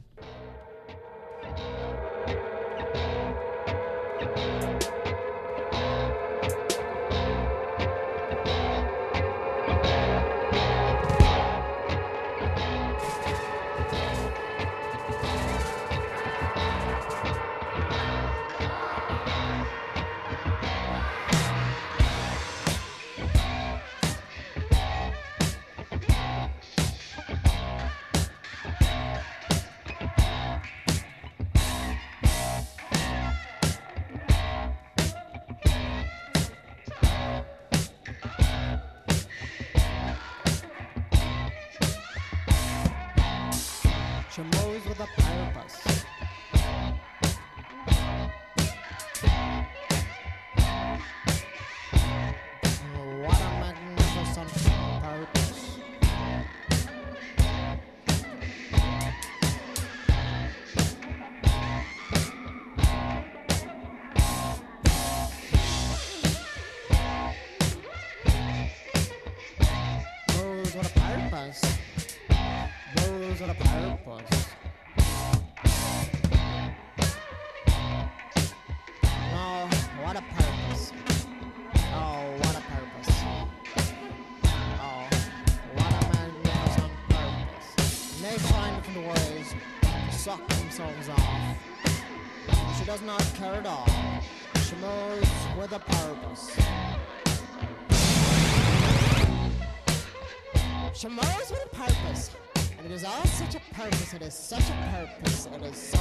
Purpose. 104.32 104.50
Such 104.50 104.70
a 104.70 104.74
purpose. 104.92 105.48
It 105.54 105.64
is 105.64 105.78
so. 105.78 106.00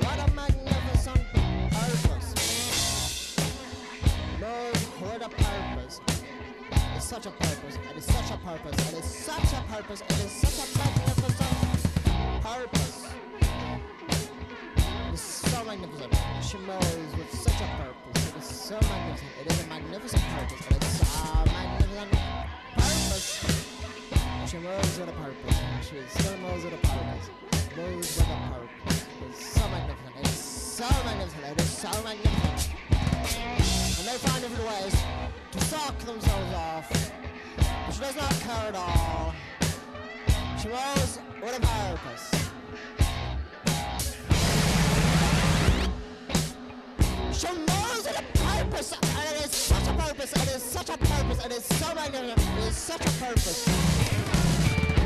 What 0.00 0.18
a 0.18 0.32
magnificent 0.32 1.20
purpose. 1.70 2.34
Lord, 4.40 4.76
what 4.76 5.22
a 5.22 5.28
purpose. 5.28 6.00
It's 6.96 7.04
such 7.04 7.26
a 7.26 7.30
purpose. 7.30 7.78
It 7.90 7.96
is 7.96 8.04
such 8.04 8.30
a 8.30 8.36
purpose. 8.38 8.92
It 8.92 8.98
is 8.98 9.04
such 9.04 9.52
a 9.52 9.62
purpose. 9.72 10.00
It 10.00 10.24
is 10.24 10.32
such 10.32 10.58
a 10.64 10.78
magnificent 10.78 11.48
purpose. 12.42 13.08
It 14.86 15.14
is 15.14 15.20
so 15.20 15.64
magnificent. 15.64 16.14
She 16.42 16.58
moves 16.58 17.16
with 17.16 17.32
such 17.32 17.60
a 17.60 17.68
purpose. 17.76 18.28
It 18.28 18.36
is 18.38 18.44
so 18.44 18.74
magnificent. 18.80 19.30
It 19.40 19.52
is 19.52 19.60
a 19.60 19.66
magnificent 19.68 20.22
purpose. 20.22 20.66
It 20.70 20.84
is 20.84 21.08
so 21.08 21.44
magnificent 21.52 22.10
purpose. 22.74 23.63
She 24.54 24.60
moves 24.60 24.98
with 25.00 25.08
a 25.08 25.12
purpose. 25.12 25.58
She 25.82 25.96
still 26.16 26.38
moves 26.38 26.62
with 26.62 26.74
a 26.74 26.86
purpose. 26.86 27.28
Moves 27.76 28.16
with 28.16 28.28
a 28.28 28.38
purpose. 28.54 29.04
It 29.20 29.30
is 29.32 29.36
so 29.36 29.68
magnificent. 29.68 30.14
It 30.16 30.28
is 30.28 30.38
so 30.38 30.88
magnificent. 31.04 31.44
It 31.44 31.60
is 31.60 31.70
so 31.70 31.90
magnificent. 32.04 32.78
And 33.98 34.06
they 34.06 34.16
find 34.22 34.42
different 34.42 34.68
ways 34.70 34.94
to 35.50 35.60
suck 35.64 35.98
themselves 35.98 36.54
off. 36.54 36.88
But 37.56 37.92
she 37.94 38.00
does 38.00 38.14
not 38.14 38.30
care 38.30 38.68
at 38.68 38.76
all. 38.76 39.34
She 40.62 40.68
moves 40.68 41.18
with 41.42 41.58
a 41.58 41.60
purpose. 41.66 42.30
She 47.40 47.48
moves 47.48 48.04
with 48.06 48.20
a 48.20 48.38
purpose, 48.38 48.92
and 49.02 49.34
it 49.34 49.46
is 49.46 49.50
such 49.50 49.88
a 49.88 49.92
purpose, 49.94 50.32
it 50.32 50.54
is 50.54 50.62
such 50.62 50.90
a 50.90 50.96
purpose, 50.96 51.44
it 51.44 51.50
is 51.50 51.64
so 51.64 51.92
magnificent, 51.92 52.58
it 52.58 52.68
is 52.68 52.76
such 52.76 53.00
a 53.00 53.10
purpose. 53.18 54.33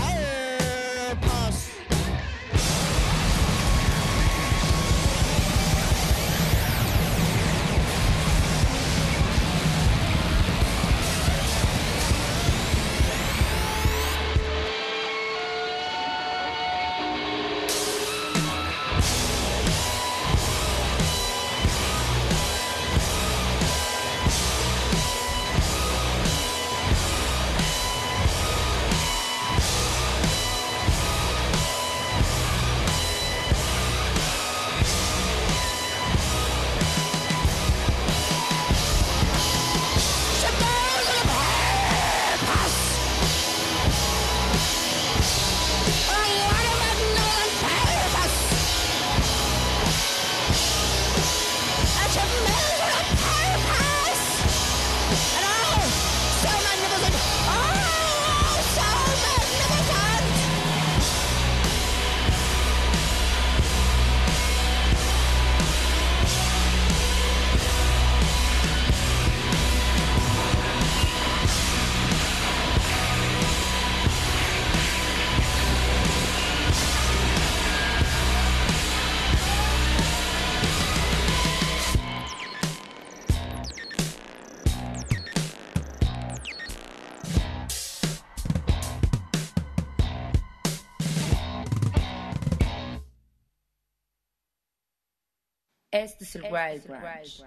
Wild. 96.36 96.84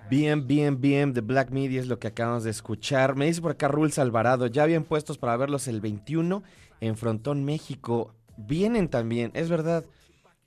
Bien, 0.10 0.48
bien, 0.48 0.82
bien, 0.82 1.14
The 1.14 1.22
Black 1.22 1.52
Media 1.52 1.80
es 1.80 1.88
lo 1.88 2.00
que 2.00 2.08
acabamos 2.08 2.44
de 2.44 2.52
escuchar. 2.52 3.16
Me 3.16 3.26
dice 3.26 3.42
por 3.42 3.52
acá 3.52 3.68
Rules 3.68 4.00
Alvarado, 4.00 4.48
ya 4.48 4.66
bien 4.66 4.84
puestos 4.84 5.18
para 5.18 5.38
verlos 5.38 5.68
el 5.68 5.82
21 5.82 6.44
en 6.82 6.98
Frontón, 6.98 7.46
México. 7.46 8.14
Vienen 8.36 8.90
también, 8.90 9.32
es 9.34 9.50
verdad, 9.50 9.86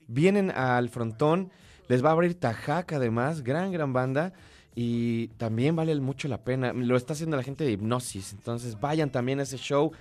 vienen 0.07 0.51
al 0.51 0.89
Frontón, 0.89 1.51
les 1.87 2.03
va 2.03 2.09
a 2.09 2.11
abrir 2.13 2.39
Tajac 2.39 2.93
además, 2.93 3.43
gran, 3.43 3.71
gran 3.71 3.93
banda. 3.93 4.33
Y 4.75 5.29
también 5.37 5.75
vale 5.75 5.99
mucho 5.99 6.27
la 6.27 6.43
pena, 6.43 6.71
lo 6.71 6.97
está 6.97 7.13
haciendo 7.13 7.35
la 7.35 7.41
gente 7.41 7.63
de 7.63 7.71
Hipnosis, 7.71 8.33
entonces 8.33 8.79
vayan 8.79 9.11
también 9.11 9.39
a 9.39 9.43
ese 9.43 9.57
show. 9.57 9.91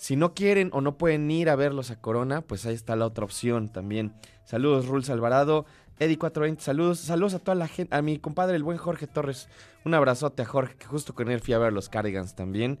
Si 0.00 0.16
no 0.16 0.32
quieren 0.32 0.70
o 0.72 0.80
no 0.80 0.96
pueden 0.96 1.30
ir 1.30 1.50
a 1.50 1.56
verlos 1.56 1.90
a 1.90 2.00
Corona, 2.00 2.40
pues 2.40 2.64
ahí 2.64 2.72
está 2.72 2.96
la 2.96 3.04
otra 3.04 3.26
opción 3.26 3.68
también. 3.68 4.14
Saludos, 4.44 4.86
Rules 4.86 5.10
Alvarado. 5.10 5.66
Eddie 5.98 6.16
420, 6.16 6.62
saludos, 6.62 7.00
saludos 7.00 7.34
a 7.34 7.38
toda 7.38 7.54
la 7.54 7.68
gente, 7.68 7.94
a 7.94 8.00
mi 8.00 8.18
compadre, 8.18 8.56
el 8.56 8.62
buen 8.62 8.78
Jorge 8.78 9.06
Torres. 9.06 9.50
Un 9.84 9.92
abrazote 9.92 10.40
a 10.40 10.46
Jorge, 10.46 10.74
que 10.76 10.86
justo 10.86 11.14
con 11.14 11.30
él 11.30 11.40
fui 11.40 11.52
a 11.52 11.58
ver 11.58 11.74
los 11.74 11.90
Cardigans 11.90 12.34
también. 12.34 12.78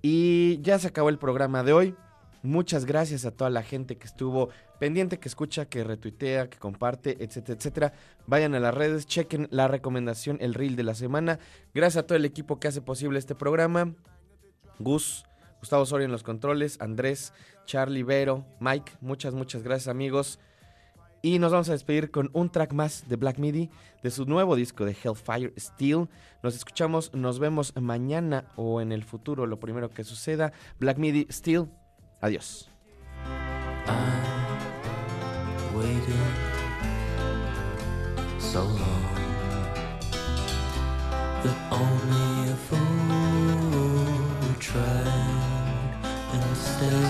Y 0.00 0.60
ya 0.62 0.78
se 0.78 0.86
acabó 0.86 1.08
el 1.08 1.18
programa 1.18 1.64
de 1.64 1.72
hoy. 1.72 1.96
Muchas 2.44 2.84
gracias 2.84 3.24
a 3.24 3.32
toda 3.32 3.50
la 3.50 3.64
gente 3.64 3.96
que 3.96 4.06
estuvo 4.06 4.50
pendiente, 4.78 5.18
que 5.18 5.26
escucha, 5.26 5.64
que 5.64 5.82
retuitea, 5.82 6.50
que 6.50 6.58
comparte, 6.58 7.16
etcétera, 7.18 7.58
etcétera. 7.58 7.92
Vayan 8.28 8.54
a 8.54 8.60
las 8.60 8.74
redes, 8.76 9.06
chequen 9.06 9.48
la 9.50 9.66
recomendación, 9.66 10.38
el 10.40 10.54
reel 10.54 10.76
de 10.76 10.84
la 10.84 10.94
semana. 10.94 11.40
Gracias 11.74 12.04
a 12.04 12.06
todo 12.06 12.16
el 12.16 12.24
equipo 12.24 12.60
que 12.60 12.68
hace 12.68 12.80
posible 12.80 13.18
este 13.18 13.34
programa. 13.34 13.92
Gus, 14.78 15.24
Gustavo 15.60 15.86
Soria 15.86 16.06
en 16.06 16.12
los 16.12 16.22
controles, 16.22 16.80
Andrés, 16.80 17.32
Charlie, 17.66 18.02
Vero, 18.02 18.44
Mike. 18.58 18.92
Muchas, 19.00 19.34
muchas 19.34 19.62
gracias 19.62 19.88
amigos. 19.88 20.40
Y 21.22 21.38
nos 21.38 21.52
vamos 21.52 21.68
a 21.68 21.72
despedir 21.72 22.10
con 22.10 22.30
un 22.32 22.50
track 22.50 22.72
más 22.72 23.06
de 23.08 23.16
Black 23.16 23.38
Midi, 23.38 23.70
de 24.02 24.10
su 24.10 24.24
nuevo 24.24 24.56
disco 24.56 24.86
de 24.86 24.92
Hellfire 24.92 25.52
Steel. 25.58 26.08
Nos 26.42 26.56
escuchamos, 26.56 27.12
nos 27.12 27.38
vemos 27.38 27.74
mañana 27.76 28.46
o 28.56 28.80
en 28.80 28.90
el 28.90 29.04
futuro, 29.04 29.46
lo 29.46 29.60
primero 29.60 29.90
que 29.90 30.02
suceda. 30.02 30.52
Black 30.78 30.96
Midi 30.96 31.26
Steel, 31.30 31.68
adiós. 32.22 32.70
And 46.32 46.56
stay. 46.56 47.06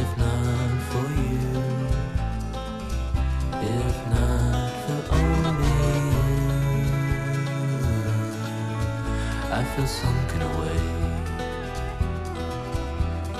If 0.00 0.10
not 0.18 0.70
for 0.90 1.06
you, 1.22 1.50
if 3.62 3.96
not 4.14 4.70
for 4.84 5.00
only 5.14 5.72
you, 6.12 6.24
I 9.52 9.64
feel 9.72 9.86
sunken 9.86 10.42
away. 10.42 10.80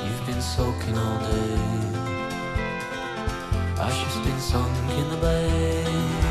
You've 0.05 0.24
been 0.27 0.43
soaking 0.43 0.97
all 0.98 1.18
day. 1.20 1.59
Ashes 3.78 4.16
been 4.24 4.40
sunk 4.40 4.77
in 4.90 5.10
the 5.10 5.16
bay. 5.16 6.30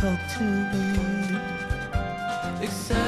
Talk 0.00 0.18
to 0.28 0.42
me. 0.42 1.38
Accept 2.62 2.99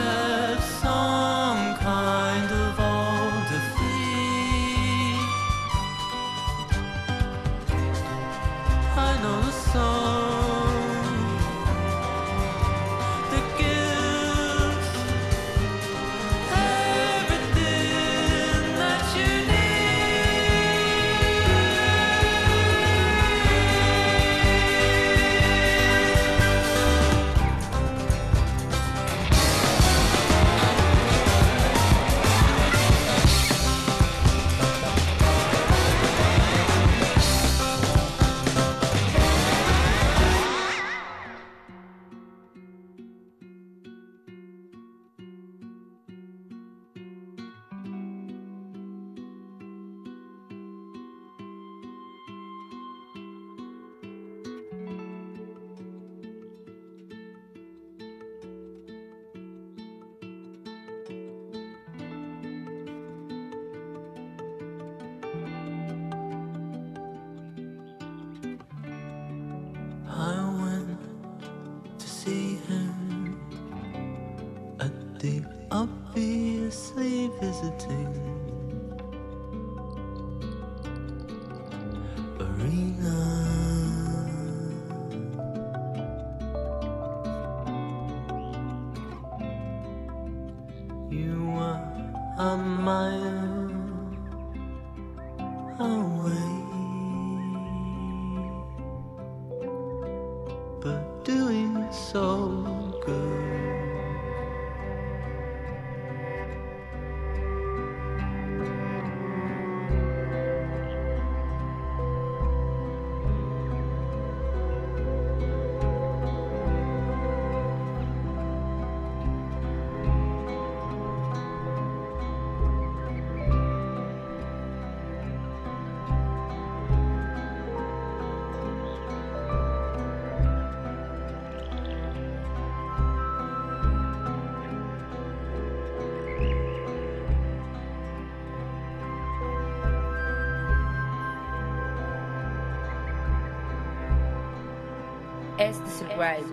Este 146.09 146.52